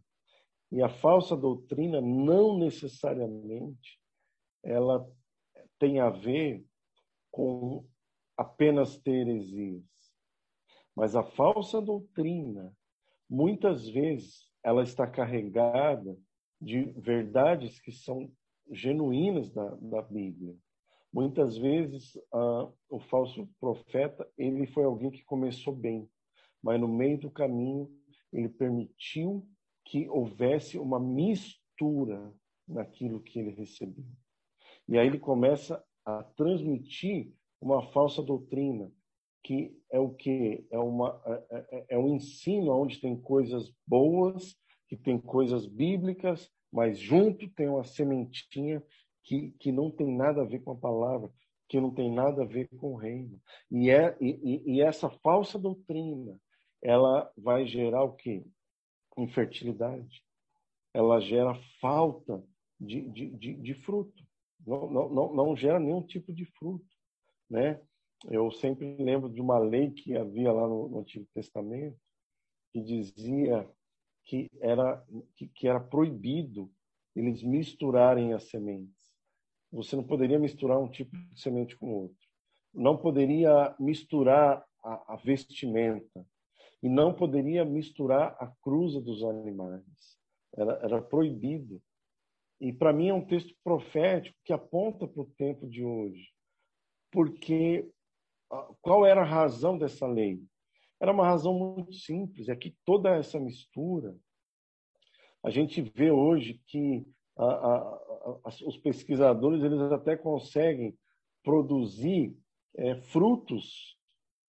E 0.72 0.82
a 0.82 0.90
falsa 0.90 1.36
doutrina 1.36 2.02
não 2.02 2.58
necessariamente 2.58 4.00
ela 4.64 5.08
tem 5.78 6.00
a 6.00 6.10
ver 6.10 6.66
com 7.30 7.86
apenas 8.38 8.98
ter 8.98 9.28
heresias. 9.28 9.84
Mas 10.96 11.16
a 11.16 11.24
falsa 11.24 11.82
doutrina, 11.82 12.74
muitas 13.30 13.88
vezes, 13.90 14.48
ela 14.64 14.84
está 14.84 15.06
carregada 15.06 16.18
de 16.62 16.86
verdades 16.94 17.80
que 17.80 17.92
são 17.92 18.32
genuínas 18.72 19.52
da, 19.52 19.76
da 19.76 20.02
Bíblia. 20.02 20.56
Muitas 21.14 21.56
vezes, 21.56 22.18
o 22.90 23.00
falso 23.00 23.48
profeta, 23.60 24.28
ele 24.36 24.66
foi 24.66 24.84
alguém 24.84 25.12
que 25.12 25.24
começou 25.24 25.76
bem, 25.76 26.10
mas 26.62 26.82
no 26.82 26.88
meio 26.88 27.20
do 27.20 27.30
caminho, 27.30 27.88
ele 28.32 28.50
permitiu 28.50 29.48
que 29.86 30.10
houvesse 30.10 30.80
uma 30.80 31.00
mistura 31.00 32.34
naquilo 32.68 33.22
que 33.22 33.38
ele 33.38 33.52
recebeu. 33.52 34.06
E 34.88 34.98
aí 34.98 35.06
ele 35.06 35.20
começa 35.20 35.84
a 36.04 36.24
transmitir 36.24 37.32
uma 37.62 37.84
falsa 37.92 38.24
doutrina, 38.24 38.92
que 39.44 39.78
é 39.92 40.00
o 40.00 40.10
que 40.10 40.66
é 40.72 40.80
uma 40.80 41.22
é, 41.26 41.66
é, 41.72 41.86
é 41.90 41.98
um 41.98 42.16
ensino 42.16 42.72
onde 42.72 43.00
tem 43.00 43.16
coisas 43.16 43.72
boas, 43.86 44.56
que 44.88 44.98
tem 44.98 45.20
coisas 45.20 45.68
bíblicas, 45.68 46.50
mas 46.72 46.98
junto 46.98 47.48
tem 47.50 47.68
uma 47.68 47.84
sementinha 47.84 48.84
que, 49.24 49.52
que 49.60 49.72
não 49.72 49.90
tem 49.90 50.16
nada 50.16 50.42
a 50.42 50.46
ver 50.46 50.60
com 50.60 50.72
a 50.72 50.76
palavra, 50.76 51.32
que 51.68 51.80
não 51.80 51.94
tem 51.94 52.12
nada 52.12 52.44
a 52.44 52.46
ver 52.46 52.68
com 52.78 52.94
o 52.94 52.98
reino. 52.98 53.42
E, 53.72 53.90
é, 53.90 54.16
e, 54.22 54.62
e 54.66 54.82
essa 54.82 55.10
falsa 55.10 55.58
doutrina, 55.58 56.40
ela 56.82 57.32
vai 57.38 57.66
gerar 57.66 58.04
o 58.04 58.14
quê? 58.14 58.46
Infertilidade. 59.18 60.24
Ela 60.94 61.20
gera 61.20 61.56
falta 61.80 62.44
de, 62.80 63.02
de, 63.10 63.30
de, 63.32 63.54
de 63.56 63.74
fruto. 63.74 64.24
Não, 64.66 64.90
não, 64.90 65.34
não, 65.34 65.56
gera 65.56 65.80
nenhum 65.80 66.02
tipo 66.02 66.34
de 66.34 66.46
fruto. 66.46 66.86
Né? 67.50 67.82
Eu 68.30 68.52
sempre 68.52 68.96
lembro 68.98 69.30
de 69.30 69.42
uma 69.42 69.58
lei 69.58 69.92
que 69.92 70.16
havia 70.16 70.52
lá 70.52 70.68
no, 70.68 70.90
no 70.90 71.00
Antigo 71.00 71.28
Testamento, 71.34 71.98
que 72.72 72.82
dizia 72.82 73.70
que 74.26 74.50
era, 74.62 75.06
que, 75.36 75.48
que 75.48 75.68
era 75.68 75.80
proibido 75.80 76.72
eles 77.16 77.44
misturarem 77.44 78.34
as 78.34 78.50
sementes. 78.50 79.03
Você 79.74 79.96
não 79.96 80.04
poderia 80.04 80.38
misturar 80.38 80.80
um 80.80 80.88
tipo 80.88 81.18
de 81.18 81.42
semente 81.42 81.76
com 81.76 81.92
outro. 81.92 82.18
Não 82.74 82.96
poderia 82.96 83.76
misturar 83.80 84.64
a, 84.84 85.14
a 85.14 85.16
vestimenta. 85.18 86.26
E 86.82 86.88
não 86.88 87.14
poderia 87.14 87.66
misturar 87.66 88.36
a 88.40 88.48
cruza 88.62 89.02
dos 89.02 89.24
animais. 89.24 89.84
Era, 90.56 90.74
era 90.84 91.02
proibido. 91.02 91.82
E 92.62 92.72
para 92.72 92.94
mim 92.94 93.10
é 93.10 93.14
um 93.14 93.26
texto 93.26 93.56
profético 93.64 94.38
que 94.46 94.54
aponta 94.54 95.08
para 95.08 95.22
o 95.22 95.32
tempo 95.38 95.68
de 95.68 95.84
hoje. 95.84 96.30
Porque 97.12 97.90
qual 98.82 99.06
era 99.06 99.22
a 99.22 99.26
razão 99.26 99.78
dessa 99.78 100.06
lei? 100.06 100.40
Era 101.02 101.12
uma 101.12 101.26
razão 101.26 101.58
muito 101.58 101.94
simples, 101.94 102.48
é 102.48 102.56
que 102.56 102.76
toda 102.86 103.16
essa 103.16 103.40
mistura, 103.40 104.16
a 105.44 105.50
gente 105.50 105.82
vê 105.82 106.12
hoje 106.12 106.62
que 106.68 107.06
a, 107.36 107.46
a, 107.46 107.78
a, 108.46 108.50
os 108.66 108.78
pesquisadores 108.78 109.64
eles 109.64 109.80
até 109.92 110.16
conseguem 110.16 110.98
produzir 111.44 112.36
é, 112.76 112.96
frutos 112.96 113.98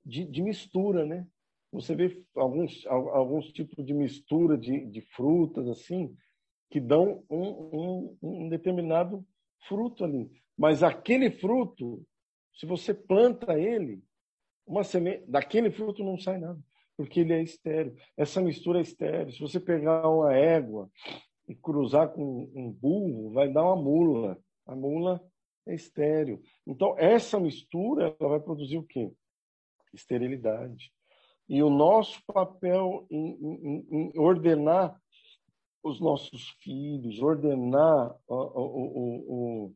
de, 0.05 0.25
de, 0.25 0.43
mistura, 0.43 1.05
né? 1.05 1.27
Você 1.73 1.95
vê 1.95 2.23
alguns, 2.37 2.87
alguns 2.87 3.53
tipos 3.53 3.85
de 3.85 3.93
mistura 3.93 4.57
de, 4.57 4.87
de 4.87 5.01
frutas 5.01 5.67
assim 5.69 6.17
que 6.71 6.79
dão 6.81 7.25
um, 7.29 7.49
um, 7.73 8.19
um 8.23 8.49
determinado 8.49 9.27
fruto 9.67 10.05
ali. 10.05 10.31
Mas 10.57 10.83
aquele 10.83 11.31
fruto, 11.31 12.05
se 12.53 12.67
você 12.67 12.95
planta 12.95 13.59
ele, 13.59 14.03
uma 14.67 14.85
semente, 14.85 15.25
daquele 15.27 15.71
fruto 15.71 16.05
não 16.05 16.19
sai 16.19 16.39
nada, 16.39 16.59
porque 16.97 17.21
ele 17.21 17.33
é 17.33 17.43
estéreo. 17.43 17.97
Essa 18.17 18.41
mistura 18.41 18.79
é 18.79 18.83
estéreo. 18.83 19.33
Se 19.33 19.41
você 19.41 19.59
pegar 19.59 20.09
uma 20.09 20.35
égua 20.35 20.91
e 21.47 21.55
cruzar 21.55 22.09
com 22.13 22.51
um 22.55 22.71
burro, 22.71 23.33
vai 23.33 23.53
dar 23.53 23.65
uma 23.65 23.77
mula. 23.77 24.39
A 24.67 24.75
mula 24.75 25.23
é 25.67 25.75
estéreo. 25.75 26.43
Então, 26.67 26.99
essa 26.99 27.39
mistura 27.39 28.17
ela 28.19 28.31
vai 28.31 28.41
produzir 28.41 28.79
o 28.79 28.83
quê? 28.83 29.13
Esterilidade. 29.93 30.93
E 31.49 31.63
o 31.63 31.71
nosso 31.71 32.23
papel 32.27 33.07
em, 33.11 33.33
em, 33.33 33.87
em 33.91 34.19
ordenar 34.19 34.99
os 35.83 36.01
nossos 36.01 36.49
filhos, 36.63 37.21
ordenar 37.21 38.17
o, 38.27 38.35
o, 38.35 39.67
o, 39.67 39.75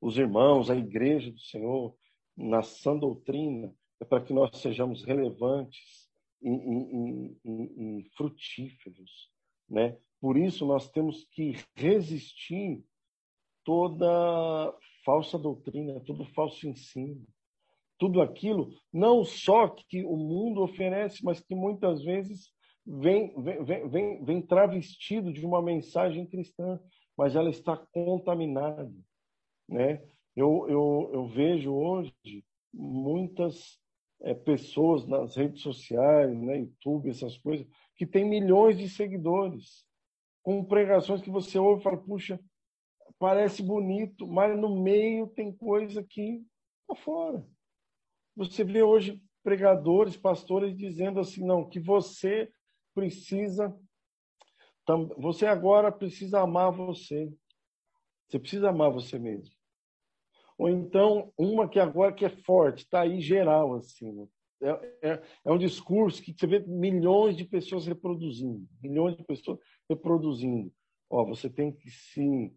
os 0.00 0.16
irmãos, 0.16 0.70
a 0.70 0.76
igreja 0.76 1.32
do 1.32 1.40
Senhor, 1.40 1.96
na 2.36 2.62
sã 2.62 2.96
doutrina, 2.96 3.74
é 4.00 4.04
para 4.04 4.22
que 4.22 4.32
nós 4.32 4.56
sejamos 4.58 5.04
relevantes 5.04 6.08
e, 6.40 6.48
e, 6.48 7.36
e, 7.44 7.98
e 7.98 8.10
frutíferos. 8.16 9.28
Né? 9.68 9.98
Por 10.20 10.36
isso, 10.36 10.66
nós 10.66 10.90
temos 10.90 11.24
que 11.30 11.54
resistir 11.76 12.84
toda 13.64 14.74
falsa 15.04 15.38
doutrina, 15.38 16.00
todo 16.00 16.24
falso 16.26 16.66
ensino, 16.66 17.24
tudo 17.98 18.22
aquilo, 18.22 18.70
não 18.92 19.24
só 19.24 19.68
que 19.68 20.04
o 20.04 20.16
mundo 20.16 20.62
oferece, 20.62 21.24
mas 21.24 21.40
que 21.40 21.54
muitas 21.54 22.02
vezes 22.02 22.52
vem, 22.86 23.34
vem, 23.42 23.88
vem, 23.88 24.24
vem 24.24 24.42
travestido 24.42 25.32
de 25.32 25.44
uma 25.44 25.60
mensagem 25.60 26.26
cristã, 26.26 26.80
mas 27.16 27.36
ela 27.36 27.50
está 27.50 27.76
contaminada. 27.76 28.94
Né? 29.68 30.02
Eu, 30.34 30.66
eu, 30.68 31.10
eu 31.12 31.26
vejo 31.26 31.72
hoje 31.72 32.44
muitas 32.72 33.78
é, 34.22 34.32
pessoas 34.34 35.06
nas 35.06 35.36
redes 35.36 35.62
sociais, 35.62 36.36
né, 36.40 36.60
YouTube, 36.60 37.10
essas 37.10 37.36
coisas, 37.38 37.66
que 37.96 38.06
têm 38.06 38.24
milhões 38.24 38.78
de 38.78 38.88
seguidores, 38.88 39.84
com 40.48 40.64
pregações 40.64 41.20
que 41.20 41.28
você 41.28 41.58
ouve 41.58 41.82
e 41.82 41.84
fala, 41.84 41.98
puxa, 41.98 42.40
parece 43.18 43.62
bonito, 43.62 44.26
mas 44.26 44.58
no 44.58 44.82
meio 44.82 45.26
tem 45.26 45.54
coisa 45.54 46.02
que 46.02 46.42
está 46.80 47.04
fora. 47.04 47.46
Você 48.34 48.64
vê 48.64 48.82
hoje 48.82 49.22
pregadores, 49.42 50.16
pastores 50.16 50.74
dizendo 50.74 51.20
assim, 51.20 51.44
não, 51.44 51.68
que 51.68 51.78
você 51.78 52.50
precisa, 52.94 53.78
você 55.18 55.44
agora 55.44 55.92
precisa 55.92 56.40
amar 56.40 56.72
você. 56.72 57.30
Você 58.26 58.38
precisa 58.38 58.70
amar 58.70 58.90
você 58.90 59.18
mesmo. 59.18 59.54
Ou 60.56 60.70
então, 60.70 61.30
uma 61.36 61.68
que 61.68 61.78
agora 61.78 62.14
que 62.14 62.24
é 62.24 62.30
forte, 62.30 62.84
está 62.84 63.02
aí 63.02 63.20
geral, 63.20 63.74
assim. 63.74 64.12
Né? 64.12 64.26
É, 64.62 65.10
é, 65.10 65.22
é, 65.44 65.52
um 65.52 65.58
discurso 65.58 66.22
que 66.22 66.32
você 66.32 66.46
vê 66.46 66.58
milhões 66.60 67.36
de 67.36 67.44
pessoas 67.44 67.86
reproduzindo, 67.86 68.66
milhões 68.82 69.14
de 69.14 69.24
pessoas 69.24 69.58
reproduzindo. 69.88 70.72
Ó, 71.10 71.24
você 71.24 71.48
tem 71.48 71.72
que 71.72 71.90
se 71.90 72.54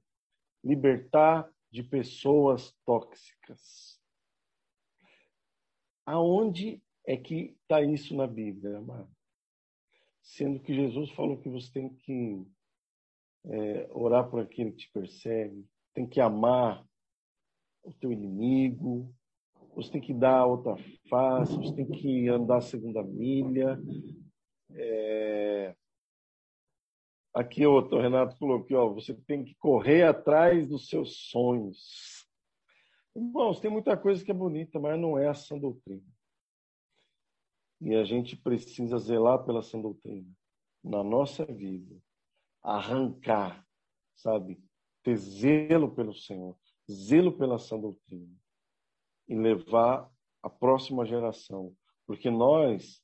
libertar 0.64 1.50
de 1.72 1.84
pessoas 1.84 2.76
tóxicas. 2.86 4.00
Aonde 6.06 6.82
é 7.06 7.16
que 7.16 7.58
está 7.62 7.82
isso 7.82 8.16
na 8.16 8.28
Bíblia, 8.28 8.78
amado? 8.78 9.10
Sendo 10.22 10.60
que 10.60 10.74
Jesus 10.74 11.10
falou 11.12 11.40
que 11.40 11.50
você 11.50 11.72
tem 11.72 11.90
que 11.90 12.46
é, 13.46 13.88
orar 13.92 14.30
por 14.30 14.42
aquele 14.42 14.72
que 14.72 14.86
te 14.86 14.92
persegue, 14.92 15.66
tem 15.94 16.08
que 16.08 16.20
amar 16.20 16.86
o 17.84 17.94
teu 17.94 18.12
inimigo, 18.12 19.14
você 19.74 19.92
tem 19.92 20.02
que 20.02 20.14
dar 20.14 20.46
outra 20.46 20.76
face, 21.10 21.56
você 21.56 21.74
tem 21.74 21.90
que 21.90 22.28
andar 22.28 22.58
a 22.58 22.62
segunda 22.62 23.02
milha, 23.02 23.80
é, 24.72 25.76
Aqui 27.34 27.66
o 27.66 27.80
Renato 27.98 28.38
colocou, 28.38 28.78
ó, 28.78 28.94
você 28.94 29.14
tem 29.14 29.44
que 29.46 29.56
correr 29.56 30.04
atrás 30.04 30.68
dos 30.68 30.90
seus 30.90 31.30
sonhos. 31.30 32.28
Irmãos, 33.16 33.60
tem 33.60 33.72
muita 33.72 33.96
coisa 33.96 34.24
que 34.24 34.32
é 34.32 34.34
bonita, 34.34 34.80
mas 34.80 35.00
não 35.00 35.18
é 35.18 35.28
a 35.28 35.34
sã 35.34 35.58
doutrina. 35.58 36.06
E 37.80 37.96
a 37.96 38.04
gente 38.04 38.36
precisa 38.36 38.98
zelar 39.00 39.46
pela 39.46 39.62
sã 39.62 39.80
doutrina 39.80 40.30
na 40.84 41.04
nossa 41.04 41.46
vida, 41.46 41.96
arrancar, 42.62 43.66
sabe? 44.16 44.62
Ter 45.04 45.16
zelo 45.16 45.94
pelo 45.94 46.14
Senhor, 46.14 46.58
zelo 46.90 47.32
pela 47.38 47.58
sã 47.58 47.80
doutrina 47.80 48.36
e 49.28 49.36
levar 49.36 50.12
a 50.44 50.50
próxima 50.50 51.06
geração, 51.06 51.76
porque 52.06 52.30
nós 52.30 53.02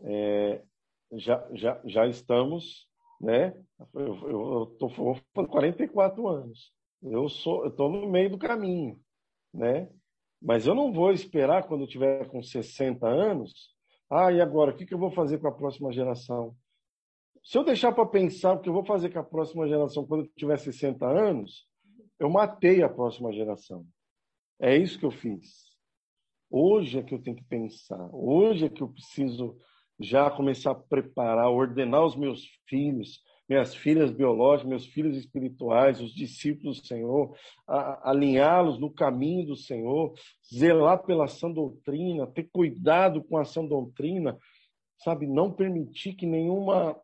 é, 0.00 0.64
já, 1.12 1.48
já, 1.54 1.80
já 1.84 2.06
estamos 2.06 2.88
né? 3.20 3.54
Eu 3.94 4.70
estou 4.72 4.90
falando 4.90 5.48
44 5.50 6.28
anos. 6.28 6.72
Eu 7.02 7.28
sou, 7.28 7.64
eu 7.64 7.70
estou 7.70 7.88
no 7.88 8.08
meio 8.08 8.30
do 8.30 8.38
caminho, 8.38 9.00
né? 9.52 9.88
Mas 10.40 10.66
eu 10.66 10.74
não 10.74 10.92
vou 10.92 11.12
esperar 11.12 11.66
quando 11.66 11.82
eu 11.82 11.88
tiver 11.88 12.26
com 12.28 12.42
60 12.42 13.06
anos. 13.06 13.74
Ah, 14.10 14.32
e 14.32 14.40
agora 14.40 14.72
o 14.72 14.76
que, 14.76 14.86
que 14.86 14.94
eu 14.94 14.98
vou 14.98 15.10
fazer 15.10 15.38
com 15.38 15.48
a 15.48 15.52
próxima 15.52 15.92
geração? 15.92 16.56
Se 17.42 17.56
eu 17.56 17.64
deixar 17.64 17.92
para 17.92 18.06
pensar 18.06 18.54
o 18.54 18.60
que 18.60 18.68
eu 18.68 18.72
vou 18.72 18.84
fazer 18.84 19.10
com 19.10 19.18
a 19.18 19.24
próxima 19.24 19.66
geração 19.68 20.06
quando 20.06 20.24
eu 20.24 20.30
tiver 20.36 20.56
60 20.58 21.06
anos, 21.06 21.66
eu 22.18 22.28
matei 22.28 22.82
a 22.82 22.88
próxima 22.88 23.32
geração. 23.32 23.86
É 24.60 24.76
isso 24.76 24.98
que 24.98 25.06
eu 25.06 25.10
fiz. 25.10 25.68
Hoje 26.50 26.98
é 26.98 27.02
que 27.02 27.14
eu 27.14 27.22
tenho 27.22 27.36
que 27.36 27.44
pensar. 27.44 28.08
Hoje 28.12 28.66
é 28.66 28.68
que 28.68 28.82
eu 28.82 28.88
preciso 28.88 29.56
já 30.00 30.30
começar 30.30 30.72
a 30.72 30.74
preparar, 30.74 31.50
ordenar 31.50 32.04
os 32.04 32.16
meus 32.16 32.46
filhos, 32.66 33.20
minhas 33.48 33.74
filhas 33.74 34.10
biológicas, 34.10 34.68
meus 34.68 34.86
filhos 34.86 35.16
espirituais, 35.16 36.00
os 36.00 36.14
discípulos 36.14 36.80
do 36.80 36.86
Senhor, 36.86 37.34
alinhá-los 38.02 38.78
no 38.78 38.90
caminho 38.90 39.46
do 39.46 39.56
Senhor, 39.56 40.12
zelar 40.54 41.02
pela 41.04 41.26
sã 41.26 41.50
doutrina, 41.50 42.26
ter 42.26 42.48
cuidado 42.52 43.22
com 43.24 43.38
a 43.38 43.44
sã 43.44 43.64
doutrina, 43.64 44.36
sabe, 44.98 45.26
não 45.26 45.50
permitir 45.50 46.14
que 46.14 46.26
nenhuma 46.26 46.96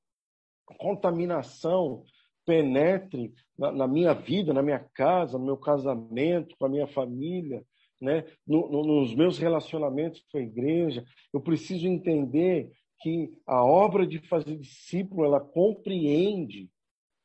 contaminação 0.79 2.05
penetre 2.45 3.33
na, 3.59 3.73
na 3.73 3.89
minha 3.89 4.13
vida, 4.13 4.53
na 4.53 4.63
minha 4.63 4.85
casa, 4.95 5.39
no 5.39 5.45
meu 5.45 5.57
casamento, 5.57 6.55
com 6.59 6.67
a 6.67 6.69
minha 6.69 6.87
família, 6.87 7.65
né? 8.01 8.25
No, 8.47 8.71
no, 8.71 8.85
nos 8.85 9.15
meus 9.15 9.39
relacionamentos 9.39 10.23
com 10.31 10.39
a 10.39 10.43
igreja. 10.43 11.05
Eu 11.33 11.41
preciso 11.41 11.87
entender 11.87 12.71
que 13.01 13.33
a 13.47 13.65
obra 13.65 14.07
de 14.07 14.19
fazer 14.29 14.57
discípulo 14.57 15.25
ela 15.25 15.41
compreende 15.41 16.71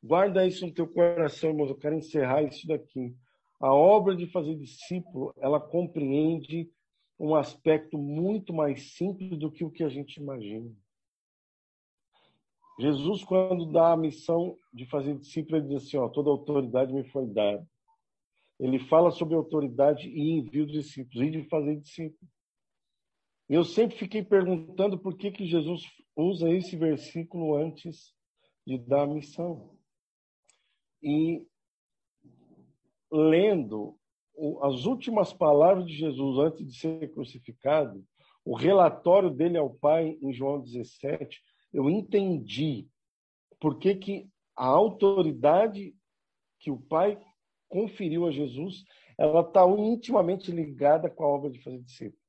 Guarda 0.02 0.46
isso 0.46 0.66
no 0.66 0.72
teu 0.72 0.88
coração, 0.88 1.50
irmãos. 1.50 1.68
Eu 1.68 1.76
quero 1.76 1.94
encerrar 1.94 2.42
isso 2.42 2.66
daqui. 2.66 3.14
A 3.60 3.72
obra 3.72 4.16
de 4.16 4.26
fazer 4.26 4.56
discípulo, 4.56 5.34
ela 5.36 5.60
compreende 5.60 6.70
um 7.18 7.34
aspecto 7.34 7.98
muito 7.98 8.54
mais 8.54 8.94
simples 8.94 9.38
do 9.38 9.52
que 9.52 9.62
o 9.62 9.70
que 9.70 9.84
a 9.84 9.90
gente 9.90 10.16
imagina. 10.16 10.70
Jesus, 12.80 13.22
quando 13.22 13.70
dá 13.70 13.92
a 13.92 13.96
missão 13.96 14.56
de 14.72 14.86
fazer 14.86 15.18
discípulo, 15.18 15.58
ele 15.58 15.68
diz 15.68 15.84
assim: 15.84 15.98
ó, 15.98 16.08
toda 16.08 16.30
autoridade 16.30 16.94
me 16.94 17.04
foi 17.04 17.26
dada. 17.26 17.68
Ele 18.58 18.78
fala 18.78 19.10
sobre 19.10 19.34
autoridade 19.34 20.08
e 20.08 20.30
envio 20.30 20.64
dos 20.64 20.84
discípulos, 20.84 21.26
e 21.26 21.30
de 21.30 21.44
fazer 21.44 21.76
discípulo. 21.76 22.30
Eu 23.50 23.64
sempre 23.64 23.96
fiquei 23.96 24.22
perguntando 24.22 24.96
por 24.96 25.16
que, 25.16 25.32
que 25.32 25.44
Jesus 25.44 25.82
usa 26.14 26.48
esse 26.48 26.76
versículo 26.76 27.56
antes 27.56 28.14
de 28.64 28.78
dar 28.78 29.02
a 29.02 29.06
missão. 29.08 29.76
E 31.02 31.44
lendo 33.10 33.98
as 34.62 34.84
últimas 34.84 35.32
palavras 35.32 35.84
de 35.84 35.94
Jesus 35.94 36.38
antes 36.38 36.64
de 36.64 36.78
ser 36.78 37.12
crucificado, 37.12 38.06
o 38.44 38.54
relatório 38.54 39.30
dele 39.30 39.58
ao 39.58 39.74
Pai 39.74 40.16
em 40.22 40.32
João 40.32 40.60
17, 40.60 41.42
eu 41.72 41.90
entendi 41.90 42.88
por 43.58 43.80
que, 43.80 43.96
que 43.96 44.30
a 44.54 44.66
autoridade 44.66 45.92
que 46.60 46.70
o 46.70 46.80
Pai 46.80 47.20
conferiu 47.68 48.28
a 48.28 48.30
Jesus, 48.30 48.84
ela 49.18 49.40
está 49.40 49.66
intimamente 49.66 50.52
ligada 50.52 51.10
com 51.10 51.24
a 51.24 51.28
obra 51.28 51.50
de 51.50 51.60
fazer 51.60 51.80
discípulo. 51.80 52.19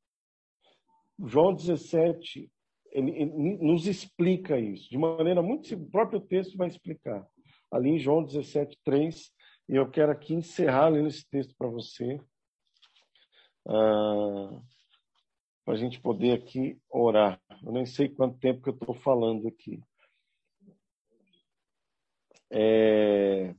João 1.28 1.54
17, 1.54 2.52
ele, 2.92 3.12
ele, 3.12 3.26
nos 3.58 3.88
explica 3.88 4.60
isso, 4.60 4.90
de 4.90 4.98
maneira 4.98 5.42
muito 5.42 5.74
o 5.74 5.90
próprio 5.90 6.20
texto 6.20 6.58
vai 6.58 6.68
explicar. 6.68 7.26
Ali 7.72 7.92
em 7.92 8.00
João 8.00 8.24
17, 8.24 8.78
3, 8.84 9.32
e 9.70 9.76
eu 9.76 9.90
quero 9.90 10.12
aqui 10.12 10.34
encerrar 10.34 10.90
lendo 10.90 11.08
esse 11.08 11.26
texto 11.30 11.56
para 11.58 11.70
você, 11.70 12.20
ah, 13.68 14.62
para 15.64 15.76
a 15.76 15.78
gente 15.78 16.02
poder 16.02 16.34
aqui 16.34 16.80
orar. 16.90 17.40
Eu 17.64 17.72
nem 17.72 17.86
sei 17.86 18.10
quanto 18.10 18.40
tempo 18.40 18.62
que 18.62 18.70
eu 18.70 18.74
estou 18.74 18.96
falando 18.96 19.48
aqui. 19.48 19.82
É... 22.52 23.56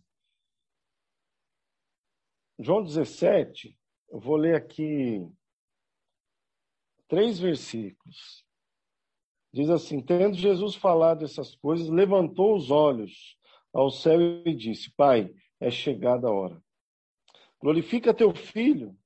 João 2.58 2.82
17, 2.82 3.74
eu 4.10 4.20
vou 4.20 4.36
ler 4.36 4.54
aqui 4.54 5.26
três 7.12 7.38
versículos. 7.38 8.42
Diz 9.52 9.68
assim: 9.68 10.00
Tendo 10.00 10.34
Jesus 10.34 10.74
falado 10.74 11.26
essas 11.26 11.54
coisas, 11.54 11.90
levantou 11.90 12.56
os 12.56 12.70
olhos 12.70 13.36
ao 13.70 13.90
céu 13.90 14.18
e 14.46 14.54
disse: 14.54 14.90
Pai, 14.96 15.30
é 15.60 15.70
chegada 15.70 16.28
a 16.28 16.32
hora. 16.32 16.62
Glorifica 17.60 18.14
teu 18.14 18.34
filho, 18.34 18.96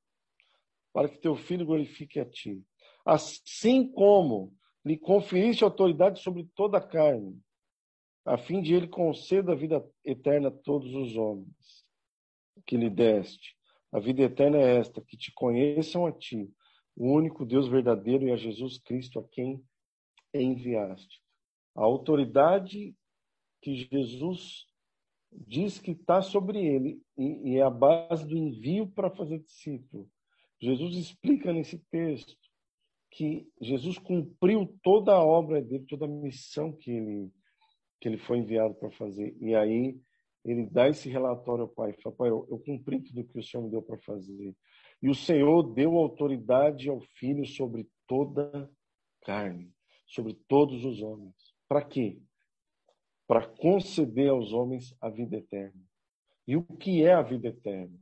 para 0.92 1.08
que 1.08 1.18
teu 1.18 1.34
filho 1.34 1.66
glorifique 1.66 2.20
a 2.20 2.24
ti. 2.24 2.64
Assim 3.04 3.90
como 3.90 4.54
lhe 4.84 4.96
conferiste 4.96 5.64
autoridade 5.64 6.22
sobre 6.22 6.48
toda 6.54 6.78
a 6.78 6.86
carne, 6.86 7.36
a 8.24 8.38
fim 8.38 8.62
de 8.62 8.72
ele 8.72 8.86
conceda 8.86 9.50
a 9.50 9.56
vida 9.56 9.84
eterna 10.04 10.46
a 10.46 10.52
todos 10.52 10.94
os 10.94 11.16
homens 11.16 11.84
que 12.64 12.76
lhe 12.76 12.88
deste. 12.88 13.56
A 13.90 13.98
vida 13.98 14.22
eterna 14.22 14.58
é 14.58 14.76
esta, 14.76 15.00
que 15.00 15.16
te 15.16 15.32
conheçam 15.32 16.06
a 16.06 16.12
ti, 16.12 16.48
o 16.96 17.12
único 17.12 17.44
Deus 17.44 17.68
verdadeiro 17.68 18.26
e 18.26 18.32
a 18.32 18.36
Jesus 18.36 18.78
Cristo 18.78 19.18
a 19.18 19.28
quem 19.28 19.62
enviaste. 20.32 21.20
A 21.74 21.82
autoridade 21.82 22.96
que 23.60 23.74
Jesus 23.74 24.66
diz 25.30 25.78
que 25.78 25.90
está 25.90 26.22
sobre 26.22 26.64
ele 26.64 27.02
e, 27.16 27.52
e 27.52 27.56
é 27.58 27.62
a 27.62 27.70
base 27.70 28.26
do 28.26 28.36
envio 28.36 28.88
para 28.88 29.10
fazer 29.10 29.40
discípulo. 29.40 30.08
Jesus 30.60 30.96
explica 30.96 31.52
nesse 31.52 31.78
texto 31.90 32.34
que 33.10 33.46
Jesus 33.60 33.98
cumpriu 33.98 34.78
toda 34.82 35.12
a 35.12 35.22
obra 35.22 35.60
dele, 35.60 35.84
toda 35.86 36.06
a 36.06 36.08
missão 36.08 36.72
que 36.72 36.90
ele 36.90 37.30
que 37.98 38.08
ele 38.08 38.18
foi 38.18 38.38
enviado 38.38 38.74
para 38.74 38.90
fazer. 38.90 39.34
E 39.40 39.54
aí 39.54 39.98
ele 40.44 40.66
dá 40.66 40.88
esse 40.88 41.08
relatório 41.08 41.62
ao 41.62 41.68
pai, 41.68 41.94
fala, 42.02 42.14
pai, 42.14 42.28
eu, 42.28 42.46
eu 42.50 42.58
cumpri 42.58 43.00
tudo 43.00 43.24
que 43.24 43.38
o 43.38 43.42
Senhor 43.42 43.64
me 43.64 43.70
deu 43.70 43.82
para 43.82 43.98
fazer. 43.98 44.54
E 45.02 45.08
o 45.08 45.14
Senhor 45.14 45.62
deu 45.74 45.96
autoridade 45.96 46.88
ao 46.88 47.00
Filho 47.00 47.46
sobre 47.46 47.88
toda 48.06 48.70
carne, 49.22 49.72
sobre 50.06 50.34
todos 50.48 50.84
os 50.84 51.02
homens. 51.02 51.34
Para 51.68 51.82
quê? 51.82 52.20
Para 53.26 53.46
conceder 53.46 54.30
aos 54.30 54.52
homens 54.52 54.96
a 55.00 55.10
vida 55.10 55.36
eterna. 55.36 55.82
E 56.46 56.56
o 56.56 56.62
que 56.62 57.02
é 57.02 57.12
a 57.12 57.22
vida 57.22 57.48
eterna? 57.48 57.98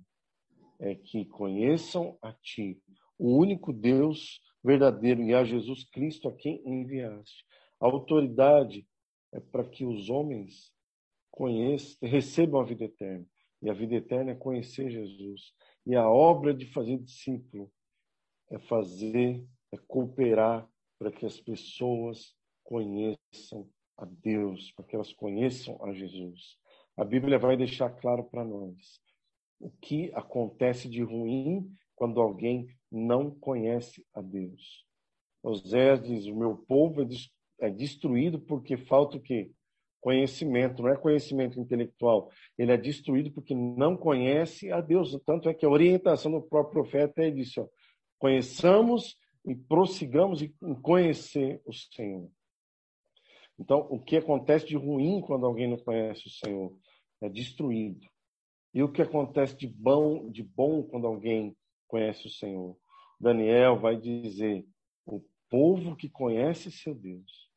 É 0.79 0.95
que 0.95 1.25
conheçam 1.25 2.19
a 2.21 2.33
Ti, 2.33 2.81
o 3.19 3.39
único 3.39 3.73
Deus 3.73 4.41
verdadeiro, 4.63 5.23
e 5.23 5.35
a 5.35 5.45
Jesus 5.45 5.85
Cristo 5.85 6.29
a 6.29 6.33
quem 6.35 6.63
enviaste. 6.67 7.45
A 7.81 7.87
autoridade 7.87 8.87
é 9.33 9.41
para 9.41 9.65
que 9.65 9.85
os 9.85 10.11
homens 10.11 10.73
conheçam, 11.31 11.97
recebam 12.09 12.61
a 12.61 12.65
vida 12.65 12.85
eterna. 12.85 13.27
E 13.63 13.71
a 13.71 13.73
vida 13.73 13.95
eterna 13.95 14.33
é 14.33 14.35
conhecer 14.35 14.91
Jesus. 14.91 15.55
E 15.87 15.95
a 15.95 16.09
obra 16.09 16.55
de 16.55 16.67
fazer 16.73 16.99
discípulo 16.99 17.71
é 18.51 18.59
fazer, 18.59 19.45
é 19.73 19.77
cooperar 19.87 20.69
para 20.99 21.11
que 21.11 21.27
as 21.27 21.39
pessoas 21.41 22.35
conheçam 22.63 23.69
a 23.97 24.05
Deus, 24.05 24.73
para 24.73 24.85
que 24.85 24.97
elas 24.97 25.13
conheçam 25.13 25.83
a 25.85 25.93
Jesus. 25.93 26.57
A 26.97 27.05
Bíblia 27.05 27.39
vai 27.39 27.57
deixar 27.57 27.91
claro 27.91 28.25
para 28.25 28.45
nós 28.45 29.01
o 29.61 29.71
que 29.71 30.11
acontece 30.15 30.89
de 30.89 31.03
ruim 31.03 31.71
quando 31.95 32.21
alguém 32.21 32.69
não 32.91 33.31
conhece 33.31 34.05
a 34.15 34.21
Deus. 34.21 34.85
Oséias 35.43 36.03
diz: 36.03 36.27
O 36.27 36.37
meu 36.37 36.57
povo 36.57 37.03
é, 37.03 37.67
é 37.67 37.71
destruído 37.71 38.41
porque 38.41 38.77
falta 38.77 39.17
o 39.17 39.21
quê? 39.21 39.53
Conhecimento, 40.05 40.83
não 40.83 40.91
é 40.91 40.97
conhecimento 40.99 41.59
intelectual. 41.59 42.31
Ele 42.59 42.71
é 42.71 42.77
destruído 42.77 43.33
porque 43.33 43.55
não 43.55 43.97
conhece 43.97 44.71
a 44.71 44.83
Deus. 44.83 45.19
Tanto 45.25 45.49
é 45.49 45.55
que 45.55 45.65
a 45.65 45.71
orientação 45.71 46.31
do 46.31 46.43
próprio 46.43 46.83
profeta 46.83 47.23
é 47.23 47.31
disso: 47.31 47.63
ó, 47.63 47.69
conheçamos 48.19 49.17
e 49.47 49.55
prossigamos 49.55 50.43
em 50.43 50.53
conhecer 50.83 51.63
o 51.65 51.73
Senhor. 51.73 52.31
Então, 53.59 53.87
o 53.89 53.99
que 53.99 54.19
acontece 54.19 54.67
de 54.67 54.77
ruim 54.77 55.23
quando 55.23 55.47
alguém 55.47 55.71
não 55.71 55.79
conhece 55.79 56.27
o 56.27 56.31
Senhor 56.31 56.77
é 57.23 57.29
destruído. 57.31 58.07
E 58.75 58.83
o 58.83 58.93
que 58.93 59.01
acontece 59.01 59.57
de 59.57 59.67
bom, 59.67 60.29
de 60.31 60.43
bom 60.43 60.83
quando 60.83 61.07
alguém 61.07 61.57
conhece 61.89 62.27
o 62.27 62.31
Senhor? 62.31 62.77
Daniel 63.19 63.81
vai 63.81 63.97
dizer: 63.97 64.67
o 65.07 65.23
povo 65.49 65.97
que 65.97 66.11
conhece 66.11 66.71
seu 66.71 66.95
Deus, 66.95 67.49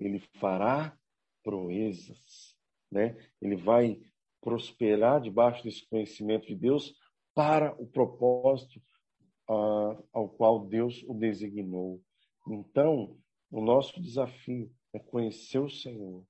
ele 0.00 0.20
fará 0.40 0.96
proezas, 1.42 2.56
né? 2.90 3.16
Ele 3.40 3.56
vai 3.56 4.00
prosperar 4.40 5.20
debaixo 5.20 5.62
desse 5.62 5.86
conhecimento 5.88 6.46
de 6.46 6.56
Deus 6.56 6.94
para 7.34 7.74
o 7.80 7.86
propósito 7.86 8.80
uh, 9.48 10.02
ao 10.12 10.28
qual 10.28 10.66
Deus 10.66 11.02
o 11.06 11.14
designou. 11.14 12.02
Então, 12.48 13.16
o 13.50 13.60
nosso 13.60 14.00
desafio 14.00 14.70
é 14.92 14.98
conhecer 14.98 15.58
o 15.58 15.70
Senhor 15.70 16.24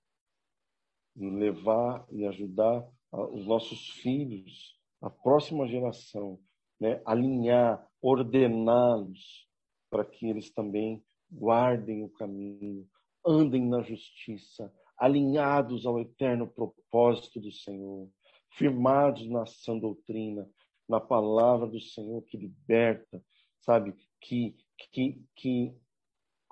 levar 1.17 2.07
e 2.11 2.27
ajudar 2.27 2.87
os 3.11 3.47
nossos 3.47 3.91
filhos, 4.01 4.79
a 5.01 5.11
próxima 5.11 5.67
geração, 5.67 6.39
né, 6.81 7.03
alinhar, 7.05 7.87
ordená-los 8.01 9.47
para 9.91 10.05
que 10.05 10.27
eles 10.27 10.51
também 10.51 11.05
guardem 11.31 12.03
o 12.03 12.09
caminho, 12.09 12.89
andem 13.27 13.69
na 13.69 13.83
justiça, 13.83 14.73
alinhados 14.97 15.87
ao 15.87 15.99
eterno 15.99 16.47
propósito 16.47 17.41
do 17.41 17.51
Senhor, 17.51 18.09
firmados 18.51 19.29
na 19.29 19.47
sã 19.47 19.77
doutrina, 19.79 20.49
na 20.89 21.01
palavra 21.01 21.67
do 21.67 21.81
Senhor 21.81 22.23
que 22.23 22.37
liberta, 22.37 23.23
sabe, 23.61 23.95
que, 24.21 24.55
que, 24.93 25.23
que 25.35 25.75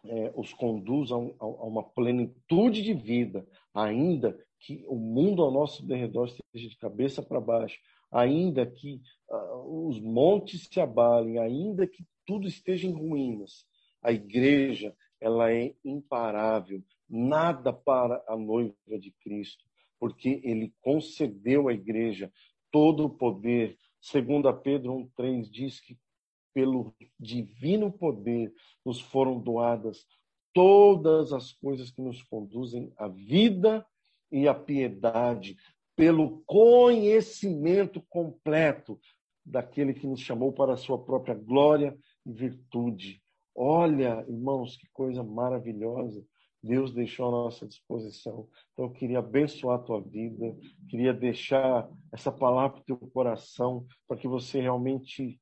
é, 0.04 0.32
os 0.34 0.52
conduz 0.52 1.10
a, 1.12 1.16
um, 1.16 1.34
a, 1.38 1.46
uma 1.46 1.82
plenitude 1.82 2.82
de 2.82 2.94
vida, 2.94 3.46
ainda 3.74 4.36
que 4.58 4.84
o 4.86 4.96
mundo 4.96 5.42
ao 5.42 5.50
nosso 5.50 5.86
derredor 5.86 6.26
esteja 6.26 6.68
de 6.68 6.76
cabeça 6.76 7.22
para 7.22 7.40
baixo, 7.40 7.78
ainda 8.10 8.66
que 8.66 9.00
uh, 9.28 9.88
os 9.88 10.00
montes 10.00 10.68
se 10.70 10.80
abalem, 10.80 11.38
ainda 11.38 11.86
que 11.86 12.04
tudo 12.26 12.46
esteja 12.46 12.86
em 12.86 12.92
ruínas, 12.92 13.64
a 14.02 14.12
igreja 14.12 14.94
ela 15.20 15.52
é 15.52 15.74
imparável, 15.84 16.82
nada 17.10 17.72
para 17.72 18.22
a 18.28 18.36
noiva 18.36 18.98
de 18.98 19.10
Cristo, 19.22 19.64
porque 19.98 20.40
ele 20.44 20.72
concedeu 20.80 21.68
à 21.68 21.72
igreja 21.72 22.32
todo 22.70 23.04
o 23.04 23.10
poder. 23.10 23.76
Segundo 24.00 24.52
Pedro 24.54 24.94
1:3 24.94 25.50
diz 25.50 25.80
que 25.80 25.98
pelo 26.54 26.94
divino 27.18 27.92
poder 27.92 28.52
nos 28.84 29.00
foram 29.00 29.38
doadas 29.38 30.06
todas 30.52 31.32
as 31.32 31.52
coisas 31.52 31.90
que 31.90 32.00
nos 32.00 32.22
conduzem 32.22 32.92
à 32.96 33.08
vida 33.08 33.86
e 34.32 34.48
à 34.48 34.54
piedade 34.54 35.56
pelo 35.94 36.42
conhecimento 36.46 38.00
completo 38.08 38.98
daquele 39.44 39.92
que 39.92 40.06
nos 40.06 40.20
chamou 40.20 40.52
para 40.52 40.72
a 40.72 40.76
sua 40.76 40.98
própria 40.98 41.34
glória 41.34 41.96
e 42.24 42.32
virtude. 42.32 43.22
Olha, 43.54 44.24
irmãos, 44.28 44.76
que 44.76 44.88
coisa 44.92 45.22
maravilhosa 45.22 46.24
Deus 46.62 46.92
deixou 46.92 47.28
à 47.28 47.30
nossa 47.30 47.66
disposição. 47.66 48.48
Então, 48.72 48.86
eu 48.86 48.90
queria 48.90 49.18
abençoar 49.20 49.78
a 49.78 49.82
tua 49.82 50.00
vida, 50.00 50.56
queria 50.88 51.14
deixar 51.14 51.88
essa 52.12 52.30
palavra 52.30 52.72
para 52.72 52.80
o 52.80 52.84
teu 52.84 53.10
coração, 53.10 53.86
para 54.06 54.16
que 54.16 54.28
você 54.28 54.60
realmente 54.60 55.40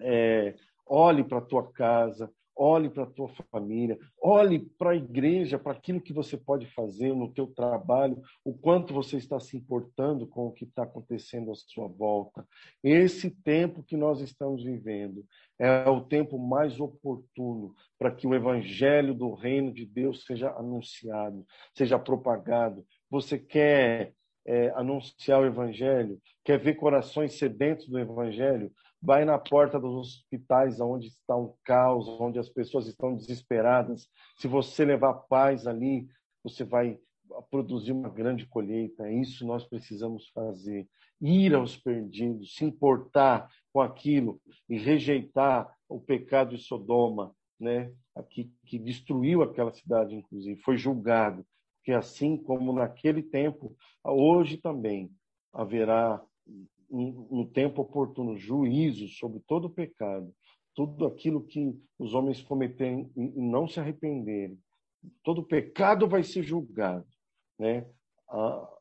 é, 0.00 0.54
olhe 0.86 1.24
para 1.24 1.38
a 1.38 1.44
tua 1.44 1.70
casa, 1.72 2.30
olhe 2.56 2.88
para 2.88 3.02
a 3.02 3.10
tua 3.10 3.28
família, 3.50 3.98
olhe 4.20 4.58
para 4.58 4.90
a 4.90 4.96
igreja, 4.96 5.58
para 5.58 5.72
aquilo 5.72 6.00
que 6.00 6.12
você 6.12 6.36
pode 6.36 6.66
fazer 6.66 7.14
no 7.14 7.32
teu 7.32 7.46
trabalho, 7.46 8.20
o 8.44 8.54
quanto 8.54 8.94
você 8.94 9.18
está 9.18 9.38
se 9.38 9.56
importando 9.56 10.26
com 10.26 10.46
o 10.46 10.52
que 10.52 10.64
está 10.64 10.84
acontecendo 10.84 11.50
à 11.50 11.54
sua 11.54 11.86
volta. 11.86 12.46
Esse 12.82 13.30
tempo 13.30 13.82
que 13.82 13.96
nós 13.96 14.20
estamos 14.20 14.64
vivendo 14.64 15.24
é 15.58 15.88
o 15.88 16.00
tempo 16.00 16.38
mais 16.38 16.80
oportuno 16.80 17.74
para 17.98 18.10
que 18.10 18.26
o 18.26 18.34
evangelho 18.34 19.14
do 19.14 19.34
reino 19.34 19.72
de 19.72 19.84
Deus 19.84 20.24
seja 20.24 20.50
anunciado, 20.52 21.44
seja 21.74 21.98
propagado. 21.98 22.84
Você 23.10 23.38
quer 23.38 24.14
é, 24.46 24.70
anunciar 24.76 25.40
o 25.40 25.46
evangelho, 25.46 26.20
quer 26.44 26.58
ver 26.58 26.74
corações 26.74 27.34
sedentos 27.34 27.88
do 27.88 27.98
evangelho, 27.98 28.70
vai 29.00 29.24
na 29.24 29.38
porta 29.38 29.78
dos 29.78 29.94
hospitais 29.94 30.80
onde 30.80 31.08
está 31.08 31.36
um 31.36 31.54
caos, 31.64 32.08
onde 32.20 32.38
as 32.38 32.48
pessoas 32.48 32.86
estão 32.86 33.14
desesperadas. 33.14 34.08
Se 34.38 34.48
você 34.48 34.84
levar 34.84 35.14
paz 35.14 35.66
ali, 35.66 36.08
você 36.42 36.64
vai 36.64 36.98
produzir 37.50 37.92
uma 37.92 38.08
grande 38.08 38.46
colheita. 38.46 39.06
É 39.06 39.14
isso 39.14 39.46
nós 39.46 39.64
precisamos 39.64 40.28
fazer. 40.28 40.88
Ir 41.20 41.54
aos 41.54 41.76
perdidos, 41.76 42.54
se 42.54 42.64
importar 42.64 43.50
com 43.72 43.80
aquilo 43.80 44.40
e 44.68 44.76
rejeitar 44.76 45.74
o 45.88 46.00
pecado 46.00 46.56
de 46.56 46.62
Sodoma, 46.62 47.34
né? 47.58 47.92
Aqui 48.14 48.52
que 48.66 48.78
destruiu 48.78 49.42
aquela 49.42 49.72
cidade 49.72 50.14
inclusive, 50.14 50.60
foi 50.62 50.76
julgado, 50.76 51.46
que 51.84 51.92
assim 51.92 52.36
como 52.36 52.72
naquele 52.72 53.22
tempo, 53.22 53.74
hoje 54.04 54.56
também 54.56 55.10
haverá 55.52 56.22
no 56.90 57.46
tempo 57.46 57.82
oportuno, 57.82 58.36
juízo 58.36 59.08
sobre 59.08 59.40
todo 59.40 59.66
o 59.66 59.70
pecado, 59.70 60.32
tudo 60.74 61.06
aquilo 61.06 61.42
que 61.42 61.74
os 61.98 62.14
homens 62.14 62.42
cometerem 62.42 63.10
e 63.16 63.40
não 63.40 63.66
se 63.66 63.80
arrependerem, 63.80 64.58
todo 65.22 65.42
pecado 65.42 66.08
vai 66.08 66.22
ser 66.22 66.42
julgado, 66.42 67.06
né? 67.58 67.88
A, 68.28 68.76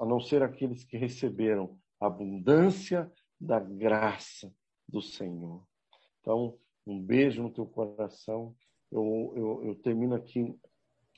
a 0.00 0.06
não 0.06 0.20
ser 0.20 0.42
aqueles 0.42 0.84
que 0.84 0.96
receberam 0.96 1.78
a 2.00 2.06
abundância 2.06 3.10
da 3.38 3.58
graça 3.58 4.52
do 4.88 5.02
Senhor. 5.02 5.66
Então, 6.20 6.56
um 6.86 7.00
beijo 7.00 7.42
no 7.42 7.50
teu 7.50 7.66
coração. 7.66 8.54
Eu, 8.90 9.32
eu, 9.36 9.64
eu 9.64 9.74
termino 9.76 10.14
aqui 10.14 10.54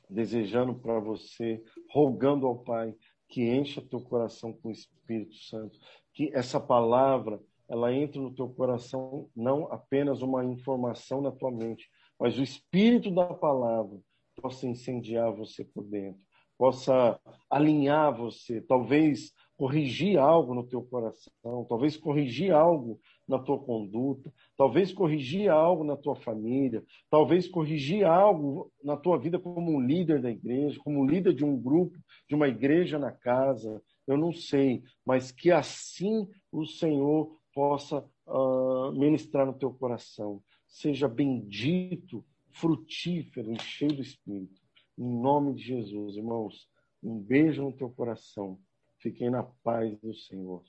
desejando 0.09 0.75
para 0.75 1.01
você, 1.01 1.63
rogando 1.91 2.47
ao 2.47 2.59
Pai 2.59 2.95
que 3.29 3.49
encha 3.49 3.81
teu 3.81 4.01
coração 4.01 4.53
com 4.53 4.69
o 4.69 4.73
Espírito 4.73 5.35
Santo, 5.37 5.79
que 6.13 6.31
essa 6.35 6.61
palavra 6.61 7.41
ela 7.69 7.93
entre 7.93 8.21
no 8.21 8.35
teu 8.35 8.49
coração 8.49 9.31
não 9.35 9.67
apenas 9.73 10.21
uma 10.21 10.45
informação 10.45 11.23
na 11.23 11.31
tua 11.31 11.51
mente, 11.51 11.89
mas 12.21 12.39
o 12.39 12.43
espírito 12.43 13.11
da 13.11 13.33
palavra 13.33 13.99
possa 14.41 14.67
incendiar 14.67 15.33
você 15.33 15.65
por 15.65 15.83
dentro, 15.85 16.21
possa 16.59 17.19
alinhar 17.51 18.15
você, 18.15 18.61
talvez 18.61 19.33
corrigir 19.57 20.19
algo 20.19 20.55
no 20.55 20.65
teu 20.65 20.83
coração, 20.83 21.65
talvez 21.69 21.97
corrigir 21.97 22.53
algo 22.53 23.01
na 23.29 23.39
tua 23.39 23.59
conduta, 23.59 24.33
talvez 24.57 24.93
corrigir 24.93 25.49
algo 25.49 25.85
na 25.85 25.97
tua 25.97 26.17
família, 26.17 26.83
talvez 27.09 27.49
corrigir 27.49 28.05
algo 28.05 28.71
na 28.83 28.97
tua 28.97 29.19
vida 29.19 29.39
como 29.39 29.71
um 29.71 29.81
líder 29.81 30.21
da 30.21 30.31
igreja, 30.31 30.81
como 30.83 31.07
líder 31.07 31.33
de 31.33 31.45
um 31.45 31.57
grupo, 31.57 31.97
de 32.29 32.35
uma 32.35 32.49
igreja 32.49 32.99
na 32.99 33.13
casa, 33.13 33.81
eu 34.13 34.19
não 34.19 34.33
sei, 34.33 34.83
mas 35.05 35.31
que 35.33 35.51
assim 35.51 36.29
o 36.51 36.65
Senhor 36.67 37.39
possa 37.55 38.05
uh, 38.27 38.93
ministrar 38.93 39.47
no 39.47 39.55
teu 39.55 39.73
coração. 39.73 40.43
Seja 40.67 41.09
bendito, 41.09 42.25
frutífero 42.51 43.59
cheio 43.61 43.97
do 43.97 44.03
Espírito. 44.03 44.61
Em 44.99 45.21
nome 45.21 45.55
de 45.55 45.63
Jesus, 45.63 46.17
irmãos, 46.17 46.69
um 47.03 47.19
beijo 47.19 47.63
no 47.63 47.73
teu 47.73 47.91
coração. 47.91 48.59
Fiquem 48.99 49.31
na 49.31 49.43
paz 49.43 49.99
do 50.01 50.15
Senhor. 50.15 50.63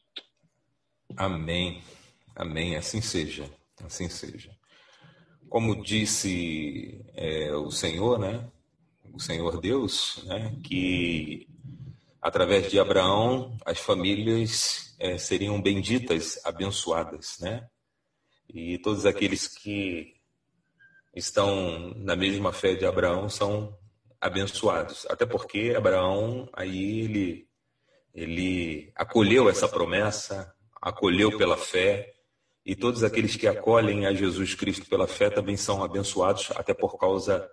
Amém. 1.16 1.82
Amém. 2.36 2.76
Assim 2.76 3.02
seja. 3.02 3.50
Assim 3.84 4.10
seja. 4.10 4.56
Como 5.50 5.84
disse 5.84 7.06
é, 7.14 7.54
o 7.56 7.70
Senhor, 7.70 8.18
né? 8.18 8.50
O 9.14 9.20
Senhor 9.20 9.62
Deus, 9.62 10.24
né? 10.26 10.58
Que 10.64 11.48
através 12.24 12.72
de 12.72 12.80
Abraão, 12.80 13.58
as 13.66 13.80
famílias 13.80 14.96
é, 14.98 15.18
seriam 15.18 15.62
benditas, 15.62 16.40
abençoadas, 16.46 17.38
né? 17.42 17.68
E 18.48 18.78
todos 18.78 19.06
aqueles 19.06 19.46
que 19.46 20.16
estão 21.14 21.94
na 21.98 22.16
mesma 22.16 22.54
fé 22.54 22.76
de 22.76 22.86
Abraão 22.86 23.28
são 23.28 23.78
abençoados. 24.22 25.06
Até 25.10 25.26
porque 25.26 25.74
Abraão 25.76 26.50
aí 26.54 27.02
ele 27.02 27.48
ele 28.16 28.92
acolheu 28.96 29.50
essa 29.50 29.68
promessa, 29.68 30.54
acolheu 30.82 31.36
pela 31.38 31.58
fé, 31.58 32.14
e 32.66 32.74
todos 32.74 33.04
aqueles 33.04 33.36
que 33.36 33.48
acolhem 33.48 34.06
a 34.06 34.14
Jesus 34.14 34.56
Cristo 34.56 34.86
pela 34.86 35.08
fé 35.08 35.30
também 35.30 35.58
são 35.58 35.84
abençoados, 35.84 36.52
até 36.52 36.74
por 36.74 36.98
causa 36.98 37.50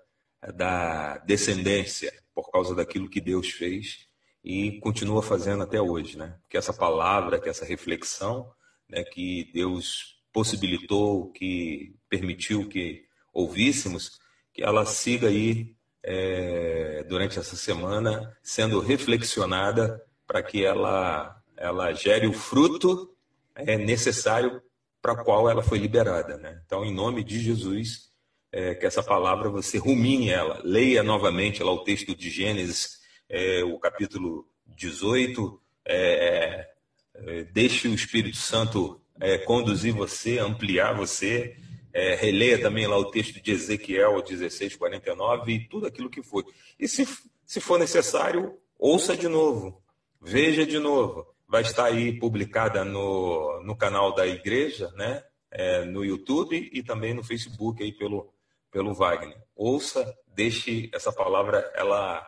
da 0.55 1.19
descendência, 1.19 2.13
por 2.33 2.53
causa 2.53 2.73
daquilo 2.73 3.09
que 3.11 3.21
Deus 3.21 3.49
fez 3.49 4.10
e 4.43 4.81
continua 4.81 5.23
fazendo 5.23 5.63
até 5.63 5.81
hoje, 5.81 6.17
né? 6.17 6.37
Que 6.49 6.57
essa 6.57 6.73
palavra, 6.73 7.39
que 7.39 7.49
essa 7.49 7.65
reflexão, 7.65 8.51
né, 8.89 9.05
que 9.05 9.51
Deus 9.53 10.19
possibilitou, 10.33 11.31
que 11.33 11.95
permitiu 12.09 12.69
que 12.69 13.05
ouvíssemos, 13.33 14.19
que 14.53 14.63
ela 14.63 14.85
siga 14.87 15.29
aí 15.29 15.75
é, 16.03 17.05
durante 17.09 17.39
essa 17.39 17.57
semana 17.57 18.37
sendo 18.43 18.81
reflexionada 18.81 20.03
para 20.27 20.43
que 20.43 20.65
ela 20.65 21.37
ela 21.57 21.93
gere 21.93 22.27
o 22.27 22.33
fruto 22.33 23.15
é, 23.55 23.77
necessário 23.77 24.63
para 25.03 25.15
qual 25.23 25.49
ela 25.49 25.63
foi 25.63 25.79
liberada, 25.79 26.39
né? 26.39 26.63
Então, 26.65 26.85
em 26.85 26.93
nome 26.93 27.23
de 27.23 27.39
Jesus, 27.39 28.11
é, 28.51 28.75
que 28.75 28.87
essa 28.87 29.03
palavra 29.03 29.51
você 29.51 29.77
rumine 29.77 30.31
ela, 30.31 30.61
leia 30.65 31.03
novamente 31.03 31.63
lá 31.63 31.71
o 31.71 31.85
texto 31.85 32.15
de 32.15 32.31
Gênesis 32.31 33.00
é, 33.31 33.63
o 33.63 33.79
capítulo 33.79 34.45
18, 34.67 35.61
é, 35.87 36.69
é, 37.15 37.45
deixe 37.45 37.87
o 37.87 37.95
Espírito 37.95 38.37
Santo 38.37 39.01
é, 39.21 39.39
conduzir 39.39 39.95
você, 39.95 40.39
ampliar 40.39 40.95
você, 40.95 41.57
é, 41.93 42.17
releia 42.17 42.61
também 42.61 42.87
lá 42.87 42.99
o 42.99 43.11
texto 43.11 43.41
de 43.41 43.53
Ezequiel 43.53 44.21
16, 44.21 44.75
49 44.75 45.53
e 45.53 45.69
tudo 45.69 45.87
aquilo 45.87 46.11
que 46.11 46.23
foi. 46.23 46.45
E 46.79 46.89
se, 46.89 47.07
se 47.47 47.61
for 47.61 47.79
necessário, 47.79 48.59
ouça 48.77 49.17
de 49.17 49.29
novo, 49.29 49.81
veja 50.21 50.67
de 50.67 50.79
novo. 50.79 51.27
Vai 51.49 51.63
estar 51.63 51.87
aí 51.87 52.19
publicada 52.19 52.85
no, 52.85 53.63
no 53.65 53.77
canal 53.77 54.15
da 54.15 54.27
igreja, 54.27 54.91
né? 54.97 55.23
É, 55.53 55.85
no 55.85 56.05
YouTube 56.05 56.71
e 56.73 56.81
também 56.81 57.13
no 57.13 57.25
Facebook 57.25 57.83
aí 57.83 57.91
pelo, 57.91 58.33
pelo 58.71 58.95
Wagner. 58.95 59.37
Ouça, 59.57 60.17
deixe 60.29 60.89
essa 60.95 61.13
palavra 61.13 61.73
ela 61.75 62.25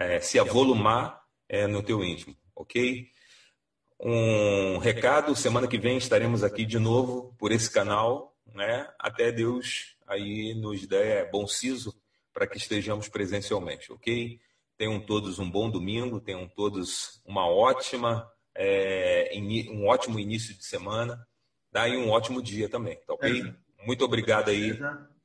é, 0.00 0.18
se 0.18 0.38
avolumar 0.38 1.22
é, 1.46 1.66
no 1.66 1.82
teu 1.82 2.02
íntimo, 2.02 2.34
ok? 2.56 3.06
Um 4.00 4.78
recado, 4.78 5.36
semana 5.36 5.68
que 5.68 5.76
vem 5.76 5.98
estaremos 5.98 6.42
aqui 6.42 6.64
de 6.64 6.78
novo 6.78 7.34
por 7.38 7.52
esse 7.52 7.70
canal, 7.70 8.34
né? 8.54 8.88
Até 8.98 9.30
Deus 9.30 9.94
aí 10.06 10.54
nos 10.54 10.86
der 10.86 11.30
bom 11.30 11.46
siso 11.46 11.94
para 12.32 12.46
que 12.46 12.56
estejamos 12.56 13.08
presencialmente, 13.08 13.92
ok? 13.92 14.40
Tenham 14.78 14.98
todos 14.98 15.38
um 15.38 15.50
bom 15.50 15.68
domingo, 15.68 16.18
tenham 16.18 16.48
todos 16.48 17.20
uma 17.26 17.46
ótima, 17.46 18.26
é, 18.56 19.30
um 19.70 19.86
ótimo 19.86 20.18
início 20.18 20.56
de 20.56 20.64
semana, 20.64 21.28
daí 21.70 21.98
um 21.98 22.08
ótimo 22.08 22.42
dia 22.42 22.70
também, 22.70 22.96
tá 23.06 23.12
ok? 23.12 23.54
Muito 23.86 24.02
obrigado 24.02 24.48
aí 24.48 24.78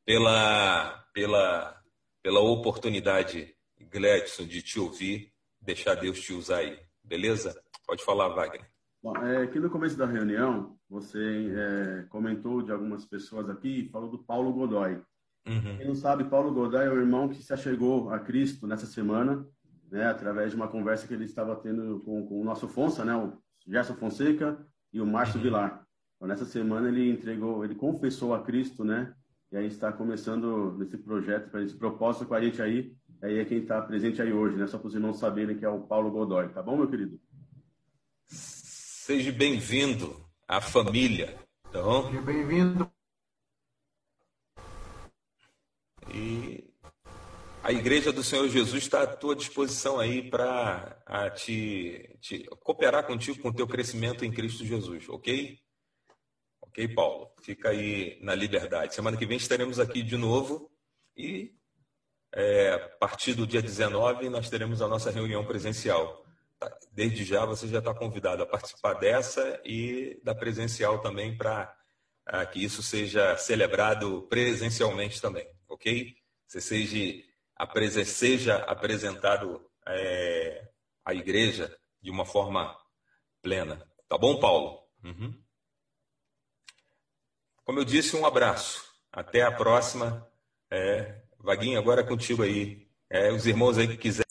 pela, 0.03 1.07
pela, 1.13 1.82
pela 2.21 2.41
oportunidade 2.41 3.55
Gledson, 3.96 4.46
de 4.46 4.62
te 4.62 4.78
ouvir, 4.78 5.32
deixar 5.62 5.96
Deus 5.96 6.20
te 6.20 6.34
usar 6.34 6.58
aí. 6.58 6.78
Beleza? 7.02 7.56
Pode 7.88 8.04
falar, 8.04 8.28
Wagner. 8.28 8.70
Bom, 9.02 9.16
é, 9.18 9.43
aqui 9.43 9.58
no 9.58 9.70
começo 9.70 9.96
da 9.96 10.06
reunião, 10.06 10.78
você 10.89 11.54
é, 11.56 12.06
comentou 12.10 12.62
de 12.62 12.74
algumas 12.74 13.06
pessoas 13.06 13.50
aqui, 13.50 13.88
falou 13.93 14.10
do 14.10 14.20
Paulo 14.22 14.52
Godoy. 14.52 15.02
Uhum. 15.48 15.78
Quem 15.78 15.88
não 15.88 15.96
sabe, 15.96 16.26
Paulo 16.26 16.54
Godoy 16.54 16.86
é 16.86 16.89
o 16.89 17.00
irmão 17.00 17.30
que 17.30 17.41
se 17.41 17.54
achegou 17.54 18.10
a 18.10 18.20
Cristo 18.20 18.68
nessa 18.68 18.86
semana. 18.86 19.48
né, 19.89 20.08
através 20.08 20.50
de 20.50 20.58
uma 20.58 20.68
conversa 20.68 21.08
que 21.08 21.14
ele 21.14 21.24
estava 21.24 21.56
tendo 21.56 22.02
com, 22.02 22.26
com 22.28 22.41
o 22.41 22.43
nosso 22.43 22.68
Fonsa, 22.68 23.06
né, 23.06 23.16
o 23.16 23.39
Gerson 23.66 23.93
Fonseca 23.93 24.58
e 24.91 25.00
o 25.00 25.06
Márcio 25.06 25.38
uhum. 25.38 25.43
Vilar. 25.43 25.88
Então, 26.16 26.28
nessa 26.28 26.43
semana 26.43 26.89
ele 26.89 27.10
entregou, 27.10 27.64
ele 27.64 27.76
confessou 27.76 28.34
a 28.34 28.43
Cristo, 28.43 28.84
né? 28.84 29.14
E 29.52 29.58
aí 29.58 29.68
está 29.68 29.91
começando 29.91 30.76
nesse 30.78 30.98
projeto, 30.98 31.50
para 31.50 31.62
esse 31.62 31.76
propósito 31.76 32.26
com 32.26 32.34
a 32.34 32.41
gente 32.41 32.62
aí. 32.62 32.93
E 33.22 33.26
aí 33.26 33.39
é 33.39 33.45
quem 33.45 33.59
está 33.59 33.82
presente 33.82 34.22
aí 34.22 34.32
hoje, 34.32 34.55
né? 34.55 34.68
Só 34.68 34.78
para 34.78 34.88
os 34.88 34.95
irmãos 34.95 35.20
saberem 35.20 35.57
que 35.57 35.66
é 35.66 35.70
o 35.70 35.82
Paulo 35.82 36.11
Godoy, 36.11 36.49
tá 36.49 36.61
bom, 36.61 36.78
meu 36.78 36.89
querido? 36.89 37.20
Seja 38.28 39.32
bem-vindo 39.32 40.24
à 40.47 40.59
família. 40.59 41.38
Então, 41.70 42.07
Seja 42.07 42.22
bem-vindo. 42.22 42.91
E 46.13 46.72
a 47.63 47.72
Igreja 47.72 48.11
do 48.11 48.24
Senhor 48.24 48.47
Jesus 48.47 48.84
está 48.84 49.03
à 49.03 49.07
tua 49.07 49.36
disposição 49.36 49.99
aí 49.99 50.30
para 50.30 51.32
te, 51.36 52.16
te 52.22 52.43
cooperar 52.61 53.05
contigo 53.07 53.41
com 53.41 53.49
o 53.49 53.53
teu 53.53 53.68
crescimento 53.68 54.24
em 54.24 54.32
Cristo 54.32 54.63
Jesus, 54.63 55.09
ok? 55.09 55.59
Ok, 56.61 56.88
Paulo? 56.89 57.32
Fica 57.41 57.70
aí 57.70 58.20
na 58.22 58.36
liberdade. 58.36 58.93
Semana 58.93 59.18
que 59.18 59.26
vem 59.26 59.38
estaremos 59.38 59.80
aqui 59.80 60.03
de 60.03 60.18
novo 60.18 60.72
e 61.18 61.55
é, 62.36 62.74
a 62.74 62.80
partir 63.00 63.34
do 63.34 63.48
dia 63.48 63.62
19 63.62 64.30
nós 64.30 64.50
teremos 64.50 64.82
a 64.82 64.88
nossa 64.88 65.10
reunião 65.10 65.46
presencial. 65.46 66.26
Tá, 66.60 66.70
desde 66.92 67.24
já 67.24 67.46
você 67.46 67.68
já 67.68 67.80
está 67.80 67.94
convidado 67.94 68.44
a 68.44 68.46
participar 68.46 68.94
dessa 68.96 69.62
e 69.64 70.20
da 70.24 70.36
presencial 70.36 71.00
também 71.00 71.38
para 71.38 71.74
que 72.52 72.64
isso 72.64 72.84
seja 72.84 73.38
celebrado 73.38 74.24
presencialmente 74.24 75.22
também, 75.22 75.48
ok? 75.68 76.16
Você 76.46 76.60
seja 76.60 77.24
seja 78.06 78.58
apresentado 78.58 79.66
é, 79.88 80.68
à 81.06 81.14
igreja 81.14 81.76
de 82.02 82.12
uma 82.12 82.26
forma 82.26 82.78
plena. 83.42 83.82
Tá 84.10 84.18
bom, 84.18 84.40
Paulo? 84.40 84.84
Uhum. 85.04 85.42
Como 87.64 87.80
eu 87.80 87.86
disse, 87.86 88.16
um 88.16 88.26
abraço. 88.26 88.84
Até 89.12 89.42
a 89.42 89.52
próxima. 89.52 90.30
É, 90.70 91.24
Vaguinho, 91.46 91.80
agora 91.80 92.02
é 92.02 92.04
contigo 92.04 92.43
aí. 92.43 92.88
É, 93.10 93.32
os 93.32 93.46
irmãos 93.46 93.78
aí 93.78 93.88
que 93.88 93.98
quiserem. 93.98 94.24